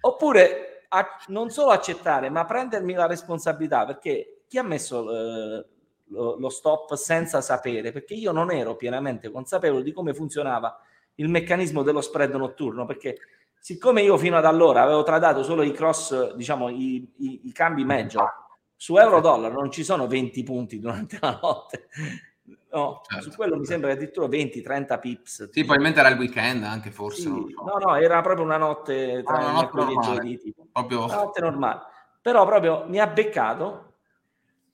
Oppure 0.02 0.84
a, 0.88 1.06
non 1.28 1.50
solo 1.50 1.70
accettare, 1.70 2.30
ma 2.30 2.44
prendermi 2.44 2.92
la 2.92 3.06
responsabilità 3.06 3.86
perché 3.86 4.44
chi 4.46 4.58
ha 4.58 4.62
messo 4.62 5.10
eh, 5.10 5.66
lo, 6.08 6.36
lo 6.38 6.48
stop 6.48 6.94
senza 6.94 7.40
sapere? 7.40 7.92
Perché 7.92 8.14
io 8.14 8.30
non 8.30 8.52
ero 8.52 8.76
pienamente 8.76 9.30
consapevole 9.30 9.82
di 9.82 9.92
come 9.92 10.14
funzionava 10.14 10.78
il 11.16 11.28
meccanismo 11.28 11.82
dello 11.82 12.00
spread 12.00 12.34
notturno, 12.34 12.86
perché 12.86 13.16
siccome 13.60 14.02
io 14.02 14.16
fino 14.16 14.36
ad 14.36 14.46
allora 14.46 14.82
avevo 14.82 15.02
tradato 15.02 15.42
solo 15.42 15.62
i 15.62 15.72
cross, 15.72 16.34
diciamo, 16.34 16.70
i, 16.70 17.12
i, 17.18 17.40
i 17.44 17.52
cambi 17.52 17.84
major, 17.84 18.28
su 18.74 18.96
euro-dollaro 18.96 19.54
non 19.54 19.70
ci 19.70 19.84
sono 19.84 20.06
20 20.06 20.42
punti 20.42 20.78
durante 20.80 21.18
la 21.20 21.38
notte. 21.40 21.88
No, 22.72 23.00
certo. 23.06 23.30
su 23.30 23.36
quello 23.36 23.56
mi 23.56 23.66
sembra 23.66 23.92
addirittura 23.92 24.26
20-30 24.28 25.00
pips. 25.00 25.50
Sì, 25.50 25.60
probabilmente 25.60 26.00
era 26.00 26.08
il 26.08 26.18
weekend 26.18 26.62
anche 26.62 26.90
forse. 26.90 27.22
Sì, 27.22 27.26
so. 27.28 27.64
No, 27.64 27.76
no, 27.84 27.96
era 27.96 28.20
proprio 28.22 28.44
una 28.44 28.56
notte 28.56 29.22
tra 29.24 29.34
ah, 29.34 29.40
una 29.40 29.52
notte 29.52 29.76
normale, 29.76 30.36
tipo. 30.38 30.66
Proprio... 30.72 31.04
Una 31.04 31.14
notte 31.16 31.40
normale. 31.40 31.80
Però 32.22 32.46
proprio 32.46 32.84
mi 32.86 33.00
ha 33.00 33.06
beccato, 33.08 33.94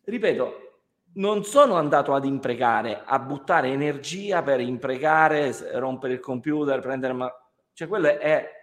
ripeto, 0.04 0.66
non 1.14 1.44
sono 1.44 1.74
andato 1.76 2.14
ad 2.14 2.24
imprecare, 2.24 3.02
a 3.04 3.18
buttare 3.18 3.68
energia 3.68 4.42
per 4.42 4.60
imprecare, 4.60 5.54
rompere 5.78 6.14
il 6.14 6.20
computer, 6.20 6.80
prendere... 6.80 7.12
Ma... 7.14 7.32
Cioè, 7.72 7.88
quella 7.88 8.18
è 8.18 8.55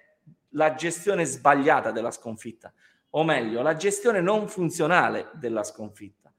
la 0.53 0.73
gestione 0.75 1.25
sbagliata 1.25 1.91
della 1.91 2.11
sconfitta, 2.11 2.73
o 3.11 3.23
meglio, 3.23 3.61
la 3.61 3.75
gestione 3.75 4.21
non 4.21 4.47
funzionale 4.47 5.29
della 5.33 5.63
sconfitta. 5.63 6.31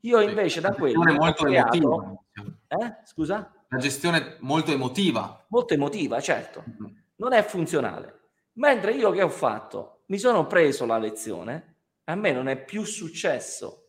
Io 0.00 0.20
invece 0.20 0.60
da 0.60 0.72
quello... 0.72 1.02
molto 1.12 1.44
creato... 1.44 1.76
emotiva. 1.76 2.22
Eh? 2.68 2.96
Scusa? 3.04 3.52
La 3.68 3.78
gestione 3.78 4.36
molto 4.40 4.72
emotiva. 4.72 5.44
Molto 5.48 5.74
emotiva, 5.74 6.20
certo. 6.20 6.64
Mm-hmm. 6.68 6.94
Non 7.16 7.32
è 7.32 7.42
funzionale. 7.42 8.20
Mentre 8.54 8.92
io 8.92 9.10
che 9.10 9.22
ho 9.22 9.28
fatto? 9.28 10.02
Mi 10.06 10.18
sono 10.18 10.46
preso 10.46 10.86
la 10.86 10.98
lezione, 10.98 11.76
a 12.04 12.14
me 12.14 12.32
non 12.32 12.48
è 12.48 12.56
più 12.62 12.84
successo 12.84 13.88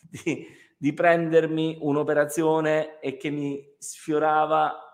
di 0.00 0.56
di 0.78 0.92
prendermi 0.92 1.78
un'operazione 1.80 3.00
e 3.00 3.16
che 3.16 3.30
mi 3.30 3.74
sfiorava 3.78 4.87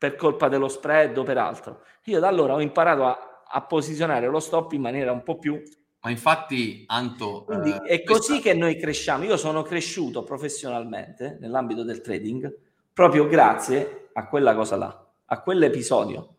per 0.00 0.16
colpa 0.16 0.48
dello 0.48 0.68
spread 0.68 1.18
o 1.18 1.24
per 1.24 1.36
altro. 1.36 1.82
Io 2.04 2.20
da 2.20 2.28
allora 2.28 2.54
ho 2.54 2.60
imparato 2.62 3.04
a, 3.04 3.42
a 3.46 3.60
posizionare 3.60 4.28
lo 4.28 4.40
stop 4.40 4.72
in 4.72 4.80
maniera 4.80 5.12
un 5.12 5.22
po' 5.22 5.38
più... 5.38 5.62
Ma 6.00 6.08
infatti, 6.08 6.84
Anto... 6.86 7.44
Quindi 7.44 7.72
eh, 7.72 7.80
è 7.82 8.02
questa... 8.02 8.32
così 8.32 8.40
che 8.40 8.54
noi 8.54 8.78
cresciamo. 8.78 9.24
Io 9.24 9.36
sono 9.36 9.60
cresciuto 9.60 10.22
professionalmente 10.22 11.36
nell'ambito 11.38 11.82
del 11.82 12.00
trading 12.00 12.50
proprio 12.94 13.26
grazie 13.26 14.08
a 14.14 14.26
quella 14.26 14.54
cosa 14.54 14.76
là, 14.76 15.06
a 15.26 15.42
quell'episodio. 15.42 16.36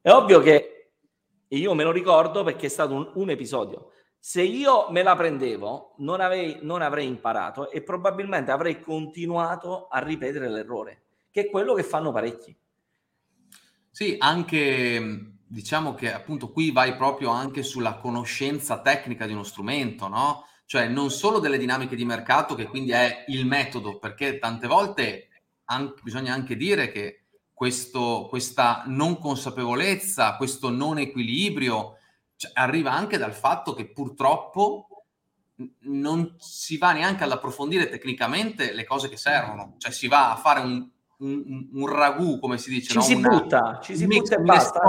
È 0.00 0.10
ovvio 0.10 0.40
che 0.40 0.92
io 1.48 1.74
me 1.74 1.84
lo 1.84 1.92
ricordo 1.92 2.44
perché 2.44 2.66
è 2.66 2.70
stato 2.70 2.94
un, 2.94 3.10
un 3.12 3.28
episodio 3.28 3.90
se 4.26 4.42
io 4.42 4.90
me 4.90 5.04
la 5.04 5.14
prendevo, 5.14 5.94
non, 5.98 6.20
avevi, 6.20 6.58
non 6.62 6.82
avrei 6.82 7.06
imparato 7.06 7.70
e 7.70 7.82
probabilmente 7.82 8.50
avrei 8.50 8.80
continuato 8.80 9.86
a 9.86 10.00
ripetere 10.00 10.48
l'errore, 10.48 11.02
che 11.30 11.42
è 11.42 11.48
quello 11.48 11.74
che 11.74 11.84
fanno 11.84 12.10
parecchi. 12.10 12.52
Sì, 13.96 14.16
anche 14.18 15.36
diciamo 15.46 15.94
che 15.94 16.12
appunto 16.12 16.50
qui 16.52 16.70
vai 16.70 16.96
proprio 16.96 17.30
anche 17.30 17.62
sulla 17.62 17.94
conoscenza 17.94 18.82
tecnica 18.82 19.24
di 19.24 19.32
uno 19.32 19.42
strumento, 19.42 20.06
no? 20.06 20.44
Cioè 20.66 20.86
non 20.86 21.10
solo 21.10 21.38
delle 21.38 21.56
dinamiche 21.56 21.96
di 21.96 22.04
mercato, 22.04 22.54
che 22.54 22.66
quindi 22.66 22.90
è 22.90 23.24
il 23.28 23.46
metodo, 23.46 23.98
perché 23.98 24.38
tante 24.38 24.66
volte 24.66 25.28
anche, 25.70 26.02
bisogna 26.02 26.34
anche 26.34 26.56
dire 26.56 26.92
che 26.92 27.24
questo, 27.54 28.26
questa 28.28 28.82
non 28.84 29.18
consapevolezza, 29.18 30.36
questo 30.36 30.68
non 30.68 30.98
equilibrio, 30.98 31.96
cioè, 32.36 32.50
arriva 32.52 32.92
anche 32.92 33.16
dal 33.16 33.32
fatto 33.32 33.72
che 33.72 33.88
purtroppo 33.88 35.06
non 35.84 36.36
si 36.38 36.76
va 36.76 36.92
neanche 36.92 37.24
ad 37.24 37.32
approfondire 37.32 37.88
tecnicamente 37.88 38.74
le 38.74 38.84
cose 38.84 39.08
che 39.08 39.16
servono, 39.16 39.76
cioè 39.78 39.90
si 39.90 40.06
va 40.06 40.32
a 40.32 40.36
fare 40.36 40.60
un, 40.60 40.86
un, 41.18 41.68
un 41.72 41.86
ragù, 41.86 42.38
come 42.38 42.58
si 42.58 42.70
dice, 42.70 42.90
ci 42.90 42.96
no? 42.96 43.02
si 43.02 43.14
Una, 43.14 43.28
butta, 43.28 43.80
ci 43.82 43.96
si 43.96 44.06
butta 44.06 44.36
e 44.36 44.38
basta. 44.40 44.80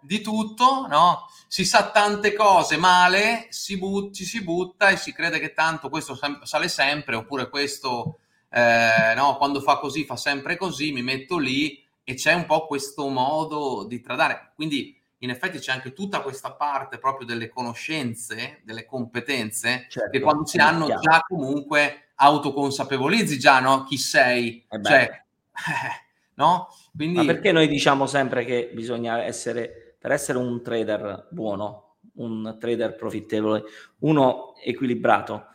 Di 0.00 0.20
tutto, 0.20 0.86
no? 0.88 1.26
Si 1.48 1.64
sa 1.64 1.90
tante 1.90 2.34
cose 2.34 2.76
male, 2.76 3.46
si 3.50 3.76
but, 3.76 4.14
ci 4.14 4.24
si 4.24 4.42
butta 4.42 4.90
e 4.90 4.96
si 4.96 5.12
crede 5.12 5.40
che 5.40 5.52
tanto 5.52 5.88
questo 5.88 6.16
sale 6.42 6.68
sempre, 6.68 7.16
oppure 7.16 7.48
questo, 7.48 8.18
eh, 8.50 9.14
no, 9.16 9.36
quando 9.36 9.60
fa 9.60 9.78
così 9.78 10.04
fa 10.04 10.16
sempre 10.16 10.56
così, 10.56 10.92
mi 10.92 11.02
metto 11.02 11.38
lì 11.38 11.82
e 12.04 12.14
c'è 12.14 12.34
un 12.34 12.46
po' 12.46 12.66
questo 12.66 13.08
modo 13.08 13.84
di 13.84 14.00
tradare. 14.00 14.52
Quindi 14.54 14.96
in 15.18 15.30
effetti 15.30 15.58
c'è 15.58 15.72
anche 15.72 15.92
tutta 15.92 16.20
questa 16.20 16.52
parte 16.52 16.98
proprio 16.98 17.26
delle 17.26 17.48
conoscenze, 17.48 18.60
delle 18.64 18.84
competenze, 18.84 19.86
certo, 19.88 20.10
che 20.10 20.20
quando 20.20 20.46
si 20.46 20.58
hanno 20.58 20.86
chiaro. 20.86 21.00
già 21.00 21.20
comunque 21.26 22.10
autoconsapevolizzi 22.14 23.38
già 23.38 23.58
no? 23.58 23.84
chi 23.84 23.98
sei. 23.98 24.64
Eh 24.68 24.82
cioè, 24.84 25.25
no? 26.34 26.68
Quindi... 26.94 27.16
Ma 27.16 27.24
perché 27.24 27.52
noi 27.52 27.68
diciamo 27.68 28.06
sempre 28.06 28.44
che 28.44 28.70
bisogna 28.72 29.22
essere, 29.22 29.96
per 29.98 30.12
essere 30.12 30.38
un 30.38 30.62
trader 30.62 31.28
buono, 31.30 31.96
un 32.14 32.56
trader 32.58 32.94
profittevole, 32.94 33.64
uno 34.00 34.54
equilibrato, 34.64 35.46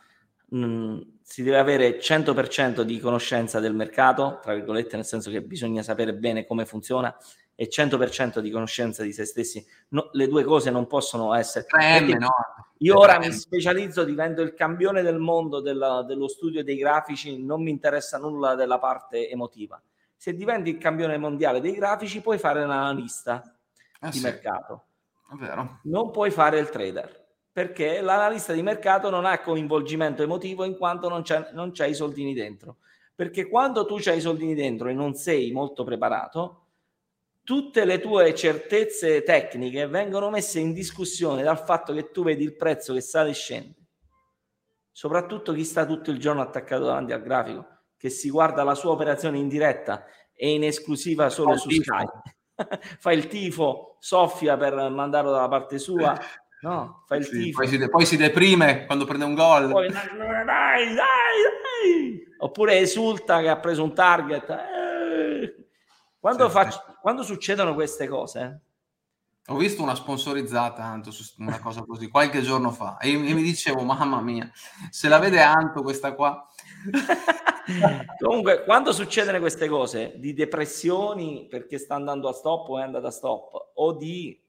mh, 0.50 0.66
mm, 0.66 1.02
si 1.22 1.44
deve 1.44 1.60
avere 1.60 1.98
100% 1.98 2.82
di 2.82 3.00
conoscenza 3.00 3.60
del 3.60 3.74
mercato, 3.74 4.40
tra 4.42 4.54
virgolette, 4.54 4.98
nel 4.98 5.06
senso 5.06 5.32
che 5.32 5.42
bisogna 5.42 5.82
sapere 5.82 6.14
bene 6.14 6.46
come 6.46 6.66
funziona 6.66 7.16
e 7.56 7.70
100% 7.70 8.40
di 8.40 8.50
conoscenza 8.50 9.02
di 9.04 9.14
se 9.14 9.24
stessi. 9.24 9.66
No, 9.90 10.10
le 10.12 10.28
due 10.28 10.44
cose 10.44 10.72
non 10.72 10.88
possono 10.88 11.34
essere... 11.34 11.68
M, 12.02 12.18
no? 12.18 12.30
Io 12.80 12.98
ora 12.98 13.20
mi 13.20 13.32
specializzo, 13.32 14.04
divento 14.04 14.42
il 14.42 14.54
campione 14.54 15.04
del 15.04 15.20
mondo 15.20 15.62
della, 15.62 16.04
dello 16.04 16.28
studio 16.28 16.64
dei 16.64 16.76
grafici, 16.76 17.42
non 17.42 17.62
mi 17.62 17.70
interessa 17.70 18.18
nulla 18.18 18.56
della 18.56 18.80
parte 18.80 19.30
emotiva. 19.30 19.82
Se 20.22 20.36
diventi 20.36 20.70
il 20.70 20.78
campione 20.78 21.18
mondiale 21.18 21.62
dei 21.62 21.74
grafici, 21.74 22.22
puoi 22.22 22.38
fare 22.38 22.60
l'analista 22.60 23.42
ah, 24.02 24.10
di 24.12 24.20
sì. 24.20 24.24
mercato. 24.24 24.84
È 25.32 25.34
vero. 25.34 25.80
Non 25.86 26.12
puoi 26.12 26.30
fare 26.30 26.60
il 26.60 26.70
trader, 26.70 27.40
perché 27.52 28.02
l'analista 28.02 28.54
di 28.54 28.62
mercato 28.62 29.10
non 29.10 29.26
ha 29.26 29.42
coinvolgimento 29.42 30.22
emotivo 30.22 30.64
in 30.64 30.78
quanto 30.78 31.10
non 31.10 31.24
c'è, 31.24 31.50
non 31.54 31.72
c'è 31.72 31.88
i 31.88 31.96
soldini 31.96 32.36
dentro. 32.36 32.78
Perché 33.16 33.48
quando 33.48 33.84
tu 33.88 33.96
c'hai 33.98 34.18
i 34.18 34.22
soldini 34.22 34.54
dentro 34.54 34.90
e 34.90 34.94
non 34.94 35.16
sei 35.16 35.52
molto 35.52 35.84
preparato, 35.84 36.66
tutte 37.44 37.84
le 37.84 38.00
tue 38.00 38.36
certezze 38.36 39.24
tecniche 39.24 39.88
vengono 39.88 40.30
messe 40.30 40.60
in 40.60 40.72
discussione 40.72 41.42
dal 41.42 41.58
fatto 41.58 41.94
che 41.94 42.12
tu 42.12 42.22
vedi 42.22 42.44
il 42.44 42.56
prezzo 42.56 42.94
che 42.94 43.02
sale 43.02 43.32
e 43.32 43.34
scende. 43.34 43.88
Soprattutto 44.92 45.52
chi 45.52 45.64
sta 45.64 45.84
tutto 45.84 46.12
il 46.12 46.20
giorno 46.20 46.42
attaccato 46.42 46.84
davanti 46.84 47.12
al 47.12 47.24
grafico, 47.24 47.71
che 48.02 48.10
si 48.10 48.32
guarda 48.32 48.64
la 48.64 48.74
sua 48.74 48.90
operazione 48.90 49.38
in 49.38 49.48
diretta 49.48 50.06
e 50.34 50.54
in 50.54 50.64
esclusiva 50.64 51.30
solo 51.30 51.56
su 51.56 51.70
Skype. 51.70 52.22
fa 52.98 53.12
il 53.12 53.28
tifo, 53.28 53.98
soffia 54.00 54.58
per 54.58 54.74
mandarlo 54.90 55.30
dalla 55.30 55.48
parte 55.48 55.78
sua. 55.78 56.20
No, 56.62 57.04
fa 57.06 57.18
il 57.18 57.26
sì, 57.26 57.32
tifo. 57.32 57.60
Poi 57.60 57.68
si, 57.68 57.78
de- 57.78 57.90
poi 57.90 58.06
si, 58.08 58.18
deprime 58.18 58.88
quando 58.88 59.06
prende 59.06 59.26
un 59.26 59.36
gol. 59.36 59.70
Poi, 59.70 59.92
dai, 59.92 60.08
dai, 60.18 60.96
dai. 60.96 62.26
Oppure 62.40 62.80
esulta 62.80 63.40
che 63.40 63.50
ha 63.50 63.60
preso 63.60 63.84
un 63.84 63.94
target. 63.94 64.50
Eh. 64.50 65.68
Quando, 66.20 66.48
sì, 66.48 66.52
faccio, 66.52 66.98
quando 67.02 67.22
succedono 67.22 67.76
queste 67.76 68.08
cose, 68.08 68.62
ho 69.48 69.58
visto 69.58 69.82
una 69.82 69.96
sponsorizzata 69.96 70.84
Anto 70.84 71.12
su 71.12 71.24
una 71.40 71.60
cosa 71.60 71.84
così 71.84 72.08
qualche 72.10 72.42
giorno 72.42 72.72
fa 72.72 72.98
e, 72.98 73.16
mi 73.16 73.42
dicevo 73.42 73.82
mamma 73.82 74.22
mia 74.22 74.50
se 74.92 75.08
la 75.10 75.18
vede 75.18 75.42
Anto 75.42 75.82
questa 75.82 76.14
qua 76.14 76.48
Comunque, 78.20 78.64
quando 78.64 78.92
succedono 78.92 79.40
queste 79.40 79.68
cose 79.68 80.14
di 80.18 80.34
depressioni 80.34 81.48
perché 81.50 81.78
sta 81.78 81.96
andando 81.96 82.28
a 82.28 82.34
stop 82.34 82.70
o 82.70 82.80
è 82.80 82.84
andata 82.84 83.08
a 83.08 83.12
stop, 83.12 83.72
o 83.76 83.94
di 83.94 84.40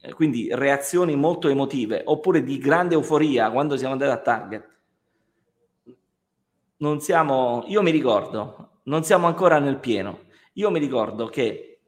eh, 0.00 0.12
quindi 0.12 0.48
reazioni 0.52 1.16
molto 1.16 1.48
emotive, 1.48 2.02
oppure 2.04 2.42
di 2.42 2.58
grande 2.58 2.94
euforia 2.94 3.50
quando 3.50 3.76
siamo 3.76 3.92
andati 3.92 4.10
a 4.10 4.18
target, 4.18 4.68
non 6.78 7.00
siamo, 7.00 7.64
io 7.66 7.82
mi 7.82 7.90
ricordo, 7.90 8.80
non 8.84 9.04
siamo 9.04 9.26
ancora 9.26 9.58
nel 9.58 9.78
pieno. 9.78 10.30
Io 10.54 10.70
mi 10.70 10.80
ricordo 10.80 11.26
che 11.26 11.80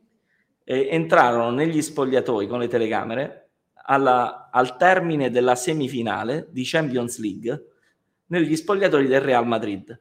eh, 0.63 0.89
entrarono 0.91 1.51
negli 1.51 1.83
spogliatoi 1.83 2.47
con 2.47 2.61
le 2.61 2.69
telecamere 2.69 3.51
alla, 3.87 4.49
al 4.51 4.77
termine 4.77 5.31
della 5.31 5.57
semifinale 5.57 6.47
di 6.51 6.63
Champions 6.65 7.19
League 7.19 7.74
negli 8.35 8.57
spogliatori 8.57 9.07
del 9.07 9.21
Real 9.21 9.47
Madrid. 9.47 9.99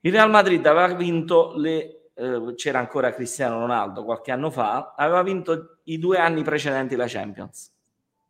Il 0.00 0.12
Real 0.12 0.30
Madrid 0.30 0.64
aveva 0.66 0.94
vinto 0.94 1.52
le, 1.56 2.10
eh, 2.14 2.54
c'era 2.56 2.78
ancora 2.78 3.12
Cristiano 3.12 3.60
Ronaldo 3.60 4.04
qualche 4.04 4.32
anno 4.32 4.50
fa, 4.50 4.94
aveva 4.96 5.22
vinto 5.22 5.78
i 5.84 5.98
due 5.98 6.18
anni 6.18 6.42
precedenti 6.42 6.96
la 6.96 7.06
Champions. 7.06 7.72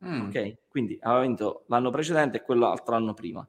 Mm. 0.05 0.29
Ok, 0.29 0.57
quindi 0.68 0.98
aveva 1.03 1.20
vinto 1.22 1.64
l'anno 1.66 1.90
precedente 1.90 2.38
e 2.38 2.42
quell'altro 2.42 2.94
anno 2.96 3.14
prima. 3.14 3.46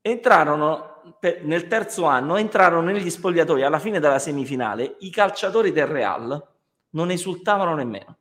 Entrarono 0.00 1.14
per, 1.20 1.44
nel 1.44 1.66
terzo 1.68 2.04
anno, 2.04 2.36
entrarono 2.36 2.90
negli 2.90 3.10
spogliatori 3.10 3.62
alla 3.62 3.78
fine 3.78 4.00
della 4.00 4.18
semifinale. 4.18 4.96
I 5.00 5.10
calciatori 5.10 5.70
del 5.70 5.86
Real 5.86 6.48
non 6.90 7.10
esultavano 7.10 7.74
nemmeno 7.74 8.16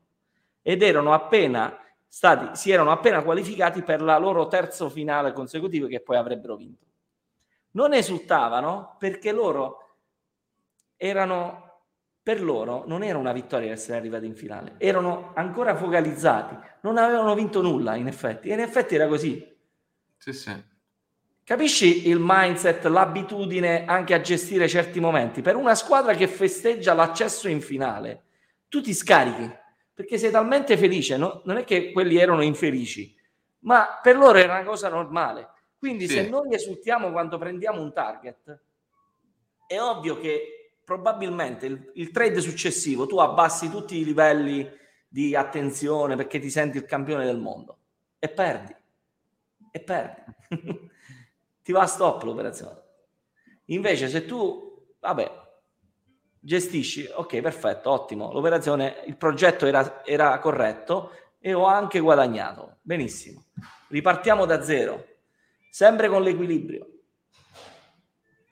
ed 0.62 0.84
erano 0.84 1.14
appena 1.14 1.80
stati, 2.18 2.56
si 2.56 2.72
erano 2.72 2.90
appena 2.90 3.22
qualificati 3.22 3.84
per 3.84 4.02
la 4.02 4.18
loro 4.18 4.48
terzo 4.48 4.90
finale 4.90 5.34
consecutivo 5.34 5.86
che 5.86 6.00
poi 6.00 6.18
avrebbero 6.18 6.56
vinto. 6.56 6.84
Non 7.74 7.94
esultavano 7.94 8.96
perché 8.98 9.32
loro 9.32 9.98
erano 10.96 11.84
per 12.24 12.42
loro 12.42 12.86
non 12.88 13.04
era 13.04 13.20
una 13.20 13.34
vittoria 13.34 13.72
essere 13.72 14.00
arrivati 14.00 14.26
in 14.26 14.34
finale, 14.34 14.74
erano 14.80 15.32
ancora 15.36 15.76
focalizzati, 15.76 16.58
non 16.82 16.98
avevano 16.98 17.36
vinto 17.36 17.62
nulla 17.62 17.96
in 17.96 18.08
effetti, 18.08 18.50
e 18.50 18.54
in 18.54 18.62
effetti 18.62 18.96
era 18.96 19.08
così. 19.08 19.56
Sì, 20.18 20.34
sì. 20.34 20.64
Capisci 21.44 22.10
il 22.10 22.18
mindset, 22.20 22.84
l'abitudine 22.86 23.86
anche 23.86 24.16
a 24.16 24.22
gestire 24.22 24.68
certi 24.68 25.00
momenti? 25.00 25.44
Per 25.44 25.56
una 25.56 25.76
squadra 25.76 26.16
che 26.16 26.28
festeggia 26.28 26.96
l'accesso 26.96 27.48
in 27.48 27.62
finale, 27.62 28.24
tu 28.68 28.82
ti 28.82 28.96
scarichi 28.96 29.66
perché 29.98 30.20
sei 30.20 30.30
talmente 30.30 30.78
felice, 30.78 31.18
no? 31.18 31.42
non 31.46 31.58
è 31.58 31.64
che 31.64 31.92
quelli 31.92 32.18
erano 32.18 32.44
infelici, 32.44 33.16
ma 33.62 34.00
per 34.00 34.16
loro 34.16 34.38
era 34.38 34.54
una 34.54 34.64
cosa 34.64 34.90
normale. 34.90 35.50
Quindi 35.76 36.08
sì. 36.08 36.14
se 36.14 36.30
noi 36.30 36.54
esultiamo 36.54 37.12
quando 37.12 37.40
prendiamo 37.40 37.82
un 37.82 37.92
target, 37.92 38.62
è 39.66 39.82
ovvio 39.82 40.20
che 40.20 40.74
probabilmente 40.84 41.66
il, 41.66 41.92
il 41.96 42.12
trade 42.12 42.40
successivo 42.42 43.08
tu 43.08 43.18
abbassi 43.18 43.72
tutti 43.72 43.98
i 43.98 44.06
livelli 44.06 44.70
di 45.08 45.36
attenzione 45.36 46.16
perché 46.16 46.38
ti 46.38 46.52
senti 46.52 46.78
il 46.78 46.86
campione 46.86 47.26
del 47.26 47.40
mondo 47.40 47.80
e 48.20 48.30
perdi. 48.30 48.76
E 49.72 49.80
perdi. 49.80 50.22
ti 51.64 51.72
va 51.72 51.82
a 51.82 51.88
stop 51.88 52.22
l'operazione. 52.22 52.84
Invece 53.66 54.10
se 54.10 54.26
tu, 54.26 54.94
vabbè, 55.00 55.47
gestisci, 56.48 57.06
ok, 57.14 57.42
perfetto, 57.42 57.92
ottimo, 57.92 58.32
l'operazione, 58.32 59.04
il 59.06 59.18
progetto 59.18 59.66
era, 59.66 60.06
era 60.06 60.40
corretto 60.40 61.12
e 61.40 61.54
ho 61.54 61.66
anche 61.66 62.00
guadagnato. 62.00 62.78
Benissimo. 62.82 63.48
Ripartiamo 63.90 64.46
da 64.46 64.64
zero, 64.64 65.06
sempre 65.70 66.08
con 66.08 66.22
l'equilibrio. 66.22 66.88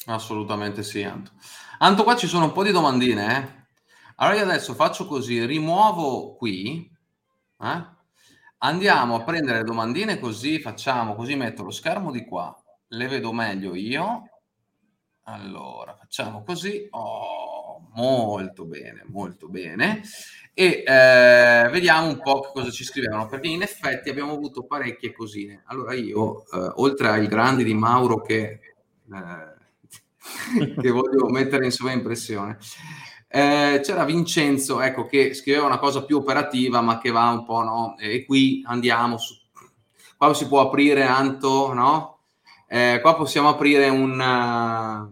Assolutamente 0.07 0.83
sì, 0.83 1.03
Anto. 1.03 1.31
Anto, 1.79 2.03
qua 2.03 2.17
ci 2.17 2.27
sono 2.27 2.45
un 2.45 2.51
po' 2.51 2.63
di 2.63 2.71
domandine, 2.71 3.37
eh? 3.37 3.63
Allora 4.17 4.39
io 4.39 4.43
adesso 4.43 4.73
faccio 4.73 5.07
così, 5.07 5.45
rimuovo 5.45 6.35
qui, 6.35 6.91
eh? 7.61 7.85
andiamo 8.57 9.15
a 9.15 9.23
prendere 9.23 9.59
le 9.59 9.63
domandine 9.63 10.19
così, 10.19 10.59
facciamo 10.59 11.15
così, 11.15 11.35
metto 11.35 11.63
lo 11.63 11.71
schermo 11.71 12.11
di 12.11 12.25
qua, 12.25 12.53
le 12.87 13.07
vedo 13.07 13.31
meglio 13.31 13.73
io. 13.73 14.29
Allora, 15.27 15.95
facciamo 15.95 16.43
così. 16.43 16.87
Oh, 16.91 17.44
molto 17.93 18.65
bene, 18.65 19.03
molto 19.07 19.47
bene. 19.47 20.01
E 20.53 20.83
eh, 20.85 21.69
vediamo 21.69 22.07
un 22.07 22.19
po' 22.21 22.51
cosa 22.53 22.71
ci 22.71 22.83
scrivevano, 22.83 23.27
perché 23.27 23.47
in 23.47 23.61
effetti 23.61 24.09
abbiamo 24.09 24.33
avuto 24.33 24.63
parecchie 24.63 25.11
cosine. 25.11 25.63
Allora 25.65 25.93
io, 25.93 26.45
eh, 26.49 26.71
oltre 26.75 27.09
ai 27.09 27.27
grandi 27.27 27.63
di 27.63 27.73
Mauro 27.73 28.21
che, 28.21 28.59
eh, 29.11 30.73
che 30.79 30.89
voglio 30.91 31.27
mettere 31.29 31.65
in 31.65 31.71
sovraimpressione, 31.71 32.57
eh, 33.27 33.81
c'era 33.83 34.05
Vincenzo, 34.05 34.79
ecco, 34.79 35.05
che 35.07 35.33
scriveva 35.33 35.65
una 35.65 35.79
cosa 35.79 36.05
più 36.05 36.17
operativa, 36.17 36.79
ma 36.79 36.99
che 36.99 37.11
va 37.11 37.31
un 37.31 37.43
po', 37.43 37.61
no? 37.63 37.97
E 37.97 38.23
qui 38.23 38.63
andiamo 38.65 39.17
su... 39.17 39.33
Qua 40.15 40.33
si 40.33 40.47
può 40.47 40.61
aprire, 40.61 41.03
Anto, 41.03 41.73
no? 41.73 42.19
Eh, 42.67 42.99
qua 43.01 43.15
possiamo 43.15 43.49
aprire 43.49 43.89
una, 43.89 45.11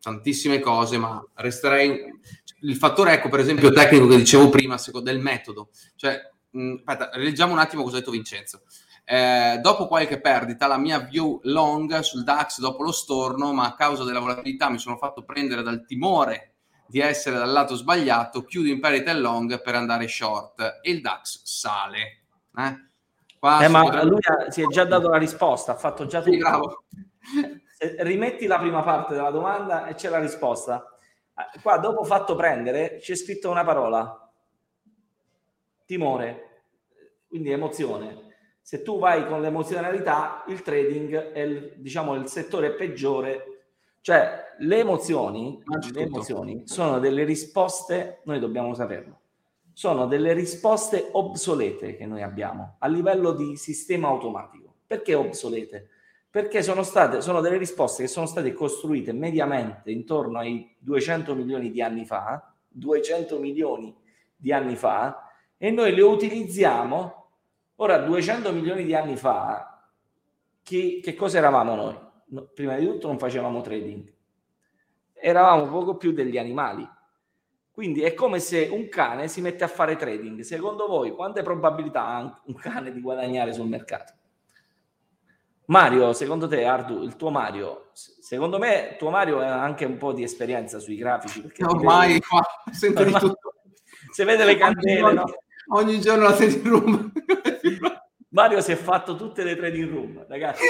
tantissime 0.00 0.60
cose, 0.60 0.98
ma 0.98 1.22
resterei 1.34 2.18
il 2.62 2.76
fattore, 2.76 3.14
ecco, 3.14 3.28
per 3.28 3.40
esempio, 3.40 3.70
tecnico 3.70 4.06
che 4.06 4.16
dicevo 4.16 4.48
prima, 4.48 4.78
secondo, 4.78 5.10
del 5.10 5.20
metodo. 5.20 5.70
Cioè, 5.96 6.20
mh, 6.50 6.74
aspetta, 6.84 7.16
leggiamo 7.18 7.52
un 7.52 7.58
attimo 7.58 7.82
cosa 7.82 7.96
ha 7.96 7.98
detto 8.00 8.10
Vincenzo. 8.10 8.62
Eh, 9.04 9.58
dopo 9.60 9.86
qualche 9.86 10.20
perdita, 10.20 10.66
la 10.66 10.78
mia 10.78 11.00
view 11.00 11.40
long 11.44 11.98
sul 12.00 12.22
DAX 12.22 12.60
dopo 12.60 12.82
lo 12.82 12.92
storno, 12.92 13.52
ma 13.52 13.66
a 13.66 13.74
causa 13.74 14.04
della 14.04 14.20
volatilità 14.20 14.70
mi 14.70 14.78
sono 14.78 14.96
fatto 14.96 15.24
prendere 15.24 15.62
dal 15.62 15.84
timore 15.84 16.54
di 16.86 17.00
essere 17.00 17.36
dal 17.36 17.50
lato 17.50 17.76
sbagliato, 17.76 18.44
chiudo 18.44 18.68
in 18.68 18.80
perdita 18.80 19.12
il 19.12 19.20
long 19.20 19.62
per 19.62 19.74
andare 19.74 20.08
short 20.08 20.80
e 20.82 20.90
il 20.90 21.00
DAX 21.00 21.42
sale. 21.44 22.24
Eh? 22.56 22.88
Qua 23.38 23.64
eh, 23.64 23.68
ma 23.68 23.82
potrebbe... 23.82 24.06
lui 24.06 24.20
ha, 24.22 24.50
si 24.50 24.62
è 24.62 24.66
già 24.66 24.84
dato 24.84 25.08
la 25.08 25.16
risposta, 25.16 25.72
ha 25.72 25.76
fatto 25.76 26.06
già 26.06 26.18
tutto. 26.20 26.32
Sì, 26.32 26.38
bravo. 26.38 26.84
Rimetti 27.98 28.46
la 28.46 28.58
prima 28.58 28.82
parte 28.82 29.14
della 29.14 29.30
domanda 29.30 29.86
e 29.86 29.94
c'è 29.94 30.08
la 30.08 30.18
risposta. 30.18 30.84
Ah, 31.34 31.50
qua 31.62 31.78
dopo 31.78 32.04
fatto 32.04 32.34
prendere 32.34 32.98
c'è 32.98 33.14
scritto 33.14 33.50
una 33.50 33.64
parola. 33.64 34.30
Timore, 35.86 36.62
quindi 37.26 37.50
emozione. 37.50 38.28
Se 38.60 38.82
tu 38.82 38.98
vai 38.98 39.26
con 39.26 39.40
l'emozionalità, 39.40 40.44
il 40.48 40.62
trading 40.62 41.32
è 41.32 41.40
il, 41.40 41.72
diciamo, 41.76 42.14
il 42.14 42.28
settore 42.28 42.74
peggiore. 42.74 43.46
Cioè, 44.02 44.54
le 44.58 44.78
emozioni, 44.78 45.62
le 45.92 46.02
emozioni 46.02 46.62
sono 46.66 46.98
delle 46.98 47.24
risposte, 47.24 48.20
noi 48.24 48.38
dobbiamo 48.38 48.74
saperlo 48.74 49.20
sono 49.80 50.06
delle 50.06 50.34
risposte 50.34 51.08
obsolete 51.12 51.96
che 51.96 52.04
noi 52.04 52.22
abbiamo 52.22 52.76
a 52.80 52.86
livello 52.86 53.32
di 53.32 53.56
sistema 53.56 54.08
automatico. 54.08 54.74
Perché 54.86 55.14
obsolete? 55.14 55.88
Perché 56.30 56.62
sono, 56.62 56.82
state, 56.82 57.20
sono 57.20 57.40
delle 57.40 57.56
risposte 57.56 58.02
che 58.02 58.08
sono 58.08 58.26
state 58.26 58.52
costruite 58.52 59.12
mediamente 59.12 59.90
intorno 59.90 60.38
ai 60.38 60.76
200 60.78 61.34
milioni 61.34 61.70
di 61.70 61.82
anni 61.82 62.04
fa, 62.04 62.54
200 62.68 63.38
milioni 63.38 63.94
di 64.36 64.52
anni 64.52 64.76
fa, 64.76 65.28
e 65.56 65.70
noi 65.70 65.92
le 65.92 66.02
utilizziamo. 66.02 67.28
Ora, 67.76 67.98
200 67.98 68.52
milioni 68.52 68.84
di 68.84 68.94
anni 68.94 69.16
fa, 69.16 69.90
che, 70.62 71.00
che 71.02 71.14
cosa 71.14 71.38
eravamo 71.38 71.74
noi? 71.74 71.98
No, 72.26 72.48
prima 72.54 72.76
di 72.76 72.86
tutto 72.86 73.08
non 73.08 73.18
facevamo 73.18 73.60
trading, 73.60 74.12
eravamo 75.14 75.66
poco 75.66 75.96
più 75.96 76.12
degli 76.12 76.38
animali 76.38 76.88
quindi 77.80 78.02
è 78.02 78.12
come 78.12 78.40
se 78.40 78.68
un 78.70 78.90
cane 78.90 79.26
si 79.26 79.40
mette 79.40 79.64
a 79.64 79.66
fare 79.66 79.96
trading. 79.96 80.40
Secondo 80.40 80.86
voi, 80.86 81.12
quante 81.12 81.42
probabilità 81.42 82.04
ha 82.04 82.42
un 82.44 82.54
cane 82.54 82.92
di 82.92 83.00
guadagnare 83.00 83.54
sul 83.54 83.68
mercato? 83.68 84.12
Mario, 85.70 86.12
secondo 86.12 86.48
te, 86.48 86.64
Ardu, 86.64 87.02
il 87.02 87.14
tuo 87.14 87.30
Mario, 87.30 87.90
secondo 87.92 88.58
me, 88.58 88.96
tuo 88.98 89.10
Mario 89.10 89.40
ha 89.40 89.62
anche 89.62 89.84
un 89.84 89.96
po' 89.98 90.12
di 90.12 90.24
esperienza 90.24 90.80
sui 90.80 90.96
grafici. 90.96 91.42
Perché 91.42 91.64
ormai 91.64 92.14
vede... 92.14 92.26
qua 92.26 92.42
sento 92.72 93.02
ormai... 93.02 93.14
di 93.14 93.20
tutto. 93.26 93.54
Se 94.10 94.24
vede 94.24 94.44
le 94.44 94.56
candele, 94.56 95.02
ogni, 95.02 95.14
no? 95.14 95.24
ogni 95.68 96.00
giorno 96.00 96.24
la 96.24 96.34
trading 96.34 96.66
room. 96.66 97.12
Mario 98.30 98.60
si 98.60 98.72
è 98.72 98.76
fatto 98.76 99.14
tutte 99.14 99.44
le 99.44 99.56
trading 99.56 99.92
room, 99.92 100.24
ragazzi. 100.28 100.64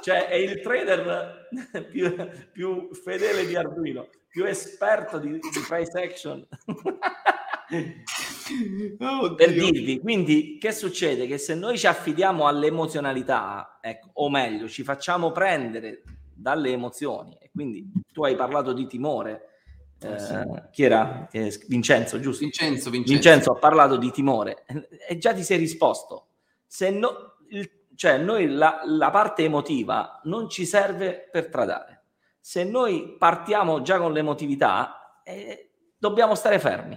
Cioè, 0.00 0.28
è 0.28 0.34
il 0.34 0.60
trader 0.60 1.48
più, 1.88 2.28
più 2.52 2.92
fedele 2.92 3.46
di 3.46 3.54
Arduino 3.54 4.08
più 4.36 4.44
esperto 4.44 5.18
di, 5.18 5.30
di 5.30 5.64
price 5.66 5.98
action. 5.98 6.46
oh, 8.98 9.34
per 9.34 9.52
dirvi, 9.52 10.00
quindi 10.00 10.58
che 10.58 10.72
succede? 10.72 11.26
Che 11.26 11.38
se 11.38 11.54
noi 11.54 11.78
ci 11.78 11.86
affidiamo 11.86 12.46
all'emozionalità, 12.46 13.78
ecco, 13.80 14.10
o 14.14 14.30
meglio, 14.30 14.68
ci 14.68 14.82
facciamo 14.82 15.32
prendere 15.32 16.02
dalle 16.34 16.70
emozioni, 16.70 17.36
e 17.40 17.50
quindi 17.52 17.90
tu 18.12 18.24
hai 18.24 18.36
parlato 18.36 18.72
di 18.72 18.86
timore, 18.86 19.48
eh, 20.00 20.18
sì. 20.18 20.34
chi 20.70 20.82
era? 20.84 21.28
Eh, 21.30 21.58
Vincenzo, 21.66 22.20
giusto? 22.20 22.44
Vincenzo, 22.44 22.90
Vincenzo. 22.90 23.12
Vincenzo 23.12 23.52
ha 23.52 23.56
parlato 23.56 23.96
di 23.96 24.10
timore 24.10 24.64
e 25.08 25.18
già 25.18 25.32
ti 25.32 25.42
sei 25.42 25.58
risposto. 25.58 26.28
Se 26.66 26.90
no, 26.90 27.36
il, 27.48 27.70
cioè 27.94 28.18
noi 28.18 28.48
la, 28.48 28.82
la 28.84 29.10
parte 29.10 29.44
emotiva 29.44 30.20
non 30.24 30.48
ci 30.48 30.66
serve 30.66 31.28
per 31.30 31.48
tradare 31.48 31.96
se 32.46 32.62
noi 32.62 33.16
partiamo 33.18 33.82
già 33.82 33.98
con 33.98 34.12
l'emotività, 34.12 35.20
eh, 35.24 35.72
dobbiamo 35.98 36.36
stare 36.36 36.60
fermi. 36.60 36.96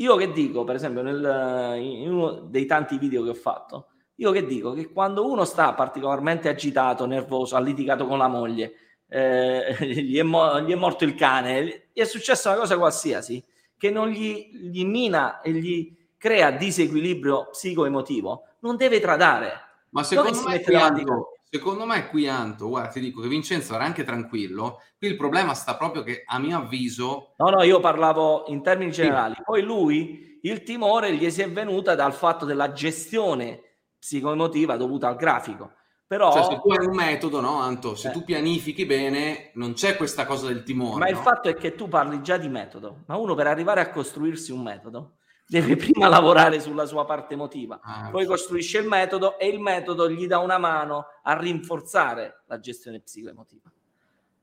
Io 0.00 0.16
che 0.16 0.32
dico, 0.32 0.64
per 0.64 0.76
esempio, 0.76 1.02
nel, 1.02 1.76
in 1.80 2.12
uno 2.12 2.32
dei 2.32 2.66
tanti 2.66 2.98
video 2.98 3.22
che 3.24 3.30
ho 3.30 3.34
fatto, 3.34 3.88
io 4.16 4.30
che 4.30 4.46
dico 4.46 4.72
che 4.72 4.92
quando 4.92 5.28
uno 5.28 5.44
sta 5.44 5.74
particolarmente 5.74 6.48
agitato, 6.48 7.06
nervoso, 7.06 7.56
ha 7.56 7.60
litigato 7.60 8.06
con 8.06 8.18
la 8.18 8.28
moglie, 8.28 8.72
eh, 9.08 9.76
gli, 9.86 10.18
è 10.18 10.22
mo- 10.22 10.60
gli, 10.60 10.70
è 10.70 10.76
morto 10.76 11.04
il 11.04 11.14
cane, 11.14 11.88
gli 11.92 12.00
è 12.00 12.04
successa 12.04 12.50
una 12.50 12.60
cosa 12.60 12.76
qualsiasi 12.76 13.42
che 13.76 13.90
non 13.90 14.08
gli, 14.08 14.50
gli 14.52 14.84
mina 14.84 15.40
e 15.40 15.52
gli 15.52 15.96
crea 16.16 16.50
disequilibrio 16.50 17.48
psicoemotivo, 17.50 18.42
non 18.60 18.76
deve 18.76 19.00
tradare. 19.00 19.52
Ma 19.90 20.02
secondo 20.02 20.42
me, 20.42 20.60
qui 20.60 20.74
Anto, 20.74 21.37
secondo 21.50 21.86
me 21.86 22.08
qui 22.08 22.28
Anto, 22.28 22.68
guarda, 22.68 22.90
ti 22.90 23.00
dico 23.00 23.20
che 23.20 23.28
Vincenzo 23.28 23.74
era 23.74 23.84
anche 23.84 24.04
tranquillo, 24.04 24.80
qui 24.98 25.08
il 25.08 25.16
problema 25.16 25.54
sta 25.54 25.76
proprio 25.76 26.02
che 26.02 26.22
a 26.26 26.38
mio 26.38 26.58
avviso... 26.58 27.34
No, 27.36 27.50
no, 27.50 27.62
io 27.62 27.80
parlavo 27.80 28.44
in 28.48 28.62
termini 28.62 28.90
generali, 28.90 29.34
sì. 29.36 29.42
poi 29.44 29.62
lui, 29.62 30.38
il 30.42 30.62
timore 30.62 31.14
gli 31.14 31.30
si 31.30 31.42
è 31.42 31.50
venuta 31.50 31.94
dal 31.94 32.12
fatto 32.12 32.44
della 32.44 32.72
gestione 32.72 33.62
psicoemotiva 33.98 34.76
dovuta 34.76 35.08
al 35.08 35.16
grafico. 35.16 35.72
Però, 36.06 36.32
cioè, 36.32 36.44
se 36.44 36.60
tu 36.62 36.70
hai 36.70 36.86
un 36.86 36.94
metodo, 36.94 37.40
no, 37.40 37.58
Anto? 37.58 37.94
Se 37.94 38.08
eh. 38.08 38.12
tu 38.12 38.24
pianifichi 38.24 38.86
bene, 38.86 39.50
non 39.54 39.74
c'è 39.74 39.94
questa 39.94 40.24
cosa 40.24 40.46
del 40.46 40.62
timore. 40.62 41.00
Ma 41.00 41.04
no? 41.04 41.10
il 41.10 41.18
fatto 41.18 41.50
è 41.50 41.54
che 41.54 41.74
tu 41.74 41.86
parli 41.86 42.22
già 42.22 42.38
di 42.38 42.48
metodo, 42.48 43.02
ma 43.06 43.18
uno 43.18 43.34
per 43.34 43.46
arrivare 43.46 43.82
a 43.82 43.90
costruirsi 43.90 44.50
un 44.50 44.62
metodo 44.62 45.18
deve 45.48 45.74
prima 45.76 46.06
lavorare 46.06 46.60
sulla 46.60 46.86
sua 46.86 47.04
parte 47.04 47.34
emotiva, 47.34 47.80
ah, 47.82 48.10
poi 48.10 48.26
costruisce 48.26 48.78
il 48.78 48.86
metodo 48.86 49.38
e 49.38 49.48
il 49.48 49.58
metodo 49.58 50.08
gli 50.08 50.26
dà 50.26 50.38
una 50.38 50.58
mano 50.58 51.06
a 51.22 51.36
rinforzare 51.36 52.42
la 52.46 52.60
gestione 52.60 53.00
psicoemotiva. 53.00 53.72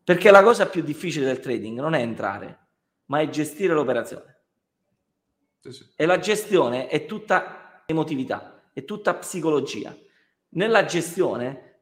Perché 0.03 0.29
la 0.31 0.43
cosa 0.43 0.67
più 0.67 0.83
difficile 0.83 1.25
del 1.25 1.39
trading 1.39 1.79
non 1.79 1.93
è 1.93 2.01
entrare, 2.01 2.59
ma 3.05 3.21
è 3.21 3.29
gestire 3.29 3.73
l'operazione. 3.73 4.33
Sì, 5.59 5.71
sì. 5.71 5.91
E 5.95 6.05
la 6.05 6.19
gestione 6.19 6.87
è 6.87 7.05
tutta 7.05 7.83
emotività, 7.85 8.69
è 8.73 8.83
tutta 8.83 9.15
psicologia 9.15 9.95
nella 10.55 10.85
gestione, 10.85 11.81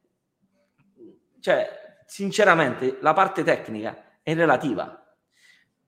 cioè, 1.39 1.97
sinceramente, 2.05 2.97
la 3.01 3.13
parte 3.13 3.43
tecnica 3.43 4.19
è 4.21 4.33
relativa. 4.33 5.02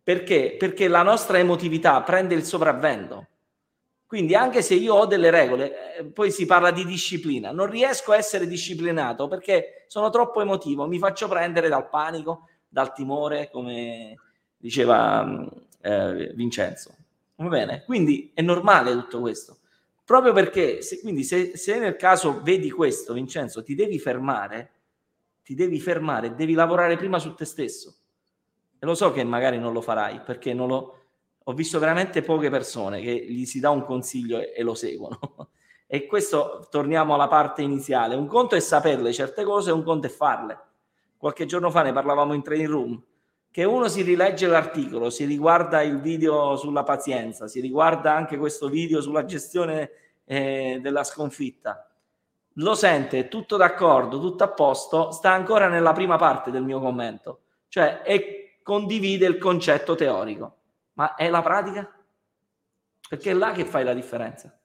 Perché? 0.06 0.56
Perché 0.56 0.88
la 0.88 1.02
nostra 1.02 1.40
emotività 1.40 2.00
prende 2.04 2.36
il 2.36 2.44
sopravvento. 2.44 3.26
Quindi 4.06 4.36
anche 4.36 4.62
se 4.62 4.76
io 4.76 4.94
ho 4.94 5.08
delle 5.08 5.32
regole, 5.32 5.98
eh, 5.98 6.06
poi 6.06 6.30
si 6.30 6.46
parla 6.46 6.70
di 6.70 6.86
disciplina, 6.86 7.52
non 7.52 7.68
riesco 7.68 8.12
a 8.12 8.18
essere 8.18 8.46
disciplinato 8.46 9.28
perché 9.28 9.86
sono 9.88 10.12
troppo 10.12 10.42
emotivo, 10.42 10.86
mi 10.86 11.00
faccio 11.00 11.28
prendere 11.28 11.70
dal 11.70 11.90
panico, 11.90 12.48
dal 12.68 12.94
timore, 12.94 13.50
come 13.50 14.14
diceva 14.56 15.26
mm, 15.26 15.48
eh, 15.82 16.34
Vincenzo. 16.36 16.96
Va 17.38 17.48
bene? 17.48 17.84
Quindi 17.84 18.30
è 18.36 18.44
normale 18.44 18.92
tutto 18.92 19.20
questo. 19.20 19.58
Proprio 20.06 20.34
perché, 20.34 20.84
se, 20.84 21.00
quindi 21.00 21.24
se, 21.24 21.58
se 21.58 21.80
nel 21.80 21.96
caso 21.96 22.44
vedi 22.44 22.70
questo, 22.70 23.14
Vincenzo, 23.14 23.64
ti 23.64 23.74
devi 23.74 23.98
fermare, 23.98 24.72
ti 25.42 25.56
devi 25.56 25.80
fermare, 25.80 26.36
devi 26.36 26.54
lavorare 26.54 26.96
prima 26.96 27.18
su 27.18 27.34
te 27.34 27.46
stesso. 27.46 27.96
Lo 28.86 28.96
so 28.96 29.12
che 29.12 29.24
magari 29.24 29.58
non 29.58 29.74
lo 29.74 29.82
farai, 29.82 30.22
perché 30.22 30.54
non 30.54 30.68
lo, 30.68 31.00
ho 31.44 31.54
visto 31.54 31.80
veramente 31.80 32.22
poche 32.22 32.50
persone 32.50 33.02
che 33.02 33.14
gli 33.14 33.46
si 33.46 33.60
dà 33.60 33.70
un 33.72 33.84
consiglio 33.84 34.40
e, 34.40 34.54
e 34.56 34.64
lo 34.64 34.76
seguono. 34.76 35.20
e 35.88 36.06
questo, 36.06 36.68
torniamo 36.70 37.16
alla 37.16 37.28
parte 37.28 37.62
iniziale, 37.62 38.16
un 38.16 38.28
conto 38.28 38.56
è 38.56 38.60
saperle 38.60 39.12
certe 39.12 39.44
cose, 39.44 39.72
un 39.72 39.84
conto 39.84 40.08
è 40.08 40.10
farle. 40.10 40.60
Qualche 41.18 41.46
giorno 41.46 41.72
fa 41.72 41.82
ne 41.82 41.92
parlavamo 41.92 42.34
in 42.34 42.44
training 42.44 42.70
room, 42.70 43.04
che 43.50 43.64
uno 43.64 43.88
si 43.88 44.02
rilegge 44.02 44.48
l'articolo, 44.48 45.10
si 45.10 45.26
riguarda 45.26 45.82
il 45.82 46.00
video 46.00 46.56
sulla 46.56 46.84
pazienza, 46.84 47.48
si 47.48 47.60
riguarda 47.60 48.14
anche 48.14 48.38
questo 48.38 48.70
video 48.70 49.02
sulla 49.02 49.26
gestione 49.26 49.90
eh, 50.26 50.80
della 50.82 51.04
sconfitta, 51.04 51.90
lo 52.60 52.74
sente, 52.74 53.20
è 53.20 53.28
tutto 53.28 53.58
d'accordo, 53.58 54.20
tutto 54.20 54.44
a 54.44 54.50
posto, 54.50 55.12
sta 55.12 55.32
ancora 55.32 55.68
nella 55.68 55.94
prima 55.94 56.18
parte 56.18 56.52
del 56.52 56.64
mio 56.64 56.80
commento, 56.80 57.42
cioè 57.68 58.02
e 58.06 58.45
condivide 58.66 59.28
il 59.28 59.38
concetto 59.38 59.94
teorico, 59.94 60.58
ma 60.94 61.14
è 61.14 61.30
la 61.30 61.44
pratica? 61.44 61.88
Perché 63.08 63.30
è 63.30 63.34
là 63.36 63.52
che 63.52 63.64
fai 63.64 63.84
la 63.84 63.94
differenza. 63.94 64.60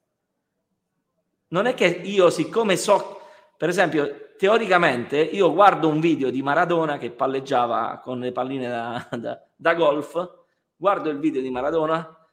Non 1.48 1.66
è 1.66 1.74
che 1.74 1.84
io, 1.84 2.30
siccome 2.30 2.78
so, 2.78 3.20
per 3.58 3.68
esempio, 3.68 4.30
teoricamente 4.38 5.18
io 5.18 5.52
guardo 5.52 5.88
un 5.88 6.00
video 6.00 6.30
di 6.30 6.40
Maradona 6.40 6.96
che 6.96 7.10
palleggiava 7.10 8.00
con 8.02 8.20
le 8.20 8.32
palline 8.32 8.68
da, 8.68 9.06
da, 9.18 9.46
da 9.54 9.74
golf, 9.74 10.44
guardo 10.76 11.10
il 11.10 11.18
video 11.18 11.42
di 11.42 11.50
Maradona, 11.50 12.26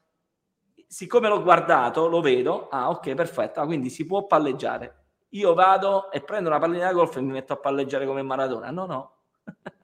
siccome 0.88 1.28
l'ho 1.28 1.44
guardato, 1.44 2.08
lo 2.08 2.22
vedo, 2.22 2.70
ah 2.70 2.92
ok, 2.92 3.14
perfetto, 3.14 3.60
ah, 3.60 3.66
quindi 3.66 3.90
si 3.90 4.06
può 4.06 4.26
palleggiare. 4.26 5.08
Io 5.32 5.54
vado 5.54 6.10
e 6.12 6.22
prendo 6.22 6.48
una 6.48 6.60
pallina 6.60 6.86
da 6.86 6.94
golf 6.94 7.18
e 7.18 7.20
mi 7.20 7.34
metto 7.34 7.52
a 7.52 7.58
palleggiare 7.58 8.06
come 8.06 8.22
Maradona. 8.22 8.72
No, 8.72 8.86
no. 8.86 9.16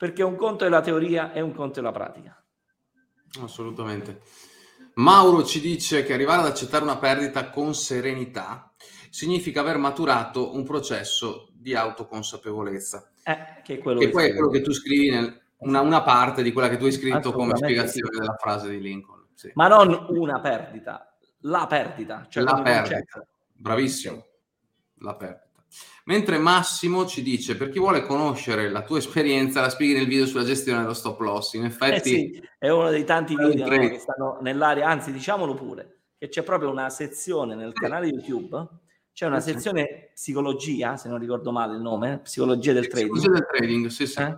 Perché 0.00 0.22
un 0.22 0.34
conto 0.34 0.64
è 0.64 0.70
la 0.70 0.80
teoria 0.80 1.30
e 1.30 1.42
un 1.42 1.52
conto 1.52 1.80
è 1.80 1.82
la 1.82 1.92
pratica. 1.92 2.42
Assolutamente. 3.42 4.22
Mauro 4.94 5.44
ci 5.44 5.60
dice 5.60 6.04
che 6.04 6.14
arrivare 6.14 6.40
ad 6.40 6.46
accettare 6.46 6.84
una 6.84 6.96
perdita 6.96 7.50
con 7.50 7.74
serenità 7.74 8.72
significa 9.10 9.60
aver 9.60 9.76
maturato 9.76 10.54
un 10.54 10.64
processo 10.64 11.50
di 11.52 11.74
autoconsapevolezza. 11.74 13.10
Eh, 13.24 13.60
che 13.62 13.74
è 13.74 13.78
quello 13.78 13.98
che, 13.98 14.06
che 14.06 14.10
poi 14.10 14.28
è 14.28 14.32
quello 14.32 14.48
che 14.48 14.62
tu 14.62 14.72
scrivi, 14.72 15.10
nel, 15.10 15.38
una, 15.58 15.82
una, 15.82 16.02
parte 16.02 16.42
di 16.42 16.52
quella 16.52 16.70
che 16.70 16.78
tu 16.78 16.86
hai 16.86 16.92
scritto 16.92 17.30
come 17.32 17.54
spiegazione 17.54 18.14
sì. 18.14 18.20
della 18.20 18.36
frase 18.38 18.70
di 18.70 18.80
Lincoln. 18.80 19.26
Sì. 19.34 19.50
Ma 19.52 19.68
non 19.68 20.06
una 20.08 20.40
perdita, 20.40 21.14
la 21.40 21.66
perdita. 21.66 22.26
Cioè 22.26 22.42
la 22.42 22.62
perdita, 22.62 23.22
bravissimo, 23.52 24.24
la 25.00 25.14
perdita. 25.14 25.49
Mentre 26.04 26.38
Massimo 26.38 27.06
ci 27.06 27.22
dice, 27.22 27.56
per 27.56 27.68
chi 27.70 27.78
vuole 27.78 28.04
conoscere 28.04 28.70
la 28.70 28.82
tua 28.82 28.98
esperienza, 28.98 29.60
la 29.60 29.70
spieghi 29.70 29.94
nel 29.94 30.06
video 30.06 30.26
sulla 30.26 30.44
gestione 30.44 30.80
dello 30.80 30.94
stop 30.94 31.20
loss. 31.20 31.54
In 31.54 31.64
effetti... 31.64 32.30
Eh 32.30 32.34
sì, 32.34 32.48
è 32.58 32.68
uno 32.68 32.90
dei 32.90 33.04
tanti 33.04 33.36
video 33.36 33.66
no, 33.66 33.88
che 33.88 33.98
stanno 33.98 34.38
nell'area, 34.40 34.88
anzi 34.88 35.12
diciamolo 35.12 35.54
pure, 35.54 36.00
che 36.18 36.28
c'è 36.28 36.42
proprio 36.42 36.70
una 36.70 36.90
sezione 36.90 37.54
nel 37.54 37.72
canale 37.72 38.06
YouTube 38.06 38.68
c'è 39.20 39.26
una 39.26 39.40
sezione 39.40 40.12
psicologia, 40.14 40.96
se 40.96 41.10
non 41.10 41.18
ricordo 41.18 41.52
male 41.52 41.74
il 41.74 41.82
nome, 41.82 42.20
psicologia 42.20 42.72
del 42.72 42.88
trading. 42.88 43.12
Psicologia 43.12 43.44
del 43.44 43.48
trading, 43.54 43.86
sì, 43.88 44.06
sì. 44.06 44.20
Eh? 44.20 44.36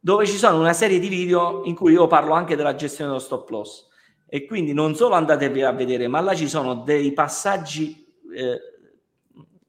Dove 0.00 0.26
ci 0.26 0.38
sono 0.38 0.58
una 0.58 0.72
serie 0.72 0.98
di 0.98 1.08
video 1.08 1.62
in 1.64 1.74
cui 1.74 1.92
io 1.92 2.06
parlo 2.06 2.32
anche 2.32 2.56
della 2.56 2.74
gestione 2.74 3.10
dello 3.10 3.22
stop 3.22 3.50
loss. 3.50 3.86
E 4.26 4.46
quindi 4.46 4.72
non 4.72 4.94
solo 4.94 5.14
andatevi 5.14 5.62
a 5.62 5.72
vedere, 5.72 6.08
ma 6.08 6.20
là 6.20 6.34
ci 6.34 6.48
sono 6.48 6.76
dei 6.76 7.12
passaggi, 7.12 8.06
eh, 8.34 8.77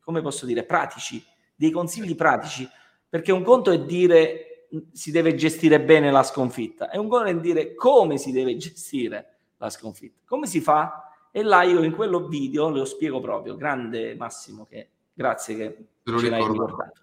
come 0.09 0.23
posso 0.23 0.47
dire, 0.47 0.63
pratici, 0.63 1.23
dei 1.55 1.69
consigli 1.69 2.15
pratici, 2.15 2.67
perché 3.07 3.31
un 3.31 3.43
conto 3.43 3.69
è 3.69 3.79
dire 3.79 4.65
si 4.91 5.11
deve 5.11 5.35
gestire 5.35 5.79
bene 5.79 6.09
la 6.09 6.23
sconfitta, 6.23 6.89
e 6.89 6.97
un 6.97 7.07
conto 7.07 7.29
è 7.29 7.35
dire 7.35 7.75
come 7.75 8.17
si 8.17 8.31
deve 8.31 8.57
gestire 8.57 9.37
la 9.57 9.69
sconfitta. 9.69 10.21
Come 10.25 10.47
si 10.47 10.61
fa? 10.61 11.11
E 11.31 11.43
là 11.43 11.61
io 11.61 11.83
in 11.83 11.93
quello 11.93 12.25
video 12.27 12.69
lo 12.69 12.85
spiego 12.85 13.19
proprio, 13.19 13.55
grande 13.55 14.15
Massimo, 14.15 14.65
che 14.65 14.89
grazie 15.13 15.55
che 15.55 15.77
ce 16.03 16.29
l'hai 16.29 16.41
ricordato. 16.43 17.01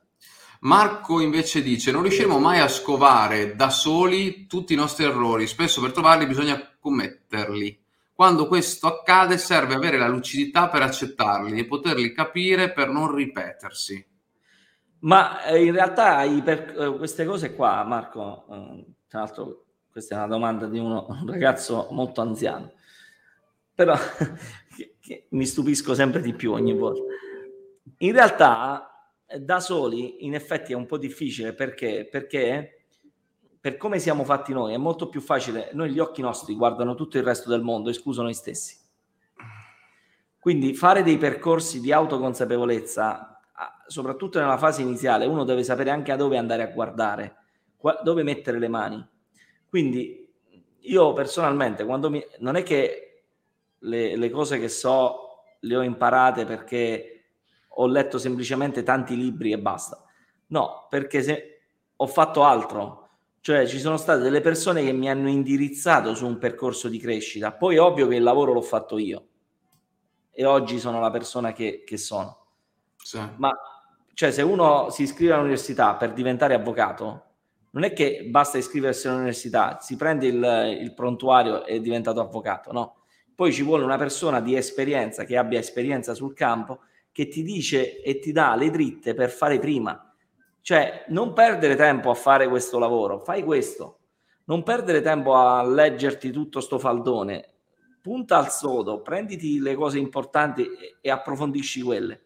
Marco 0.62 1.20
invece 1.20 1.62
dice: 1.62 1.92
Non 1.92 2.02
riusciremo 2.02 2.40
mai 2.40 2.58
a 2.58 2.66
scovare 2.66 3.54
da 3.54 3.70
soli 3.70 4.48
tutti 4.48 4.72
i 4.72 4.76
nostri 4.76 5.04
errori. 5.04 5.46
Spesso 5.46 5.80
per 5.80 5.92
trovarli 5.92 6.26
bisogna 6.26 6.60
commetterli. 6.80 7.84
Quando 8.16 8.48
questo 8.48 8.88
accade, 8.88 9.38
serve 9.38 9.74
avere 9.74 9.98
la 9.98 10.08
lucidità 10.08 10.68
per 10.68 10.82
accettarli 10.82 11.60
e 11.60 11.66
poterli 11.66 12.12
capire 12.12 12.72
per 12.72 12.88
non 12.88 13.14
ripetersi. 13.14 14.04
Ma 15.00 15.44
eh, 15.44 15.62
in 15.62 15.72
realtà 15.72 16.24
per, 16.42 16.74
eh, 16.76 16.96
queste 16.96 17.24
cose 17.24 17.54
qua, 17.54 17.84
Marco, 17.84 18.46
eh, 18.50 18.86
tra 19.06 19.20
l'altro, 19.20 19.66
questa 19.92 20.14
è 20.14 20.18
una 20.18 20.26
domanda 20.26 20.66
di 20.66 20.78
uno, 20.78 21.06
un 21.22 21.30
ragazzo 21.30 21.88
molto 21.90 22.22
anziano 22.22 22.72
però 23.76 23.94
che, 24.74 24.96
che 24.98 25.26
mi 25.30 25.44
stupisco 25.44 25.94
sempre 25.94 26.22
di 26.22 26.32
più 26.32 26.52
ogni 26.52 26.72
volta. 26.72 27.02
In 27.98 28.12
realtà 28.12 29.12
eh, 29.26 29.38
da 29.38 29.60
soli 29.60 30.24
in 30.24 30.34
effetti 30.34 30.72
è 30.72 30.76
un 30.76 30.86
po' 30.86 30.96
difficile 30.96 31.52
perché, 31.52 32.08
perché 32.10 32.75
per 33.66 33.78
come 33.78 33.98
siamo 33.98 34.22
fatti 34.22 34.52
noi 34.52 34.74
è 34.74 34.76
molto 34.76 35.08
più 35.08 35.20
facile, 35.20 35.70
noi 35.72 35.90
gli 35.90 35.98
occhi 35.98 36.22
nostri 36.22 36.54
guardano 36.54 36.94
tutto 36.94 37.18
il 37.18 37.24
resto 37.24 37.50
del 37.50 37.62
mondo, 37.62 37.90
escluso 37.90 38.22
noi 38.22 38.32
stessi. 38.32 38.76
Quindi 40.38 40.72
fare 40.72 41.02
dei 41.02 41.18
percorsi 41.18 41.80
di 41.80 41.90
autoconsapevolezza, 41.90 43.40
soprattutto 43.88 44.38
nella 44.38 44.56
fase 44.56 44.82
iniziale, 44.82 45.26
uno 45.26 45.42
deve 45.42 45.64
sapere 45.64 45.90
anche 45.90 46.12
a 46.12 46.16
dove 46.16 46.38
andare 46.38 46.62
a 46.62 46.68
guardare, 46.68 47.38
dove 48.04 48.22
mettere 48.22 48.60
le 48.60 48.68
mani. 48.68 49.04
Quindi 49.68 50.32
io 50.78 51.12
personalmente, 51.12 51.84
quando 51.84 52.08
mi, 52.08 52.24
non 52.38 52.54
è 52.54 52.62
che 52.62 53.24
le, 53.80 54.14
le 54.14 54.30
cose 54.30 54.60
che 54.60 54.68
so 54.68 55.40
le 55.58 55.76
ho 55.76 55.82
imparate 55.82 56.44
perché 56.44 57.24
ho 57.66 57.86
letto 57.88 58.18
semplicemente 58.18 58.84
tanti 58.84 59.16
libri 59.16 59.50
e 59.50 59.58
basta. 59.58 60.04
No, 60.50 60.86
perché 60.88 61.20
se 61.20 61.62
ho 61.96 62.06
fatto 62.06 62.44
altro. 62.44 63.05
Cioè 63.46 63.64
ci 63.68 63.78
sono 63.78 63.96
state 63.96 64.22
delle 64.22 64.40
persone 64.40 64.82
che 64.82 64.90
mi 64.90 65.08
hanno 65.08 65.28
indirizzato 65.28 66.16
su 66.16 66.26
un 66.26 66.36
percorso 66.36 66.88
di 66.88 66.98
crescita. 66.98 67.52
Poi 67.52 67.76
è 67.76 67.80
ovvio 67.80 68.08
che 68.08 68.16
il 68.16 68.22
lavoro 68.24 68.52
l'ho 68.52 68.60
fatto 68.60 68.98
io. 68.98 69.28
E 70.32 70.44
oggi 70.44 70.80
sono 70.80 70.98
la 70.98 71.12
persona 71.12 71.52
che, 71.52 71.84
che 71.86 71.96
sono. 71.96 72.46
Sì. 72.96 73.20
Ma 73.36 73.56
cioè, 74.14 74.32
se 74.32 74.42
uno 74.42 74.90
si 74.90 75.04
iscrive 75.04 75.34
all'università 75.34 75.94
per 75.94 76.12
diventare 76.12 76.54
avvocato, 76.54 77.22
non 77.70 77.84
è 77.84 77.92
che 77.92 78.26
basta 78.28 78.58
iscriversi 78.58 79.06
all'università, 79.06 79.78
si 79.80 79.94
prende 79.94 80.26
il, 80.26 80.78
il 80.80 80.92
prontuario 80.92 81.64
e 81.66 81.76
è 81.76 81.80
diventato 81.80 82.18
avvocato, 82.18 82.72
no. 82.72 82.96
Poi 83.32 83.52
ci 83.52 83.62
vuole 83.62 83.84
una 83.84 83.96
persona 83.96 84.40
di 84.40 84.56
esperienza, 84.56 85.22
che 85.22 85.36
abbia 85.36 85.60
esperienza 85.60 86.14
sul 86.14 86.34
campo, 86.34 86.80
che 87.12 87.28
ti 87.28 87.44
dice 87.44 88.02
e 88.02 88.18
ti 88.18 88.32
dà 88.32 88.56
le 88.56 88.70
dritte 88.70 89.14
per 89.14 89.30
fare 89.30 89.60
prima 89.60 90.00
cioè, 90.66 91.04
non 91.10 91.32
perdere 91.32 91.76
tempo 91.76 92.10
a 92.10 92.14
fare 92.14 92.48
questo 92.48 92.80
lavoro, 92.80 93.20
fai 93.20 93.44
questo. 93.44 93.98
Non 94.46 94.64
perdere 94.64 95.00
tempo 95.00 95.36
a 95.36 95.62
leggerti 95.62 96.32
tutto 96.32 96.58
sto 96.58 96.80
faldone. 96.80 97.50
Punta 98.00 98.38
al 98.38 98.50
sodo, 98.50 99.00
prenditi 99.00 99.60
le 99.60 99.76
cose 99.76 100.00
importanti 100.00 100.68
e, 101.00 101.08
approfondisci 101.08 101.82
quelle. 101.82 102.24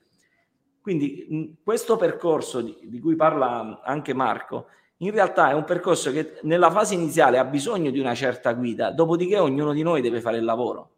Quindi 0.80 1.58
questo 1.62 1.98
percorso 1.98 2.62
di, 2.62 2.78
di 2.84 2.98
cui 2.98 3.14
parla 3.14 3.82
anche 3.84 4.14
Marco, 4.14 4.68
in 5.00 5.10
realtà 5.10 5.50
è 5.50 5.52
un 5.52 5.64
percorso 5.64 6.10
che 6.10 6.38
nella 6.44 6.70
fase 6.70 6.94
iniziale 6.94 7.36
ha 7.36 7.44
bisogno 7.44 7.90
di 7.90 7.98
una 7.98 8.14
certa 8.14 8.54
guida, 8.54 8.90
dopodiché 8.90 9.38
ognuno 9.38 9.74
di 9.74 9.82
noi 9.82 10.00
deve 10.00 10.22
fare 10.22 10.38
il 10.38 10.44
lavoro. 10.44 10.92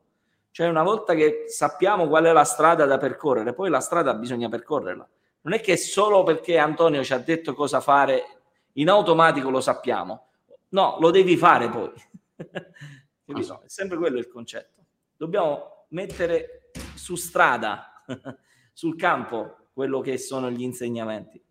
Cioè 0.53 0.69
una 0.69 0.85
volta 0.85 1.15
che 1.15 1.47
sappiamo 1.49 2.07
qual 2.07 2.27
è 2.27 2.33
la 2.33 2.45
strada 2.45 2.85
da 2.85 2.99
percorrere, 2.99 3.53
poi 3.53 3.69
la 3.69 3.81
strada 3.81 4.15
bisogna 4.15 4.49
percorrerla 4.49 5.09
non 5.43 5.55
è 5.55 5.61
che 5.61 5.77
solo 5.77 6.23
perché 6.23 6.59
Antonio 6.59 7.03
ci 7.03 7.13
ha 7.13 7.19
detto 7.19 7.55
cosa 7.55 7.81
fare, 7.81 8.43
in 8.75 8.89
automatico 8.89 9.51
lo 9.51 9.61
sappiamo. 9.61 10.29
No, 10.71 10.97
lo 11.01 11.11
devi 11.11 11.37
fare 11.37 11.69
poi. 11.69 11.93
È 13.25 13.69
sempre 13.69 13.97
quello 13.97 14.19
il 14.19 14.29
concetto. 14.29 14.85
Dobbiamo 15.17 15.87
mettere 15.91 16.71
su 16.95 17.17
strada, 17.17 18.03
sul 18.73 18.97
campo, 18.97 19.69
quello 19.73 20.01
che 20.01 20.19
sono 20.19 20.51
gli 20.51 20.63
insegnamenti. 20.63 21.43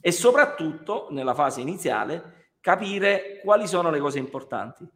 E 0.00 0.12
soprattutto, 0.12 1.08
nella 1.10 1.34
fase 1.34 1.60
iniziale, 1.60 2.54
capire 2.60 3.40
quali 3.42 3.66
sono 3.66 3.90
le 3.90 3.98
cose 3.98 4.18
importanti. 4.18 4.88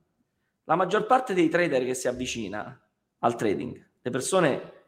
La 0.64 0.76
maggior 0.76 1.06
parte 1.06 1.34
dei 1.34 1.48
trader 1.48 1.84
che 1.84 1.94
si 1.94 2.08
avvicina 2.08 2.80
al 3.18 3.36
trading, 3.36 3.90
le 4.00 4.10
persone 4.10 4.79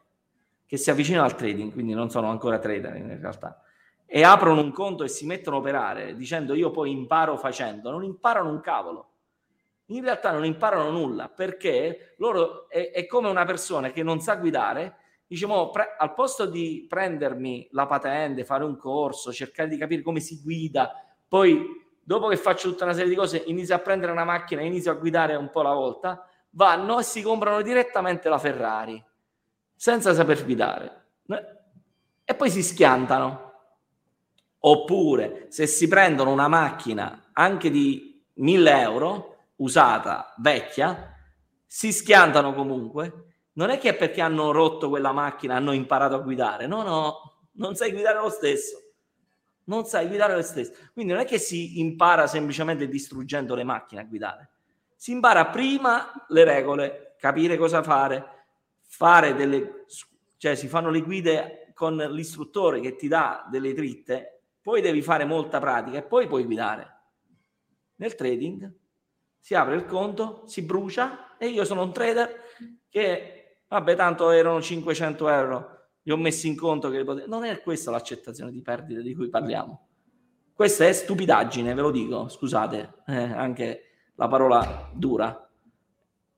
che 0.73 0.79
si 0.79 0.89
avvicinano 0.89 1.25
al 1.25 1.35
trading, 1.35 1.71
quindi 1.71 1.93
non 1.93 2.09
sono 2.09 2.31
ancora 2.31 2.57
trader 2.57 2.95
in 2.95 3.19
realtà, 3.21 3.61
e 4.07 4.23
aprono 4.23 4.59
un 4.59 4.71
conto 4.71 5.03
e 5.03 5.07
si 5.07 5.23
mettono 5.23 5.57
a 5.57 5.59
operare 5.59 6.15
dicendo 6.15 6.55
io 6.55 6.71
poi 6.71 6.89
imparo 6.89 7.37
facendo, 7.37 7.91
non 7.91 8.03
imparano 8.03 8.49
un 8.49 8.59
cavolo. 8.59 9.11
In 9.87 10.01
realtà 10.01 10.31
non 10.31 10.45
imparano 10.45 10.89
nulla 10.89 11.29
perché 11.29 12.15
loro 12.17 12.67
è, 12.69 12.89
è 12.89 13.05
come 13.05 13.29
una 13.29 13.45
persona 13.45 13.91
che 13.91 14.01
non 14.01 14.19
sa 14.19 14.37
guidare, 14.37 14.95
diciamo 15.27 15.69
pre- 15.69 15.93
al 15.95 16.15
posto 16.15 16.47
di 16.47 16.87
prendermi 16.89 17.67
la 17.73 17.85
patente, 17.85 18.43
fare 18.43 18.63
un 18.63 18.75
corso, 18.75 19.31
cercare 19.31 19.69
di 19.69 19.77
capire 19.77 20.01
come 20.01 20.21
si 20.21 20.41
guida, 20.41 20.91
poi 21.27 21.67
dopo 22.01 22.29
che 22.29 22.35
faccio 22.35 22.71
tutta 22.71 22.85
una 22.85 22.93
serie 22.93 23.09
di 23.09 23.15
cose 23.15 23.43
inizio 23.45 23.75
a 23.75 23.79
prendere 23.79 24.11
una 24.11 24.25
macchina 24.25 24.63
inizio 24.63 24.89
a 24.89 24.95
guidare 24.95 25.35
un 25.35 25.51
po' 25.51 25.59
alla 25.59 25.75
volta, 25.75 26.27
vanno 26.49 26.97
e 26.97 27.03
si 27.03 27.21
comprano 27.21 27.61
direttamente 27.61 28.27
la 28.27 28.39
Ferrari 28.39 29.11
senza 29.83 30.13
saper 30.13 30.45
guidare 30.45 31.07
e 32.23 32.35
poi 32.35 32.49
si 32.49 32.63
schiantano. 32.63 33.51
Oppure 34.59 35.47
se 35.49 35.67
si 35.67 35.89
prendono 35.89 36.31
una 36.31 36.47
macchina 36.47 37.31
anche 37.33 37.69
di 37.69 38.25
1000 38.35 38.79
euro, 38.79 39.35
usata, 39.57 40.33
vecchia, 40.37 41.13
si 41.65 41.91
schiantano 41.91 42.53
comunque. 42.53 43.33
Non 43.55 43.71
è 43.71 43.77
che 43.77 43.89
è 43.89 43.95
perché 43.97 44.21
hanno 44.21 44.51
rotto 44.51 44.87
quella 44.87 45.11
macchina 45.11 45.57
hanno 45.57 45.73
imparato 45.73 46.15
a 46.15 46.19
guidare, 46.19 46.65
no, 46.65 46.81
no, 46.83 47.49
non 47.55 47.75
sai 47.75 47.91
guidare 47.91 48.19
lo 48.19 48.29
stesso. 48.29 48.77
Non 49.65 49.83
sai 49.83 50.07
guidare 50.07 50.33
lo 50.35 50.43
stesso. 50.43 50.71
Quindi 50.93 51.11
non 51.11 51.21
è 51.21 51.25
che 51.25 51.39
si 51.39 51.81
impara 51.81 52.25
semplicemente 52.25 52.87
distruggendo 52.87 53.53
le 53.53 53.65
macchine 53.65 53.99
a 53.99 54.05
guidare. 54.05 54.49
Si 54.95 55.11
impara 55.11 55.47
prima 55.47 56.09
le 56.29 56.45
regole, 56.45 57.15
capire 57.19 57.57
cosa 57.57 57.83
fare, 57.83 58.32
fare 58.95 59.33
delle, 59.33 59.85
cioè 60.37 60.53
si 60.53 60.67
fanno 60.67 60.91
le 60.91 61.01
guide 61.01 61.71
con 61.73 61.95
l'istruttore 61.95 62.79
che 62.79 62.95
ti 62.95 63.07
dà 63.07 63.47
delle 63.49 63.73
dritte, 63.73 64.41
poi 64.61 64.81
devi 64.81 65.01
fare 65.01 65.25
molta 65.25 65.59
pratica 65.59 65.97
e 65.97 66.03
poi 66.03 66.27
puoi 66.27 66.43
guidare. 66.43 67.01
Nel 67.95 68.13
trading 68.13 68.71
si 69.39 69.55
apre 69.55 69.73
il 69.73 69.85
conto, 69.85 70.43
si 70.45 70.61
brucia 70.61 71.35
e 71.37 71.47
io 71.47 71.65
sono 71.65 71.81
un 71.81 71.91
trader 71.91 72.41
che, 72.87 73.61
vabbè, 73.67 73.95
tanto 73.95 74.29
erano 74.29 74.61
500 74.61 75.27
euro, 75.27 75.87
li 76.03 76.11
ho 76.11 76.17
messi 76.17 76.47
in 76.47 76.55
conto 76.55 76.91
che 76.91 77.03
potevo... 77.03 77.27
non 77.27 77.45
è 77.45 77.61
questa 77.63 77.89
l'accettazione 77.89 78.51
di 78.51 78.61
perdite 78.61 79.01
di 79.01 79.15
cui 79.15 79.27
parliamo. 79.27 79.87
Questa 80.53 80.85
è 80.85 80.93
stupidaggine, 80.93 81.73
ve 81.73 81.81
lo 81.81 81.89
dico, 81.89 82.27
scusate, 82.27 82.93
eh, 83.07 83.15
anche 83.15 83.85
la 84.13 84.27
parola 84.27 84.91
dura 84.93 85.49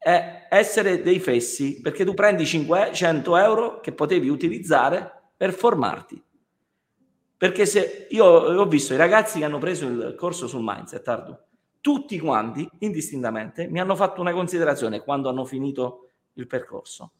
è 0.05 0.45
essere 0.51 1.01
dei 1.01 1.19
fessi, 1.19 1.81
perché 1.81 2.05
tu 2.05 2.13
prendi 2.13 2.45
500 2.45 3.37
euro 3.37 3.79
che 3.79 3.91
potevi 3.91 4.29
utilizzare 4.29 5.31
per 5.35 5.51
formarti. 5.51 6.23
Perché 7.35 7.65
se 7.65 8.05
io 8.11 8.23
ho 8.23 8.67
visto 8.67 8.93
i 8.93 8.97
ragazzi 8.97 9.39
che 9.39 9.45
hanno 9.45 9.57
preso 9.57 9.87
il 9.87 10.13
corso 10.15 10.45
sul 10.45 10.61
mindset, 10.63 11.07
Ardu, 11.07 11.35
tutti 11.81 12.19
quanti, 12.19 12.69
indistintamente, 12.81 13.67
mi 13.67 13.79
hanno 13.79 13.95
fatto 13.95 14.21
una 14.21 14.31
considerazione 14.31 15.01
quando 15.01 15.27
hanno 15.27 15.43
finito 15.43 16.09
il 16.33 16.45
percorso. 16.45 17.13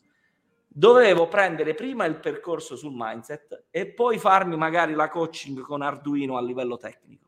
Dovevo 0.68 1.28
prendere 1.28 1.74
prima 1.74 2.06
il 2.06 2.20
percorso 2.20 2.76
sul 2.76 2.94
mindset 2.94 3.64
e 3.72 3.88
poi 3.88 4.20
farmi 4.20 4.58
magari 4.58 4.94
la 4.94 5.10
coaching 5.10 5.60
con 5.62 5.82
Arduino 5.82 6.38
a 6.38 6.42
livello 6.44 6.78
tecnico. 6.78 7.26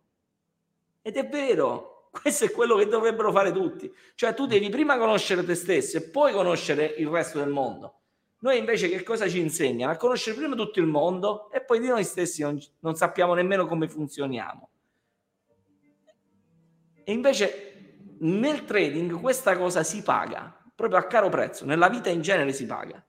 Ed 1.01 1.15
è 1.15 1.27
vero, 1.27 1.96
questo 2.22 2.45
è 2.45 2.51
quello 2.51 2.76
che 2.76 2.88
dovrebbero 2.88 3.32
fare 3.32 3.51
tutti. 3.51 3.93
Cioè 4.15 4.34
tu 4.34 4.45
devi 4.45 4.70
prima 4.70 4.97
conoscere 4.97 5.43
te 5.43 5.55
stesso 5.55 5.97
e 5.97 6.01
poi 6.01 6.34
conoscere 6.34 6.86
il 6.97 7.07
resto 7.07 7.39
del 7.39 7.49
mondo. 7.49 8.01
Noi 8.39 8.57
invece 8.57 8.89
che 8.89 9.03
cosa 9.03 9.28
ci 9.28 9.39
insegnano? 9.39 9.91
A 9.91 9.97
conoscere 9.97 10.36
prima 10.36 10.55
tutto 10.55 10.80
il 10.80 10.86
mondo 10.86 11.49
e 11.51 11.61
poi 11.61 11.80
di 11.80 11.88
noi 11.88 12.03
stessi 12.03 12.41
non, 12.41 12.59
non 12.80 12.95
sappiamo 12.95 13.34
nemmeno 13.34 13.65
come 13.65 13.88
funzioniamo. 13.88 14.70
E 17.03 17.11
invece 17.11 17.95
nel 18.20 18.65
trading 18.65 19.20
questa 19.20 19.57
cosa 19.57 19.84
si 19.84 20.03
paga 20.03 20.57
proprio 20.78 20.99
a 20.99 21.07
caro 21.07 21.30
prezzo, 21.30 21.65
nella 21.65 21.89
vita 21.89 22.09
in 22.09 22.22
genere 22.22 22.53
si 22.53 22.68
paga. 22.68 23.03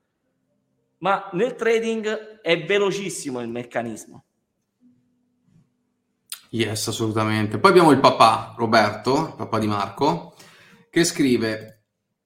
Ma 1.00 1.28
nel 1.32 1.54
trading 1.54 2.40
è 2.40 2.64
velocissimo 2.64 3.40
il 3.40 3.48
meccanismo. 3.48 4.24
Yes, 6.50 6.88
assolutamente. 6.88 7.58
Poi 7.58 7.70
abbiamo 7.70 7.90
il 7.90 8.00
papà 8.00 8.54
Roberto, 8.56 9.34
papà 9.36 9.58
di 9.58 9.66
Marco, 9.66 10.34
che 10.90 11.04
scrive: 11.04 11.84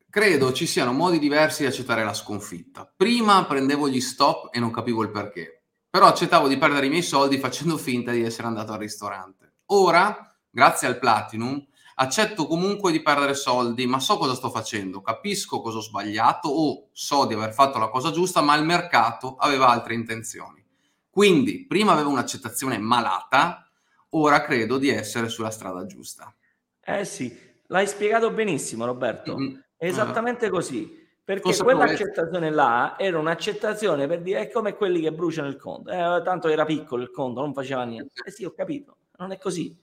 Credo 0.09 0.53
ci 0.53 0.67
siano 0.67 0.93
modi 0.93 1.19
diversi 1.19 1.63
di 1.63 1.69
accettare 1.69 2.05
la 2.05 2.15
sconfitta. 2.15 2.93
Prima 2.97 3.45
prendevo 3.47 3.89
gli 3.89 4.01
stop 4.01 4.55
e 4.55 4.61
non 4.61 4.71
capivo 4.71 5.03
il 5.03 5.11
perché, 5.11 5.65
però 5.91 6.07
accettavo 6.07 6.47
di 6.47 6.57
perdere 6.57 6.87
i 6.87 6.91
miei 6.91 7.03
soldi 7.03 7.39
facendo 7.39 7.77
finta 7.77 8.13
di 8.13 8.23
essere 8.23 8.47
andato 8.47 8.73
al 8.73 8.79
ristorante. 8.79 9.55
Ora, 9.67 10.39
grazie 10.49 10.87
al 10.87 10.99
Platinum, 11.01 11.61
accetto 11.97 12.47
comunque 12.47 12.93
di 12.93 13.03
perdere 13.03 13.35
soldi, 13.35 13.87
ma 13.87 13.99
so 13.99 14.19
cosa 14.19 14.35
sto 14.35 14.51
facendo, 14.51 15.01
capisco 15.01 15.61
cosa 15.61 15.79
ho 15.79 15.83
sbagliato 15.83 16.49
o 16.49 16.91
so 16.93 17.25
di 17.25 17.35
aver 17.35 17.53
fatto 17.53 17.79
la 17.79 17.89
cosa 17.89 18.13
giusta, 18.13 18.41
ma 18.41 18.55
il 18.55 18.65
mercato 18.65 19.35
aveva 19.37 19.69
altre 19.69 19.95
intenzioni. 19.95 20.65
Quindi, 21.11 21.67
prima 21.67 21.91
avevo 21.93 22.11
un'accettazione 22.11 22.79
malata 22.79 23.67
ora 24.15 24.43
credo 24.43 24.79
di 24.79 24.89
essere 24.89 25.29
sulla 25.29 25.51
strada 25.51 25.85
giusta. 25.87 26.35
Eh 26.81 27.05
sì, 27.05 27.37
l'hai 27.67 27.87
spiegato 27.87 28.31
benissimo 28.31 28.85
Roberto, 28.85 29.37
mm-hmm. 29.37 29.55
esattamente 29.77 30.47
uh 30.47 30.51
così. 30.51 31.01
Perché 31.25 31.43
Cosa 31.51 31.63
quell'accettazione 31.63 32.51
là 32.51 32.97
era 32.99 33.17
un'accettazione 33.17 34.09
per 34.09 34.23
dire 34.23 34.41
è 34.41 34.51
come 34.51 34.75
quelli 34.75 35.01
che 35.01 35.13
bruciano 35.13 35.47
il 35.47 35.57
conto. 35.57 35.91
Eh, 35.91 36.23
tanto 36.25 36.49
era 36.49 36.65
piccolo 36.65 37.03
il 37.03 37.13
conto, 37.13 37.41
non 37.41 37.55
faceva 37.55 37.85
niente. 37.85 38.21
Eh 38.27 38.33
sì, 38.33 38.45
ho 38.45 38.51
capito, 38.51 38.97
non 39.19 39.31
è 39.31 39.39
così. 39.39 39.75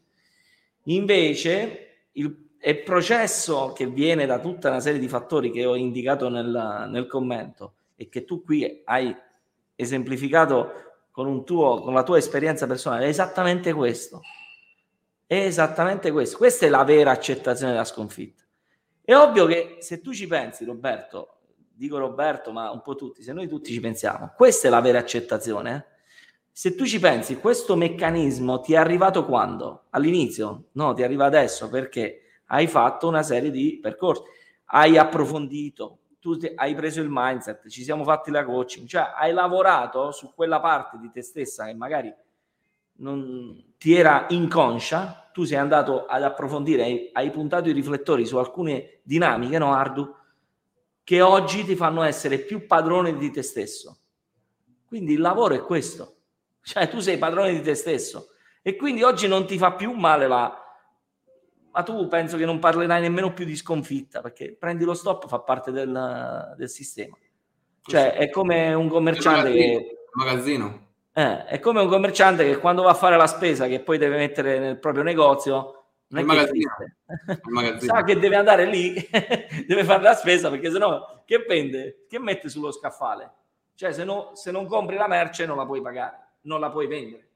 Invece 0.83 2.07
il, 2.11 2.49
il 2.59 2.83
processo 2.83 3.71
che 3.71 3.87
viene 3.87 4.25
da 4.25 4.39
tutta 4.39 4.69
una 4.69 4.81
serie 4.81 4.99
di 4.99 5.07
fattori 5.07 5.49
che 5.49 5.65
ho 5.65 5.75
indicato 5.75 6.27
nel, 6.27 6.87
nel 6.89 7.07
commento 7.07 7.75
e 7.95 8.09
che 8.09 8.25
tu 8.25 8.43
qui 8.43 8.81
hai 8.83 9.15
esemplificato 9.75 10.88
con, 11.11 11.45
tuo, 11.45 11.81
con 11.81 11.93
la 11.93 12.03
tua 12.03 12.17
esperienza 12.17 12.67
personale, 12.67 13.05
è 13.05 13.07
esattamente 13.09 13.73
questo. 13.73 14.21
È 15.25 15.35
esattamente 15.35 16.11
questo. 16.11 16.37
Questa 16.37 16.65
è 16.65 16.69
la 16.69 16.83
vera 16.83 17.11
accettazione 17.11 17.71
della 17.71 17.85
sconfitta. 17.85 18.43
È 19.01 19.15
ovvio 19.15 19.45
che 19.45 19.77
se 19.79 20.01
tu 20.01 20.13
ci 20.13 20.27
pensi, 20.27 20.65
Roberto, 20.65 21.39
dico 21.73 21.97
Roberto, 21.97 22.51
ma 22.51 22.71
un 22.71 22.81
po' 22.81 22.95
tutti, 22.95 23.23
se 23.23 23.33
noi 23.33 23.47
tutti 23.47 23.71
ci 23.71 23.79
pensiamo, 23.79 24.33
questa 24.35 24.67
è 24.67 24.71
la 24.71 24.81
vera 24.81 24.99
accettazione. 24.99 25.75
Eh? 25.75 25.97
Se 26.51 26.75
tu 26.75 26.85
ci 26.85 26.99
pensi, 26.99 27.37
questo 27.37 27.75
meccanismo 27.75 28.59
ti 28.59 28.73
è 28.73 28.77
arrivato 28.77 29.25
quando? 29.25 29.85
All'inizio? 29.91 30.65
No, 30.73 30.93
ti 30.93 31.03
arriva 31.03 31.25
adesso 31.25 31.69
perché 31.69 32.41
hai 32.47 32.67
fatto 32.67 33.07
una 33.07 33.23
serie 33.23 33.49
di 33.49 33.79
percorsi, 33.81 34.23
hai 34.65 34.97
approfondito, 34.97 35.98
tu 36.19 36.37
hai 36.55 36.75
preso 36.75 37.01
il 37.01 37.07
mindset, 37.09 37.67
ci 37.69 37.83
siamo 37.83 38.03
fatti 38.03 38.31
la 38.31 38.43
coaching, 38.43 38.87
cioè 38.87 39.13
hai 39.15 39.31
lavorato 39.31 40.11
su 40.11 40.33
quella 40.33 40.59
parte 40.59 40.97
di 40.99 41.09
te 41.11 41.21
stessa 41.21 41.65
che 41.65 41.73
magari 41.73 42.13
non 42.99 43.73
ti 43.77 43.95
era 43.95 44.25
inconscia, 44.29 45.29
tu 45.31 45.43
sei 45.45 45.57
andato 45.57 46.05
ad 46.05 46.23
approfondire, 46.23 46.83
hai, 46.83 47.09
hai 47.13 47.31
puntato 47.31 47.69
i 47.69 47.73
riflettori 47.73 48.25
su 48.25 48.37
alcune 48.37 48.99
dinamiche, 49.03 49.57
no 49.57 49.73
Ardu, 49.73 50.15
che 51.03 51.21
oggi 51.21 51.63
ti 51.63 51.75
fanno 51.75 52.03
essere 52.03 52.39
più 52.39 52.67
padrone 52.67 53.17
di 53.17 53.31
te 53.31 53.41
stesso. 53.41 53.97
Quindi 54.85 55.13
il 55.13 55.21
lavoro 55.21 55.55
è 55.55 55.61
questo, 55.61 56.17
cioè 56.61 56.89
tu 56.89 56.99
sei 56.99 57.17
padrone 57.17 57.53
di 57.53 57.61
te 57.61 57.75
stesso 57.75 58.31
e 58.61 58.75
quindi 58.75 59.03
oggi 59.03 59.27
non 59.27 59.45
ti 59.45 59.57
fa 59.57 59.73
più 59.73 59.91
male 59.93 60.27
la... 60.27 60.58
Ma 61.71 61.83
tu 61.83 62.07
penso 62.07 62.37
che 62.37 62.45
non 62.45 62.59
parlerai 62.59 63.01
nemmeno 63.01 63.33
più 63.33 63.45
di 63.45 63.55
sconfitta 63.55 64.21
perché 64.21 64.55
prendi 64.57 64.83
lo 64.83 64.93
stop, 64.93 65.27
fa 65.27 65.39
parte 65.39 65.71
del, 65.71 66.53
del 66.57 66.69
sistema. 66.69 67.15
Cioè 67.81 68.13
è 68.13 68.29
come 68.29 68.73
un 68.73 68.87
commerciante 68.87 69.51
che... 69.51 70.05
Magazzino 70.13 70.87
eh, 71.19 71.45
è 71.45 71.59
come 71.59 71.81
un 71.81 71.89
commerciante 71.89 72.45
che 72.45 72.59
quando 72.59 72.83
va 72.83 72.91
a 72.91 72.95
fare 72.95 73.17
la 73.17 73.27
spesa, 73.27 73.67
che 73.67 73.81
poi 73.81 73.97
deve 73.97 74.15
mettere 74.15 74.57
nel 74.57 74.79
proprio 74.79 75.03
negozio, 75.03 75.83
non 76.07 76.29
è 76.29 76.45
che 76.45 77.79
sa 77.85 78.03
che 78.03 78.17
deve 78.17 78.35
andare 78.35 78.65
lì, 78.65 78.93
deve 79.67 79.83
fare 79.83 80.01
la 80.01 80.15
spesa 80.15 80.49
perché 80.49 80.71
sennò 80.71 81.23
che 81.25 81.43
vende? 81.47 82.05
Che 82.07 82.19
mette 82.19 82.47
sullo 82.47 82.71
scaffale? 82.71 83.33
Cioè, 83.75 83.91
se, 83.91 84.03
no, 84.03 84.31
se 84.33 84.51
non 84.51 84.65
compri 84.65 84.95
la 84.95 85.07
merce 85.07 85.45
non 85.45 85.57
la 85.57 85.65
puoi 85.65 85.81
pagare, 85.81 86.35
non 86.41 86.59
la 86.59 86.69
puoi 86.69 86.87
vendere. 86.87 87.28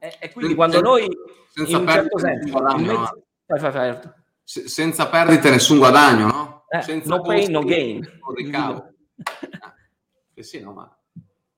E, 0.00 0.16
e 0.18 0.32
quindi 0.32 0.54
quando 0.54 0.76
senza, 0.76 0.90
noi 0.90 1.08
senza 1.52 1.76
in 1.76 1.82
un 1.82 1.88
certo 1.88 2.18
senso, 2.18 2.50
guadagno, 2.50 2.98
mezzo, 2.98 3.22
fai, 3.46 3.58
fai, 3.58 3.72
fai, 3.72 3.98
se, 4.42 4.68
senza 4.68 5.08
perdite 5.08 5.50
nessun 5.50 5.78
guadagno, 5.78 6.26
no? 6.26 6.64
Eh, 6.68 6.82
senza 6.82 7.14
no 7.14 7.22
pain, 7.22 7.50
no 7.50 7.62
gain. 7.62 8.20
Ricavo. 8.34 8.92
eh, 10.34 10.42
sì, 10.42 10.60
no, 10.60 10.72
ma 10.72 10.92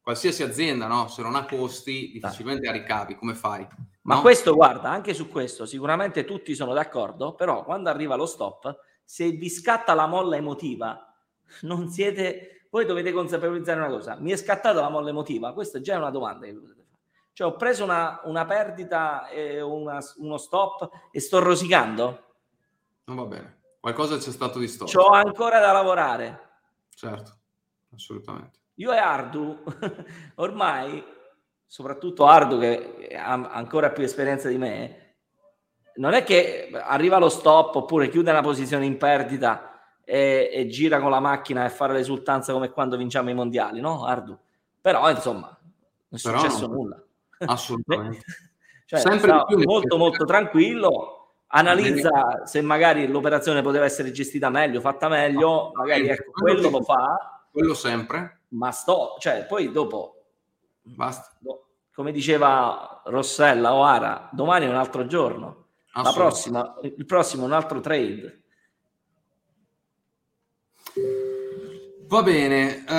qualsiasi 0.02 0.42
azienda, 0.42 0.86
no? 0.88 1.06
se 1.08 1.22
non 1.22 1.36
ha 1.36 1.46
costi, 1.46 2.10
difficilmente 2.12 2.68
ha 2.68 2.72
ricavi, 2.72 3.14
come 3.14 3.34
fai? 3.34 3.66
Ma 4.02 4.20
questo, 4.20 4.54
guarda, 4.54 4.90
anche 4.90 5.14
su 5.14 5.28
questo 5.28 5.64
sicuramente 5.64 6.24
tutti 6.24 6.56
sono 6.56 6.72
d'accordo, 6.72 7.34
però 7.34 7.62
quando 7.62 7.88
arriva 7.88 8.16
lo 8.16 8.26
stop, 8.26 8.76
se 9.04 9.30
vi 9.30 9.48
scatta 9.48 9.94
la 9.94 10.06
molla 10.06 10.36
emotiva, 10.36 11.14
non 11.62 11.88
siete... 11.88 12.66
Voi 12.68 12.84
dovete 12.84 13.12
consapevolizzare 13.12 13.78
una 13.78 13.90
cosa, 13.90 14.16
mi 14.18 14.32
è 14.32 14.36
scattata 14.36 14.80
la 14.80 14.88
molla 14.88 15.10
emotiva? 15.10 15.52
Questa 15.52 15.80
già 15.80 15.94
è 15.94 15.98
una 15.98 16.10
domanda 16.10 16.46
che 16.46 16.54
dovete. 16.54 16.81
Cioè 17.34 17.46
ho 17.46 17.56
preso 17.56 17.84
una, 17.84 18.20
una 18.24 18.44
perdita, 18.44 19.26
una, 19.62 19.98
uno 20.16 20.36
stop 20.36 20.88
e 21.10 21.20
sto 21.20 21.38
rosicando? 21.38 22.24
Non 23.04 23.16
va 23.16 23.24
bene, 23.24 23.60
qualcosa 23.80 24.18
c'è 24.18 24.30
stato 24.30 24.58
di 24.58 24.68
storto. 24.68 24.98
C'ho 24.98 25.08
ancora 25.08 25.58
da 25.58 25.72
lavorare. 25.72 26.50
Certo, 26.94 27.38
assolutamente. 27.94 28.58
Io 28.74 28.92
e 28.92 28.98
Ardu, 28.98 29.62
ormai, 30.36 31.02
soprattutto 31.66 32.26
Ardu 32.26 32.58
che 32.58 33.08
ha 33.16 33.32
ancora 33.32 33.90
più 33.90 34.04
esperienza 34.04 34.48
di 34.48 34.58
me, 34.58 35.14
non 35.96 36.12
è 36.12 36.24
che 36.24 36.70
arriva 36.72 37.18
lo 37.18 37.28
stop 37.28 37.76
oppure 37.76 38.08
chiude 38.08 38.30
una 38.30 38.40
posizione 38.40 38.86
in 38.86 38.96
perdita 38.96 39.96
e, 40.04 40.50
e 40.52 40.66
gira 40.68 41.00
con 41.00 41.10
la 41.10 41.20
macchina 41.20 41.64
e 41.64 41.70
fare 41.70 41.92
l'esultanza 41.92 42.52
come 42.52 42.70
quando 42.70 42.96
vinciamo 42.96 43.30
i 43.30 43.34
mondiali, 43.34 43.80
no 43.80 44.04
Ardu? 44.04 44.38
Però 44.80 45.08
insomma, 45.10 45.46
non 45.48 45.58
è 46.08 46.16
successo 46.18 46.66
no, 46.66 46.74
nulla. 46.74 47.02
Assolutamente. 47.46 48.24
cioè, 48.86 49.00
Sempre 49.00 49.44
più 49.46 49.58
molto 49.58 49.96
molto 49.96 50.24
tranquillo, 50.24 51.34
analizza 51.48 52.42
se 52.44 52.60
magari 52.60 53.06
l'operazione 53.06 53.62
poteva 53.62 53.84
essere 53.84 54.10
gestita 54.10 54.50
meglio, 54.50 54.80
fatta 54.80 55.08
meglio, 55.08 55.72
magari 55.74 56.08
ecco, 56.08 56.30
quello 56.32 56.70
lo 56.70 56.82
fa. 56.82 57.46
Quello 57.50 57.74
sempre 57.74 58.42
ma 58.52 58.70
sto, 58.70 59.16
cioè 59.18 59.44
poi 59.46 59.70
dopo, 59.70 60.24
basta. 60.82 61.36
come 61.92 62.12
diceva 62.12 63.02
Rossella 63.04 63.74
o 63.74 63.84
Ara, 63.84 64.28
domani 64.32 64.66
è 64.66 64.68
un 64.68 64.74
altro 64.76 65.06
giorno, 65.06 65.66
la 65.94 66.12
prossima, 66.12 66.74
il 66.82 67.06
prossimo 67.06 67.44
è 67.44 67.46
un 67.46 67.52
altro 67.52 67.80
trade. 67.80 68.40
Va 72.06 72.22
bene, 72.22 72.84
uh, 72.86 72.90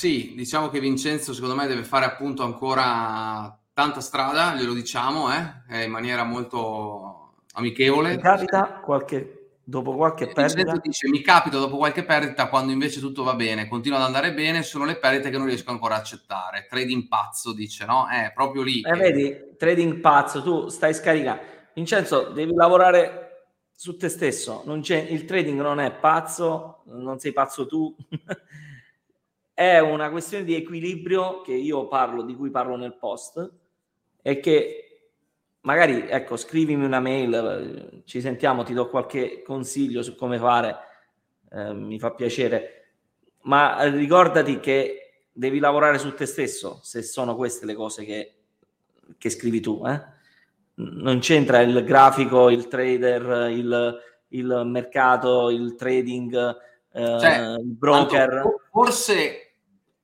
sì, 0.00 0.32
diciamo 0.34 0.70
che 0.70 0.80
Vincenzo 0.80 1.34
secondo 1.34 1.54
me 1.54 1.66
deve 1.66 1.84
fare 1.84 2.06
appunto 2.06 2.42
ancora 2.42 3.54
tanta 3.74 4.00
strada, 4.00 4.54
glielo 4.54 4.72
diciamo, 4.72 5.28
eh, 5.68 5.84
in 5.84 5.90
maniera 5.90 6.24
molto 6.24 7.32
amichevole. 7.52 8.14
Mi 8.14 8.22
capita 8.22 8.80
qualche 8.82 9.58
dopo 9.62 9.94
qualche 9.94 10.28
perdita. 10.28 10.72
Dice, 10.82 11.06
mi 11.10 11.20
capita 11.20 11.58
dopo 11.58 11.76
qualche 11.76 12.02
perdita 12.02 12.48
quando 12.48 12.72
invece 12.72 12.98
tutto 12.98 13.22
va 13.24 13.34
bene, 13.34 13.68
continua 13.68 13.98
ad 13.98 14.04
andare 14.04 14.32
bene, 14.32 14.62
sono 14.62 14.86
le 14.86 14.96
perdite 14.96 15.28
che 15.28 15.36
non 15.36 15.46
riesco 15.46 15.70
ancora 15.70 15.96
a 15.96 15.98
accettare. 15.98 16.66
Trading 16.66 17.06
pazzo, 17.06 17.52
dice, 17.52 17.84
no? 17.84 18.08
È 18.08 18.32
proprio 18.34 18.62
lì. 18.62 18.80
Eh, 18.80 18.92
che... 18.92 18.98
vedi, 18.98 19.36
trading 19.58 20.00
pazzo, 20.00 20.42
tu 20.42 20.68
stai 20.68 20.94
scaricando. 20.94 21.42
Vincenzo, 21.74 22.30
devi 22.30 22.54
lavorare 22.54 23.48
su 23.70 23.98
te 23.98 24.08
stesso. 24.08 24.64
il 24.66 25.24
trading 25.26 25.60
non 25.60 25.78
è 25.78 25.92
pazzo, 25.92 26.84
non 26.86 27.18
sei 27.18 27.34
pazzo 27.34 27.66
tu. 27.66 27.94
è 29.60 29.78
una 29.78 30.08
questione 30.08 30.44
di 30.44 30.54
equilibrio 30.54 31.42
che 31.42 31.52
io 31.52 31.86
parlo, 31.86 32.22
di 32.22 32.34
cui 32.34 32.48
parlo 32.48 32.76
nel 32.76 32.96
post, 32.96 33.52
e 34.22 34.40
che 34.40 35.10
magari 35.60 36.08
ecco, 36.08 36.38
scrivimi 36.38 36.82
una 36.82 36.98
mail, 36.98 38.00
ci 38.06 38.22
sentiamo, 38.22 38.62
ti 38.62 38.72
do 38.72 38.88
qualche 38.88 39.42
consiglio 39.42 40.02
su 40.02 40.14
come 40.14 40.38
fare, 40.38 40.76
eh, 41.52 41.74
mi 41.74 41.98
fa 41.98 42.12
piacere, 42.12 42.94
ma 43.42 43.82
ricordati 43.82 44.60
che 44.60 45.24
devi 45.30 45.58
lavorare 45.58 45.98
su 45.98 46.14
te 46.14 46.24
stesso 46.24 46.80
se 46.82 47.02
sono 47.02 47.36
queste 47.36 47.66
le 47.66 47.74
cose 47.74 48.06
che, 48.06 48.32
che 49.18 49.28
scrivi 49.28 49.60
tu. 49.60 49.82
Eh? 49.84 50.02
Non 50.76 51.18
c'entra 51.18 51.60
il 51.60 51.84
grafico, 51.84 52.48
il 52.48 52.66
trader, 52.66 53.50
il, 53.50 54.00
il 54.28 54.62
mercato, 54.64 55.50
il 55.50 55.74
trading, 55.74 56.56
eh, 56.92 57.18
cioè, 57.20 57.56
il 57.58 57.74
broker. 57.74 58.42
Forse 58.70 59.48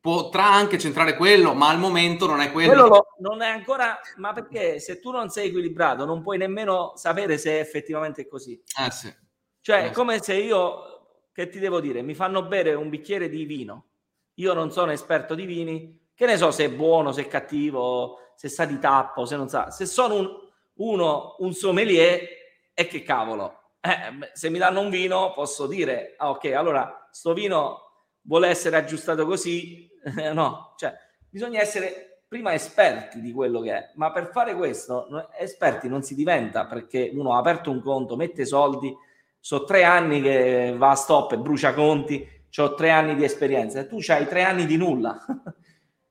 potrà 0.07 0.53
anche 0.53 0.79
centrare 0.79 1.17
quello, 1.17 1.53
ma 1.53 1.69
al 1.69 1.81
momento 1.81 2.27
non 2.27 2.41
è 2.41 2.53
quello. 2.53 2.71
quello 2.71 2.87
lo, 2.87 3.07
non 3.19 3.43
è 3.43 3.49
ancora, 3.49 3.99
ma 4.19 4.33
perché 4.33 4.79
se 4.79 5.01
tu 5.01 5.11
non 5.11 5.31
sei 5.31 5.49
equilibrato 5.49 6.05
non 6.05 6.23
puoi 6.23 6.39
nemmeno 6.39 6.93
sapere 6.95 7.39
se 7.39 7.57
è 7.57 7.61
effettivamente 7.61 8.29
così. 8.29 8.63
Eh 8.81 8.91
sì. 8.93 9.13
Cioè, 9.61 9.83
è 9.83 9.87
eh 9.87 9.91
come 9.91 10.23
se 10.23 10.35
io, 10.35 11.25
che 11.33 11.49
ti 11.49 11.59
devo 11.59 11.81
dire, 11.81 12.03
mi 12.03 12.15
fanno 12.15 12.45
bere 12.45 12.75
un 12.75 12.89
bicchiere 12.89 13.29
di 13.29 13.45
vino. 13.45 13.87
Io 14.35 14.55
non 14.55 14.71
sono 14.71 14.93
esperto 14.93 15.35
di 15.35 15.45
vini, 15.45 16.11
che 16.15 16.27
ne 16.27 16.37
so 16.37 16.53
se 16.53 16.67
è 16.67 16.71
buono, 16.71 17.11
se 17.11 17.23
è 17.23 17.27
cattivo, 17.27 18.31
se 18.37 18.49
sa 18.49 18.65
di 18.65 18.79
tappo, 18.79 19.25
se 19.25 19.35
non 19.35 19.49
sa. 19.49 19.73
Se 19.73 19.87
sono 19.87 20.15
un, 20.15 20.29
uno, 20.75 21.35
un 21.39 21.53
sommelier, 21.53 22.29
e 22.75 22.87
che 22.87 23.03
cavolo. 23.03 23.73
Eh, 23.81 24.31
se 24.35 24.51
mi 24.51 24.59
danno 24.59 24.83
un 24.83 24.91
vino 24.91 25.33
posso 25.33 25.67
dire, 25.67 26.15
ah, 26.17 26.31
ok, 26.31 26.45
allora 26.53 27.09
sto 27.11 27.33
vino 27.33 27.86
vuole 28.27 28.49
essere 28.49 28.77
aggiustato 28.77 29.25
così, 29.25 29.89
no, 30.33 30.75
cioè 30.77 30.95
bisogna 31.29 31.61
essere 31.61 32.23
prima 32.29 32.55
esperti 32.55 33.21
di 33.21 33.33
quello 33.33 33.61
che 33.61 33.73
è, 33.73 33.91
ma 33.95 34.11
per 34.11 34.31
fare 34.33 34.55
questo 34.55 35.07
esperti 35.39 35.89
non 35.89 36.03
si 36.03 36.15
diventa 36.15 36.67
perché 36.67 37.11
uno 37.15 37.35
ha 37.35 37.39
aperto 37.39 37.71
un 37.71 37.81
conto, 37.81 38.17
mette 38.17 38.45
soldi, 38.45 38.95
so 39.39 39.65
tre 39.65 39.85
anni 39.85 40.21
che 40.21 40.75
va 40.77 40.91
a 40.91 40.97
stop 40.97 41.33
e 41.33 41.39
brucia 41.39 41.73
conti, 41.73 42.29
ho 42.59 42.75
tre 42.75 42.91
anni 42.91 43.15
di 43.15 43.23
esperienza 43.23 43.81
e 43.81 43.87
tu 43.87 43.99
hai 44.09 44.27
tre 44.27 44.43
anni 44.43 44.67
di 44.67 44.77
nulla. 44.77 45.25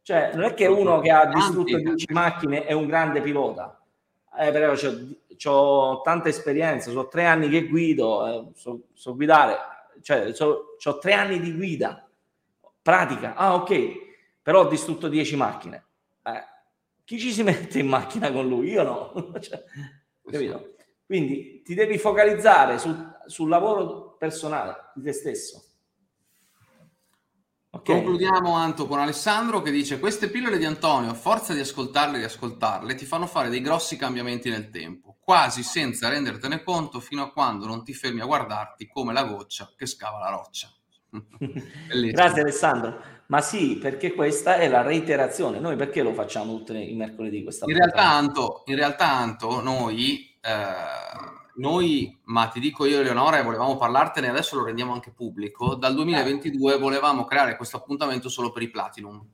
cioè 0.04 0.32
non 0.36 0.44
è 0.44 0.54
che 0.54 0.68
uno 0.68 1.00
che 1.00 1.10
ha 1.10 1.26
distrutto 1.26 1.76
10 1.76 2.14
macchine 2.14 2.66
è 2.66 2.72
un 2.72 2.86
grande 2.86 3.22
pilota, 3.22 3.82
eh, 4.38 4.52
però 4.52 4.74
ho 5.48 6.02
tanta 6.02 6.30
esperienza, 6.30 6.92
so 6.92 7.08
tre 7.08 7.26
anni 7.26 7.50
che 7.50 7.68
guido, 7.68 8.26
eh, 8.26 8.52
so, 8.54 8.84
so 8.94 9.16
guidare, 9.16 9.58
cioè 10.02 10.34
so, 10.34 10.78
ho 10.82 10.98
tre 11.00 11.14
anni 11.14 11.40
di 11.40 11.54
guida 11.54 12.05
pratica. 12.86 13.34
Ah, 13.34 13.56
ok, 13.56 14.42
però 14.44 14.60
ho 14.60 14.68
distrutto 14.68 15.08
10 15.08 15.36
macchine. 15.36 15.86
Eh, 16.22 16.44
chi 17.04 17.18
ci 17.18 17.34
si 17.34 17.42
mette 17.42 17.80
in 17.80 17.88
macchina 17.88 18.32
con 18.32 18.48
lui? 18.48 18.70
Io 18.70 18.84
no. 18.84 19.34
cioè, 19.42 19.64
capito? 20.24 20.76
Quindi 21.04 21.64
ti 21.64 21.74
devi 21.74 21.98
focalizzare 21.98 22.78
su, 22.78 22.96
sul 23.26 23.50
lavoro 23.50 24.16
personale 24.18 24.92
di 24.94 25.02
te 25.02 25.14
stesso. 25.14 25.64
Okay. 27.72 27.96
Concludiamo 27.96 28.54
Anto 28.54 28.86
con 28.86 29.00
Alessandro 29.00 29.64
che 29.64 29.72
dice 29.72 30.00
queste 30.00 30.30
pillole 30.30 30.60
di 30.60 30.66
Antonio, 30.66 31.10
a 31.10 31.16
forza 31.16 31.54
di 31.54 31.62
ascoltarle 31.62 32.18
e 32.18 32.20
di 32.20 32.26
ascoltarle, 32.26 32.94
ti 32.94 33.06
fanno 33.06 33.26
fare 33.26 33.50
dei 33.50 33.62
grossi 33.62 33.98
cambiamenti 33.98 34.50
nel 34.52 34.70
tempo, 34.70 35.18
quasi 35.20 35.64
senza 35.64 36.08
rendertene 36.08 36.62
conto 36.64 37.00
fino 37.00 37.24
a 37.24 37.32
quando 37.32 37.66
non 37.66 37.84
ti 37.84 37.96
fermi 37.96 38.22
a 38.22 38.26
guardarti 38.26 38.88
come 38.88 39.12
la 39.12 39.24
goccia 39.24 39.74
che 39.76 39.88
scava 39.88 40.20
la 40.20 40.30
roccia. 40.30 40.70
Grazie 42.12 42.42
Alessandro. 42.42 43.14
Ma 43.28 43.42
sì, 43.42 43.78
perché 43.78 44.14
questa 44.14 44.58
è 44.58 44.68
la 44.68 44.82
reiterazione. 44.82 45.60
Noi 45.60 45.76
perché 45.76 46.04
lo 46.04 46.14
facciamo 46.14 46.58
tutti 46.58 46.92
i 46.92 46.96
mercoledì? 46.96 47.42
Questa 47.42 47.66
in, 47.68 47.76
realtà, 47.76 48.08
Anto, 48.08 48.64
in 48.66 48.76
realtà, 48.76 49.10
Anto, 49.10 49.62
noi, 49.62 50.38
eh, 50.42 51.52
noi, 51.56 52.20
ma 52.26 52.48
ti 52.48 52.60
dico 52.60 52.86
io, 52.86 53.00
Eleonora, 53.00 53.40
e 53.40 53.44
volevamo 53.44 53.78
parlartene, 53.78 54.30
adesso 54.30 54.56
lo 54.56 54.66
rendiamo 54.66 54.94
anche 54.94 55.12
pubblico. 55.12 55.74
Dal 55.74 55.96
2022 55.96 56.78
volevamo 56.78 57.26
creare 57.26 57.56
questo 57.56 57.78
appuntamento 57.78 58.30
solo 58.30 58.52
per 58.52 58.62
i 58.62 58.70
Platinum. 58.70 59.26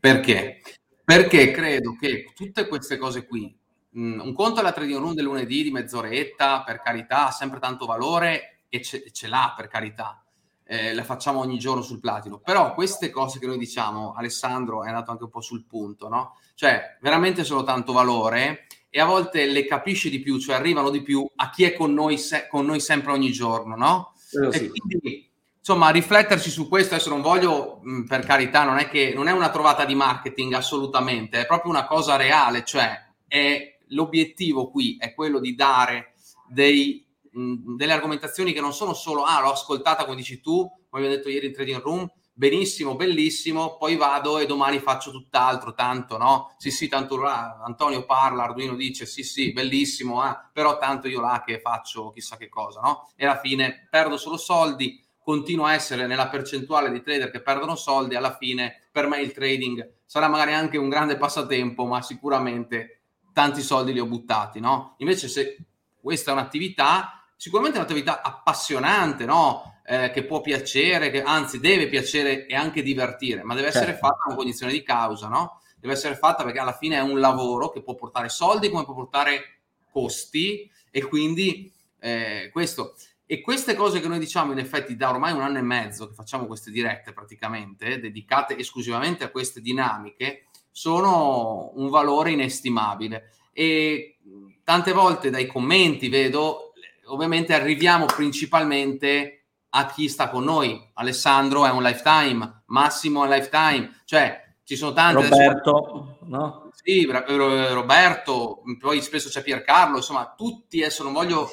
Perché? 0.00 0.60
Perché 1.04 1.52
credo 1.52 1.96
che 2.00 2.32
tutte 2.34 2.66
queste 2.66 2.96
cose 2.96 3.26
qui, 3.26 3.56
mh, 3.90 4.20
un 4.24 4.32
conto 4.34 4.58
è 4.58 4.62
la 4.64 4.72
trading 4.72 4.98
room 4.98 5.14
del 5.14 5.24
lunedì 5.24 5.62
di 5.62 5.70
mezz'oretta, 5.70 6.64
per 6.64 6.80
carità, 6.80 7.28
ha 7.28 7.32
sempre 7.32 7.60
tanto 7.60 7.86
valore 7.86 8.64
e 8.68 8.82
ce, 8.82 9.08
ce 9.12 9.28
l'ha, 9.28 9.54
per 9.56 9.68
carità 9.68 10.24
eh, 10.70 10.94
la 10.94 11.02
facciamo 11.02 11.40
ogni 11.40 11.58
giorno 11.58 11.82
sul 11.82 11.98
platino. 11.98 12.38
Però 12.38 12.74
queste 12.74 13.10
cose 13.10 13.40
che 13.40 13.46
noi 13.46 13.58
diciamo, 13.58 14.14
Alessandro 14.14 14.84
è 14.84 14.86
andato 14.86 15.10
anche 15.10 15.24
un 15.24 15.30
po' 15.30 15.40
sul 15.40 15.64
punto, 15.66 16.08
no? 16.08 16.36
Cioè, 16.54 16.96
veramente 17.00 17.42
sono 17.42 17.64
tanto 17.64 17.92
valore 17.92 18.68
e 18.88 19.00
a 19.00 19.04
volte 19.04 19.46
le 19.46 19.66
capisci 19.66 20.10
di 20.10 20.20
più, 20.20 20.38
cioè 20.38 20.54
arrivano 20.54 20.90
di 20.90 21.02
più 21.02 21.28
a 21.34 21.50
chi 21.50 21.64
è 21.64 21.74
con 21.74 21.92
noi, 21.92 22.18
se- 22.18 22.46
con 22.48 22.66
noi 22.66 22.78
sempre 22.78 23.10
ogni 23.10 23.32
giorno, 23.32 23.74
no? 23.74 24.12
Eh, 24.16 24.52
sì. 24.52 24.64
E 24.66 24.68
quindi, 24.68 25.28
insomma, 25.58 25.90
rifletterci 25.90 26.50
su 26.50 26.68
questo, 26.68 26.94
adesso 26.94 27.10
non 27.10 27.20
voglio, 27.20 27.80
mh, 27.82 28.04
per 28.04 28.24
carità, 28.24 28.62
non 28.62 28.78
è 28.78 28.88
che 28.88 29.12
non 29.12 29.26
è 29.26 29.32
una 29.32 29.50
trovata 29.50 29.84
di 29.84 29.96
marketing 29.96 30.52
assolutamente, 30.52 31.40
è 31.40 31.46
proprio 31.46 31.72
una 31.72 31.84
cosa 31.84 32.14
reale, 32.14 32.64
cioè 32.64 32.96
è, 33.26 33.76
l'obiettivo 33.88 34.70
qui 34.70 34.96
è 35.00 35.14
quello 35.14 35.40
di 35.40 35.56
dare 35.56 36.12
dei 36.46 37.04
mh, 37.30 37.76
delle 37.76 37.92
argomentazioni 37.92 38.52
che 38.52 38.60
non 38.60 38.72
sono 38.72 38.94
solo, 38.94 39.24
ah, 39.24 39.40
l'ho 39.40 39.52
ascoltata 39.52 40.04
come 40.04 40.16
dici 40.16 40.40
tu, 40.40 40.68
come 40.88 41.04
abbiamo 41.04 41.16
detto 41.16 41.28
ieri 41.28 41.46
in 41.46 41.52
Trading 41.52 41.82
Room, 41.82 42.10
benissimo, 42.32 42.96
bellissimo, 42.96 43.76
poi 43.76 43.96
vado 43.96 44.38
e 44.38 44.46
domani 44.46 44.78
faccio 44.78 45.10
tutt'altro, 45.10 45.74
tanto, 45.74 46.16
no? 46.16 46.54
Sì, 46.56 46.70
sì, 46.70 46.88
tanto 46.88 47.22
ah, 47.22 47.60
Antonio 47.62 48.06
parla, 48.06 48.44
Arduino 48.44 48.74
dice, 48.76 49.04
sì, 49.04 49.22
sì, 49.22 49.52
bellissimo, 49.52 50.26
eh, 50.26 50.34
però 50.52 50.78
tanto 50.78 51.06
io 51.06 51.20
là 51.20 51.42
che 51.44 51.60
faccio 51.60 52.10
chissà 52.12 52.36
che 52.38 52.48
cosa, 52.48 52.80
no? 52.80 53.10
E 53.14 53.26
alla 53.26 53.38
fine 53.38 53.86
perdo 53.90 54.16
solo 54.16 54.38
soldi, 54.38 54.98
continuo 55.22 55.66
a 55.66 55.74
essere 55.74 56.06
nella 56.06 56.28
percentuale 56.28 56.90
di 56.90 57.02
trader 57.02 57.30
che 57.30 57.42
perdono 57.42 57.76
soldi, 57.76 58.14
alla 58.14 58.34
fine 58.36 58.88
per 58.90 59.06
me 59.06 59.20
il 59.20 59.32
trading 59.32 59.98
sarà 60.06 60.26
magari 60.28 60.54
anche 60.54 60.78
un 60.78 60.88
grande 60.88 61.16
passatempo, 61.16 61.84
ma 61.84 62.00
sicuramente 62.00 63.02
tanti 63.34 63.60
soldi 63.60 63.92
li 63.92 64.00
ho 64.00 64.06
buttati, 64.06 64.60
no? 64.60 64.94
Invece 64.98 65.28
se 65.28 65.58
questa 66.00 66.30
è 66.30 66.34
un'attività 66.34 67.19
sicuramente 67.40 67.78
è 67.78 67.80
un'attività 67.80 68.20
appassionante, 68.20 69.24
no? 69.24 69.80
eh, 69.86 70.10
che 70.10 70.24
può 70.24 70.42
piacere, 70.42 71.10
che 71.10 71.22
anzi 71.22 71.58
deve 71.58 71.88
piacere 71.88 72.44
e 72.44 72.54
anche 72.54 72.82
divertire, 72.82 73.42
ma 73.42 73.54
deve 73.54 73.68
essere 73.68 73.92
certo. 73.92 74.08
fatta 74.08 74.24
con 74.26 74.36
condizione 74.36 74.72
di 74.72 74.82
causa, 74.82 75.28
no? 75.28 75.62
Deve 75.78 75.94
essere 75.94 76.16
fatta 76.16 76.44
perché 76.44 76.58
alla 76.58 76.76
fine 76.76 76.96
è 76.96 77.00
un 77.00 77.18
lavoro 77.18 77.70
che 77.70 77.82
può 77.82 77.94
portare 77.94 78.28
soldi 78.28 78.68
come 78.68 78.84
può 78.84 78.92
portare 78.92 79.60
costi 79.90 80.70
e 80.90 81.02
quindi 81.02 81.72
eh, 81.98 82.50
questo. 82.52 82.94
E 83.24 83.40
queste 83.40 83.74
cose 83.74 84.00
che 84.00 84.08
noi 84.08 84.18
diciamo 84.18 84.52
in 84.52 84.58
effetti 84.58 84.94
da 84.94 85.08
ormai 85.08 85.32
un 85.32 85.40
anno 85.40 85.56
e 85.56 85.62
mezzo 85.62 86.08
che 86.08 86.14
facciamo 86.14 86.44
queste 86.44 86.70
dirette 86.70 87.14
praticamente, 87.14 88.00
dedicate 88.00 88.58
esclusivamente 88.58 89.24
a 89.24 89.30
queste 89.30 89.62
dinamiche, 89.62 90.48
sono 90.70 91.72
un 91.76 91.88
valore 91.88 92.32
inestimabile. 92.32 93.32
E 93.50 94.18
tante 94.62 94.92
volte 94.92 95.30
dai 95.30 95.46
commenti 95.46 96.10
vedo 96.10 96.69
ovviamente 97.12 97.54
arriviamo 97.54 98.06
principalmente 98.06 99.46
a 99.70 99.86
chi 99.86 100.08
sta 100.08 100.28
con 100.28 100.44
noi. 100.44 100.90
Alessandro 100.94 101.66
è 101.66 101.70
un 101.70 101.82
lifetime, 101.82 102.62
Massimo 102.66 103.24
è 103.24 103.28
un 103.28 103.34
lifetime, 103.34 104.02
cioè 104.04 104.54
ci 104.64 104.76
sono 104.76 104.92
tanti. 104.92 105.28
Roberto, 105.28 105.76
adesso... 105.76 106.18
no? 106.22 106.70
Sì, 106.72 107.04
Roberto, 107.06 108.62
poi 108.78 109.00
spesso 109.02 109.28
c'è 109.28 109.42
Piercarlo, 109.42 109.96
insomma, 109.96 110.32
tutti 110.36 110.80
adesso 110.80 111.02
non 111.02 111.12
voglio, 111.12 111.52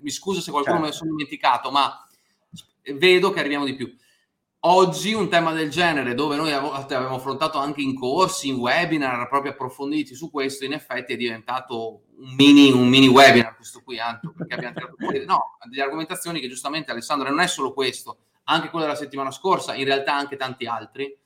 mi 0.00 0.10
scuso 0.10 0.40
se 0.40 0.50
qualcuno 0.50 0.76
certo. 0.76 0.88
me 0.88 0.92
ne 0.92 0.98
sono 0.98 1.10
dimenticato, 1.10 1.70
ma 1.70 2.04
vedo 2.94 3.30
che 3.30 3.40
arriviamo 3.40 3.64
di 3.64 3.74
più. 3.74 3.94
Oggi 4.62 5.14
un 5.14 5.30
tema 5.30 5.54
del 5.54 5.70
genere, 5.70 6.12
dove 6.12 6.36
noi 6.36 6.52
abbiamo 6.52 7.14
affrontato 7.14 7.56
anche 7.56 7.80
in 7.80 7.94
corsi, 7.94 8.48
in 8.48 8.56
webinar 8.56 9.26
proprio 9.26 9.52
approfonditi 9.52 10.14
su 10.14 10.30
questo, 10.30 10.66
in 10.66 10.74
effetti 10.74 11.14
è 11.14 11.16
diventato 11.16 12.02
un 12.18 12.34
mini, 12.34 12.70
un 12.70 12.86
mini 12.86 13.08
webinar, 13.08 13.56
questo 13.56 13.80
qui, 13.82 13.98
Anto, 13.98 14.34
perché 14.36 14.52
abbiamo 14.52 14.74
tirato 14.74 14.96
fuori 14.98 15.24
no, 15.24 15.56
delle 15.66 15.82
argomentazioni 15.82 16.40
che 16.40 16.48
giustamente 16.48 16.90
Alessandro 16.90 17.30
non 17.30 17.40
è 17.40 17.46
solo 17.46 17.72
questo, 17.72 18.18
anche 18.44 18.68
quello 18.68 18.84
della 18.84 18.98
settimana 18.98 19.30
scorsa, 19.30 19.74
in 19.74 19.86
realtà 19.86 20.14
anche 20.14 20.36
tanti 20.36 20.66
altri, 20.66 21.16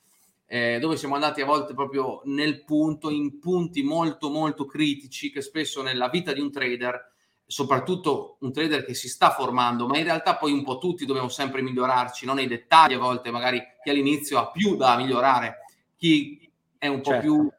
eh, 0.45 0.79
dove 0.79 0.95
siamo 0.95 1.15
andati 1.15 1.41
a 1.41 1.45
volte 1.45 1.73
proprio 1.73 2.21
nel 2.23 2.63
punto, 2.63 3.09
in 3.09 3.39
punti 3.39 3.83
molto 3.83 4.29
molto 4.29 4.65
critici 4.65 5.29
che 5.29 5.41
spesso 5.41 5.81
nella 5.81 6.07
vita 6.07 6.31
di 6.31 6.39
un 6.39 6.53
trader 6.53 7.14
soprattutto 7.45 8.37
un 8.39 8.51
trader 8.51 8.85
che 8.85 8.93
si 8.93 9.07
sta 9.07 9.31
formando, 9.31 9.87
ma 9.87 9.97
in 9.97 10.03
realtà 10.03 10.35
poi 10.35 10.51
un 10.51 10.63
po' 10.63 10.77
tutti 10.77 11.05
dobbiamo 11.05 11.29
sempre 11.29 11.61
migliorarci, 11.61 12.25
non 12.25 12.35
nei 12.35 12.47
dettagli 12.47 12.93
a 12.93 12.99
volte, 12.99 13.31
magari 13.31 13.61
chi 13.83 13.89
all'inizio 13.89 14.39
ha 14.39 14.49
più 14.49 14.75
da 14.75 14.97
migliorare, 14.97 15.65
chi 15.95 16.51
è 16.77 16.87
un 16.87 17.01
po' 17.01 17.11
certo. 17.11 17.21
più... 17.21 17.49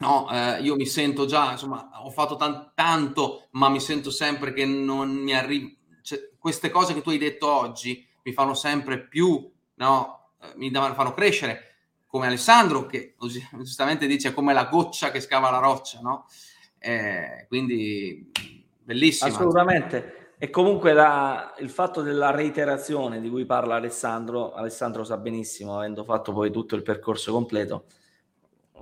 No, 0.00 0.30
eh, 0.30 0.60
io 0.62 0.76
mi 0.76 0.86
sento 0.86 1.26
già, 1.26 1.50
insomma, 1.50 1.90
ho 2.04 2.10
fatto 2.10 2.36
tan- 2.36 2.70
tanto, 2.74 3.48
ma 3.52 3.68
mi 3.68 3.80
sento 3.80 4.10
sempre 4.10 4.52
che 4.52 4.64
non 4.64 5.10
mi 5.10 5.34
arriva... 5.34 5.68
Cioè, 6.02 6.30
queste 6.38 6.70
cose 6.70 6.94
che 6.94 7.02
tu 7.02 7.10
hai 7.10 7.18
detto 7.18 7.50
oggi 7.50 8.06
mi 8.22 8.32
fanno 8.32 8.54
sempre 8.54 9.06
più, 9.06 9.50
no, 9.74 10.30
eh, 10.40 10.52
mi 10.56 10.70
fanno 10.70 11.14
crescere, 11.14 11.64
come 12.06 12.26
Alessandro 12.26 12.86
che 12.86 13.14
giustamente 13.52 14.06
dice 14.06 14.32
come 14.32 14.52
la 14.54 14.64
goccia 14.64 15.10
che 15.10 15.20
scava 15.20 15.50
la 15.50 15.58
roccia, 15.58 16.00
no? 16.00 16.26
Eh, 16.78 17.44
quindi 17.48 18.30
Bellissima. 18.88 19.28
Assolutamente. 19.28 20.32
E 20.38 20.48
comunque 20.48 20.94
la, 20.94 21.52
il 21.58 21.68
fatto 21.68 22.00
della 22.00 22.30
reiterazione 22.30 23.20
di 23.20 23.28
cui 23.28 23.44
parla 23.44 23.74
Alessandro, 23.74 24.54
Alessandro 24.54 25.04
sa 25.04 25.18
benissimo, 25.18 25.76
avendo 25.76 26.04
fatto 26.04 26.32
poi 26.32 26.50
tutto 26.50 26.74
il 26.74 26.82
percorso 26.82 27.30
completo, 27.30 27.84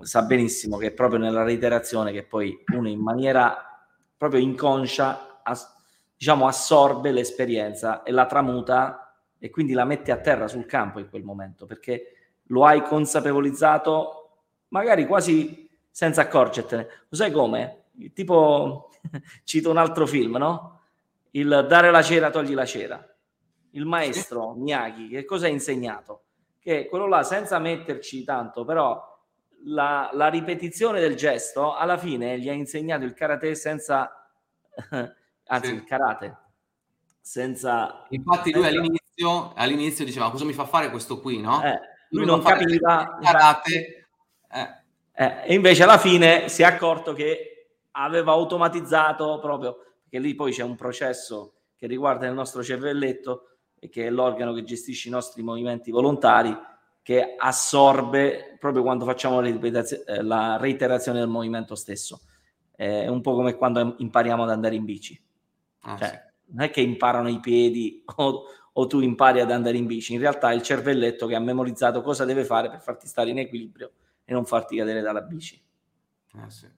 sa 0.03 0.23
benissimo 0.23 0.77
che 0.77 0.89
è 0.89 0.93
proprio 0.93 1.19
nella 1.19 1.43
reiterazione 1.43 2.13
che 2.13 2.23
poi 2.23 2.57
uno 2.73 2.89
in 2.89 3.01
maniera 3.01 3.85
proprio 4.17 4.41
inconscia 4.41 5.41
as, 5.43 5.75
diciamo 6.17 6.47
assorbe 6.47 7.11
l'esperienza 7.11 8.05
e 8.05 8.13
la 8.13 8.27
tramuta 8.27 9.13
e 9.37 9.51
quindi 9.51 9.73
la 9.73 9.85
mette 9.85 10.13
a 10.13 10.19
terra 10.19 10.47
sul 10.47 10.67
campo 10.67 11.01
in 11.01 11.09
quel 11.09 11.25
momento 11.25 11.67
perché 11.67 12.13
lo 12.49 12.65
hai 12.65 12.81
consapevolizzato 12.83 14.43
magari 14.69 15.05
quasi 15.05 15.69
senza 15.91 16.21
accorgertene. 16.21 16.87
Lo 17.09 17.17
sai 17.17 17.33
come? 17.33 17.87
Tipo 18.13 18.91
Cito 19.45 19.71
un 19.71 19.77
altro 19.77 20.07
film, 20.07 20.37
no? 20.37 20.81
Il 21.33 21.67
dare 21.69 21.91
la 21.91 22.03
cera, 22.03 22.31
togli 22.31 22.55
la 22.55 22.65
cera. 22.65 23.05
Il 23.73 23.85
maestro 23.85 24.55
Miyagi, 24.55 25.09
che 25.09 25.25
cosa 25.25 25.47
ha 25.47 25.51
insegnato? 25.51 26.23
Che 26.59 26.87
quello 26.89 27.07
là, 27.07 27.23
senza 27.23 27.59
metterci 27.59 28.25
tanto, 28.25 28.65
però 28.65 29.03
la, 29.65 30.11
la 30.13 30.29
ripetizione 30.29 31.01
del 31.01 31.15
gesto, 31.15 31.75
alla 31.75 31.99
fine 31.99 32.39
gli 32.39 32.49
ha 32.49 32.53
insegnato 32.53 33.05
il 33.05 33.15
karate 33.15 33.55
senza... 33.55 34.11
anzi, 35.47 35.69
sì. 35.69 35.75
il 35.75 35.85
karate. 35.85 36.37
Senza... 37.21 38.07
Infatti 38.11 38.53
lui 38.53 38.67
all'inizio, 38.67 39.53
all'inizio 39.55 40.05
diceva 40.05 40.31
cosa 40.31 40.45
mi 40.45 40.53
fa 40.53 40.65
fare 40.65 40.91
questo 40.91 41.21
qui, 41.21 41.41
no? 41.41 41.63
Eh, 41.63 41.79
lui, 42.11 42.25
lui 42.25 42.27
non 42.27 42.43
capiva... 42.43 43.19
Karate. 43.21 44.09
Eh. 44.51 44.85
Eh, 45.19 45.45
e 45.47 45.55
invece 45.55 45.83
alla 45.83 45.97
fine 45.97 46.51
si 46.51 46.61
è 46.61 46.67
accorto 46.67 47.15
che 47.15 47.56
aveva 47.97 48.33
automatizzato 48.33 49.39
proprio, 49.41 49.77
perché 50.03 50.19
lì 50.19 50.35
poi 50.35 50.53
c'è 50.53 50.63
un 50.63 50.77
processo 50.77 51.55
che 51.77 51.87
riguarda 51.87 52.27
il 52.27 52.35
nostro 52.35 52.63
cervelletto 52.63 53.57
e 53.79 53.89
che 53.89 54.07
è 54.07 54.11
l'organo 54.11 54.53
che 54.53 54.65
gestisce 54.65 55.09
i 55.09 55.11
nostri 55.11 55.43
movimenti 55.43 55.91
volontari, 55.91 56.57
che 57.03 57.35
assorbe 57.37 58.57
proprio 58.59 58.83
quando 58.83 59.05
facciamo 59.05 59.41
eh, 59.41 60.23
la 60.23 60.57
reiterazione 60.57 61.21
del 61.21 61.29
movimento 61.29 61.75
stesso. 61.75 62.21
È 62.75 63.07
un 63.07 63.21
po' 63.21 63.35
come 63.35 63.55
quando 63.55 63.95
impariamo 63.99 64.43
ad 64.43 64.51
andare 64.51 64.75
in 64.75 64.85
bici. 64.85 65.19
Ah, 65.83 65.97
cioè, 65.97 66.09
sì. 66.09 66.53
Non 66.53 66.65
è 66.65 66.71
che 66.71 66.81
imparano 66.81 67.29
i 67.29 67.41
piedi 67.41 68.03
o, 68.17 68.45
o, 68.73 68.87
tu 68.87 69.01
impari 69.01 69.41
ad 69.41 69.51
andare 69.51 69.77
in 69.77 69.87
bici, 69.87 70.15
in 70.15 70.21
realtà 70.21 70.51
è 70.51 70.55
il 70.55 70.63
cervelletto 70.63 71.27
che 71.27 71.35
ha 71.35 71.41
memorizzato 71.41 72.03
cosa 72.03 72.25
deve 72.25 72.45
fare 72.45 72.69
per 72.69 72.81
farti 72.81 73.07
stare 73.07 73.31
in 73.31 73.39
equilibrio 73.39 73.93
e 74.25 74.33
non 74.33 74.45
farti 74.45 74.77
cadere 74.77 75.01
dalla 75.01 75.23
bici. 75.23 75.61
Ah, 76.33 76.51
sì. 76.51 76.69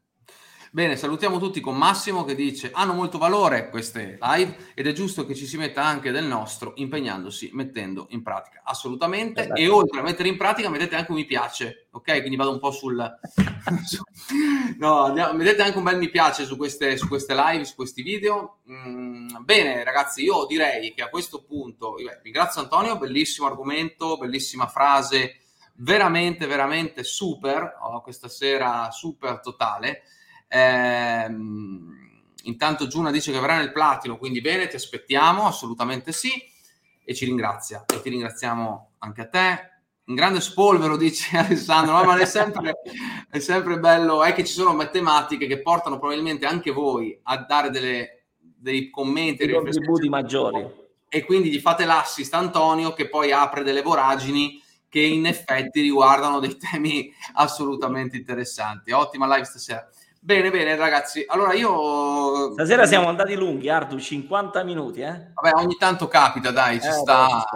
Bene, 0.71 0.97
salutiamo 0.97 1.39
tutti 1.39 1.61
con 1.61 1.79
Massimo 1.79 2.25
che 2.25 2.35
dice 2.35 2.71
hanno 2.75 2.93
molto 2.93 3.17
valore 3.17 3.71
queste 3.71 4.19
live 4.21 4.73
ed 4.75 4.87
è 4.87 4.93
giusto 4.93 5.25
che 5.25 5.35
ci 5.35 5.47
si 5.47 5.57
metta 5.57 5.83
anche 5.83 6.11
del 6.11 6.27
nostro 6.27 6.75
impegnandosi, 6.77 7.51
mettendo 7.55 8.07
in 8.11 8.23
pratica. 8.23 8.61
Assolutamente. 8.65 9.45
Esatto. 9.45 9.59
E 9.59 9.69
oltre 9.69 10.01
a 10.01 10.03
mettere 10.03 10.29
in 10.29 10.37
pratica 10.37 10.69
mettete 10.69 10.95
anche 10.95 11.11
un 11.11 11.17
mi 11.17 11.25
piace, 11.25 11.89
ok? 11.91 12.19
Quindi 12.19 12.37
vado 12.37 12.51
un 12.51 12.59
po' 12.59 12.71
sul... 12.71 12.97
no, 14.79 15.13
mettete 15.33 15.63
anche 15.63 15.79
un 15.79 15.85
bel 15.85 15.97
mi 15.97 16.11
piace 16.11 16.45
su 16.45 16.59
queste, 16.59 16.99
su 16.99 17.09
queste 17.09 17.35
live, 17.35 17.65
su 17.65 17.75
questi 17.75 18.03
video. 18.03 18.59
Mm, 18.71 19.29
bene 19.41 19.83
ragazzi, 19.85 20.23
io 20.23 20.45
direi 20.45 20.93
che 20.93 21.01
a 21.03 21.09
questo 21.09 21.45
punto, 21.45 21.95
beh, 21.95 22.21
ringrazio 22.23 22.61
Antonio, 22.61 22.99
bellissimo 22.99 23.47
argomento, 23.47 24.19
bellissima 24.19 24.67
frase, 24.67 25.39
veramente, 25.77 26.47
veramente 26.47 27.05
super, 27.05 27.79
oh, 27.81 28.03
questa 28.03 28.29
sera 28.29 28.91
super 28.91 29.41
totale. 29.41 30.03
Ehm, 30.49 31.97
intanto 32.45 32.87
Giuna 32.87 33.11
dice 33.11 33.33
che 33.33 33.41
verrà 33.41 33.57
nel 33.57 33.73
platino, 33.73 34.19
quindi 34.19 34.41
bene, 34.41 34.67
ti 34.67 34.77
aspettiamo, 34.77 35.47
assolutamente 35.47 36.13
sì, 36.13 36.31
e 37.05 37.15
ci 37.15 37.25
ringrazia. 37.25 37.85
E 37.87 38.01
ti 38.01 38.11
ringraziamo 38.11 38.93
anche 38.99 39.21
a 39.21 39.29
te. 39.29 39.71
Un 40.05 40.15
grande 40.15 40.41
spolvero, 40.41 40.97
dice 40.97 41.37
Alessandro, 41.39 41.97
no, 41.97 42.05
ma 42.05 42.19
è 42.19 42.25
sempre, 42.25 42.81
è 43.31 43.39
sempre 43.39 43.79
bello, 43.79 44.23
è 44.25 44.33
che 44.33 44.45
ci 44.45 44.53
sono 44.53 44.75
matematiche 44.75 45.47
che 45.47 45.61
portano 45.61 45.99
probabilmente 45.99 46.47
anche 46.47 46.71
voi 46.71 47.19
a 47.25 47.39
dare 47.39 47.71
delle, 47.71 48.25
dei 48.39 48.91
commenti, 48.91 49.47
dei 49.47 49.55
contributi 49.55 50.09
maggiori. 50.09 50.87
E 51.11 51.25
quindi 51.25 51.51
gli 51.51 51.61
fate 51.61 51.85
l'assist 51.87 52.35
Antonio 52.35 52.93
che 52.93 53.09
poi 53.09 53.33
apre 53.33 53.63
delle 53.63 53.81
voragini 53.81 54.63
che 54.89 55.01
in 55.01 55.27
effetti 55.27 55.81
riguardano 55.81 56.41
dei 56.41 56.57
temi 56.57 57.13
assolutamente 57.35 58.17
interessanti. 58.17 58.93
Ottima 58.93 59.27
live 59.27 59.45
stasera. 59.47 59.87
Bene, 60.21 60.51
bene, 60.51 60.77
ragazzi. 60.77 61.25
Allora 61.27 61.55
io. 61.55 62.53
Stasera 62.53 62.87
siamo 62.87 63.09
andati 63.09 63.35
lunghi, 63.35 63.69
Ardu, 63.69 63.99
50 63.99 64.65
minuti, 64.65 65.01
eh? 65.01 65.31
Vabbè, 65.33 65.53
ogni 65.55 65.77
tanto 65.79 66.09
capita, 66.09 66.51
dai, 66.51 66.81
ci 66.81 66.89
eh, 66.89 66.93
sta. 66.93 67.47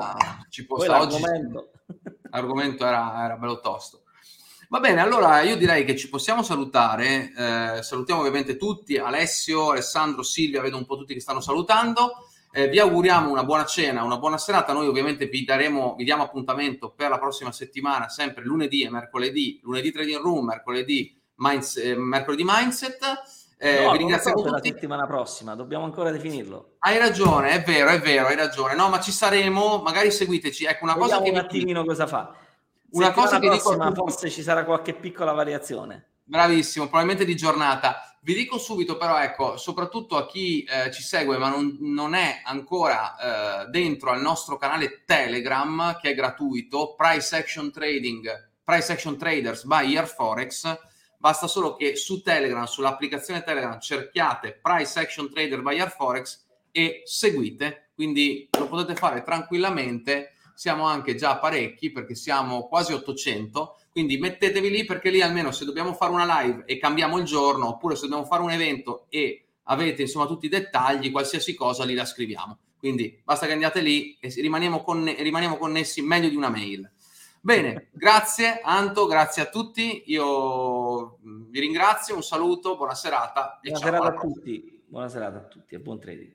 Ci, 0.49 0.65
può 0.65 0.79
stare. 0.79 1.03
Oggi 1.03 1.21
l'argomento 2.31 2.87
era, 2.87 3.25
era 3.25 3.37
bello 3.37 3.61
tosto. 3.61 4.03
Va 4.69 4.81
bene, 4.81 5.03
allora 5.03 5.43
io 5.43 5.57
direi 5.57 5.85
che 5.85 5.97
ci 5.97 6.09
possiamo 6.09 6.43
salutare. 6.43 7.33
Eh, 7.37 7.83
salutiamo 7.83 8.21
ovviamente 8.21 8.57
tutti, 8.57 8.97
Alessio, 8.97 9.71
Alessandro, 9.71 10.23
Silvia, 10.23 10.63
vedo 10.63 10.79
un 10.79 10.87
po' 10.87 10.97
tutti 10.97 11.15
che 11.15 11.21
stanno 11.21 11.41
salutando. 11.41 12.29
Eh, 12.53 12.69
vi 12.69 12.79
auguriamo 12.79 13.31
una 13.31 13.45
buona 13.45 13.65
cena, 13.65 14.05
una 14.05 14.19
buona 14.19 14.39
serata. 14.39 14.73
Noi 14.73 14.87
ovviamente 14.87 15.27
vi, 15.27 15.45
daremo, 15.45 15.95
vi 15.97 16.05
diamo 16.05 16.23
appuntamento 16.23 16.91
per 16.91 17.11
la 17.11 17.19
prossima 17.19 17.51
settimana, 17.51 18.09
sempre 18.09 18.45
lunedì 18.45 18.83
e 18.83 18.91
mercoledì, 18.91 19.61
lunedì 19.63 19.91
trading 19.91 20.23
room, 20.23 20.47
mercoledì 20.47 21.21
Minds, 21.43 21.77
eh, 21.77 21.97
mercoledì 21.97 22.45
Mindset. 22.47 23.23
Eh, 23.59 23.85
no, 23.85 23.93
vi 23.93 23.99
ringrazio 23.99 24.33
per 24.35 24.51
la 24.51 24.61
settimana 24.63 25.07
prossima, 25.07 25.55
dobbiamo 25.55 25.85
ancora 25.85 26.11
definirlo. 26.11 26.77
Hai 26.79 26.99
ragione, 26.99 27.51
è 27.51 27.63
vero, 27.63 27.91
è 27.91 28.01
vero, 28.01 28.27
hai 28.27 28.37
ragione. 28.37 28.75
No, 28.75 28.89
ma 28.89 29.01
ci 29.01 29.13
saremo, 29.13 29.81
magari 29.83 30.11
seguiteci. 30.11 30.65
Ecco, 30.65 30.85
una 30.85 30.95
Vediamo 30.95 31.21
cosa 31.21 31.25
che 31.25 31.39
un 31.39 31.45
attimino 31.45 31.85
cosa 31.85 32.07
fa. 32.07 32.35
Una 32.91 33.07
settimana 33.07 33.13
cosa 33.15 33.39
che 33.39 33.47
prossima, 33.49 33.89
dico 33.89 33.95
forse 34.03 34.31
ci 34.31 34.43
sarà 34.43 34.65
qualche 34.65 34.95
piccola 34.95 35.33
variazione. 35.33 36.07
Bravissimo, 36.25 36.87
probabilmente 36.87 37.25
di 37.25 37.37
giornata. 37.37 38.17
Vi 38.21 38.35
dico 38.35 38.59
subito 38.59 38.97
però, 38.97 39.21
ecco, 39.21 39.57
soprattutto 39.57 40.17
a 40.17 40.27
chi 40.27 40.63
eh, 40.63 40.91
ci 40.93 41.03
segue 41.03 41.39
ma 41.39 41.49
non, 41.49 41.77
non 41.81 42.15
è 42.15 42.41
ancora 42.45 43.65
eh, 43.65 43.71
dentro 43.71 44.11
al 44.11 44.21
nostro 44.21 44.57
canale 44.57 45.03
Telegram, 45.05 45.99
che 46.01 46.11
è 46.11 46.15
gratuito, 46.15 46.95
Price 46.97 47.35
Action 47.35 47.73
Trading, 47.73 48.51
Price 48.63 48.93
Action 48.93 49.17
Traders 49.17 49.65
by 49.65 49.97
Air 49.97 50.07
Forex, 50.07 50.79
Basta 51.23 51.47
solo 51.47 51.77
che 51.77 51.95
su 51.95 52.21
Telegram, 52.21 52.65
sull'applicazione 52.65 53.45
Telegram, 53.45 53.79
cerchiate 53.79 54.59
Price 54.61 54.99
Action 54.99 55.31
Trader 55.31 55.63
by 55.63 55.79
Forex 55.89 56.47
e 56.73 57.03
seguite. 57.05 57.91
Quindi 57.95 58.49
lo 58.59 58.67
potete 58.67 58.97
fare 58.97 59.23
tranquillamente. 59.23 60.33
Siamo 60.57 60.85
anche 60.85 61.15
già 61.15 61.39
parecchi 61.39 61.93
perché 61.93 62.17
siamo 62.17 62.67
quasi 62.67 62.93
800. 62.93 63.77
Quindi 63.93 64.19
mettetevi 64.19 64.69
lì 64.69 64.85
perché 64.85 65.11
lì 65.11 65.23
almeno 65.23 65.53
se 65.53 65.65
dobbiamo 65.65 65.95
fare 65.95 66.11
una 66.11 66.41
live 66.41 66.65
e 66.67 66.79
cambiamo 66.79 67.19
il 67.19 67.25
giorno, 67.25 67.69
oppure 67.69 67.95
se 67.95 68.09
dobbiamo 68.09 68.25
fare 68.25 68.43
un 68.43 68.51
evento 68.51 69.07
e 69.09 69.45
avete 69.67 70.03
insomma 70.03 70.27
tutti 70.27 70.47
i 70.47 70.49
dettagli, 70.49 71.13
qualsiasi 71.13 71.55
cosa 71.55 71.85
lì 71.85 71.95
la 71.95 72.05
scriviamo. 72.05 72.59
Quindi 72.81 73.21
basta 73.23 73.47
che 73.47 73.53
andiate 73.53 73.81
lì 73.81 74.17
e 74.19 74.29
rimaniamo, 74.29 74.83
conne- 74.83 75.23
rimaniamo 75.23 75.57
connessi 75.57 76.03
meglio 76.03 76.29
di 76.29 76.35
una 76.35 76.51
mail. 76.51 76.91
Bene, 77.45 77.89
grazie 77.91 78.61
Anto, 78.63 79.07
grazie 79.07 79.43
a 79.43 79.47
tutti. 79.47 80.05
Io 80.07 81.19
mm, 81.27 81.51
vi 81.51 81.59
ringrazio, 81.59 82.15
un 82.15 82.23
saluto, 82.23 82.77
buona 82.77 82.95
serata. 82.95 83.59
buona 83.61 83.79
serata 83.79 84.07
a 84.07 84.15
tutti. 84.15 84.81
Buona 84.87 85.09
serata 85.09 85.39
a 85.39 85.43
tutti 85.43 85.75
e 85.75 85.81
buon 85.81 85.99
trading. 85.99 86.31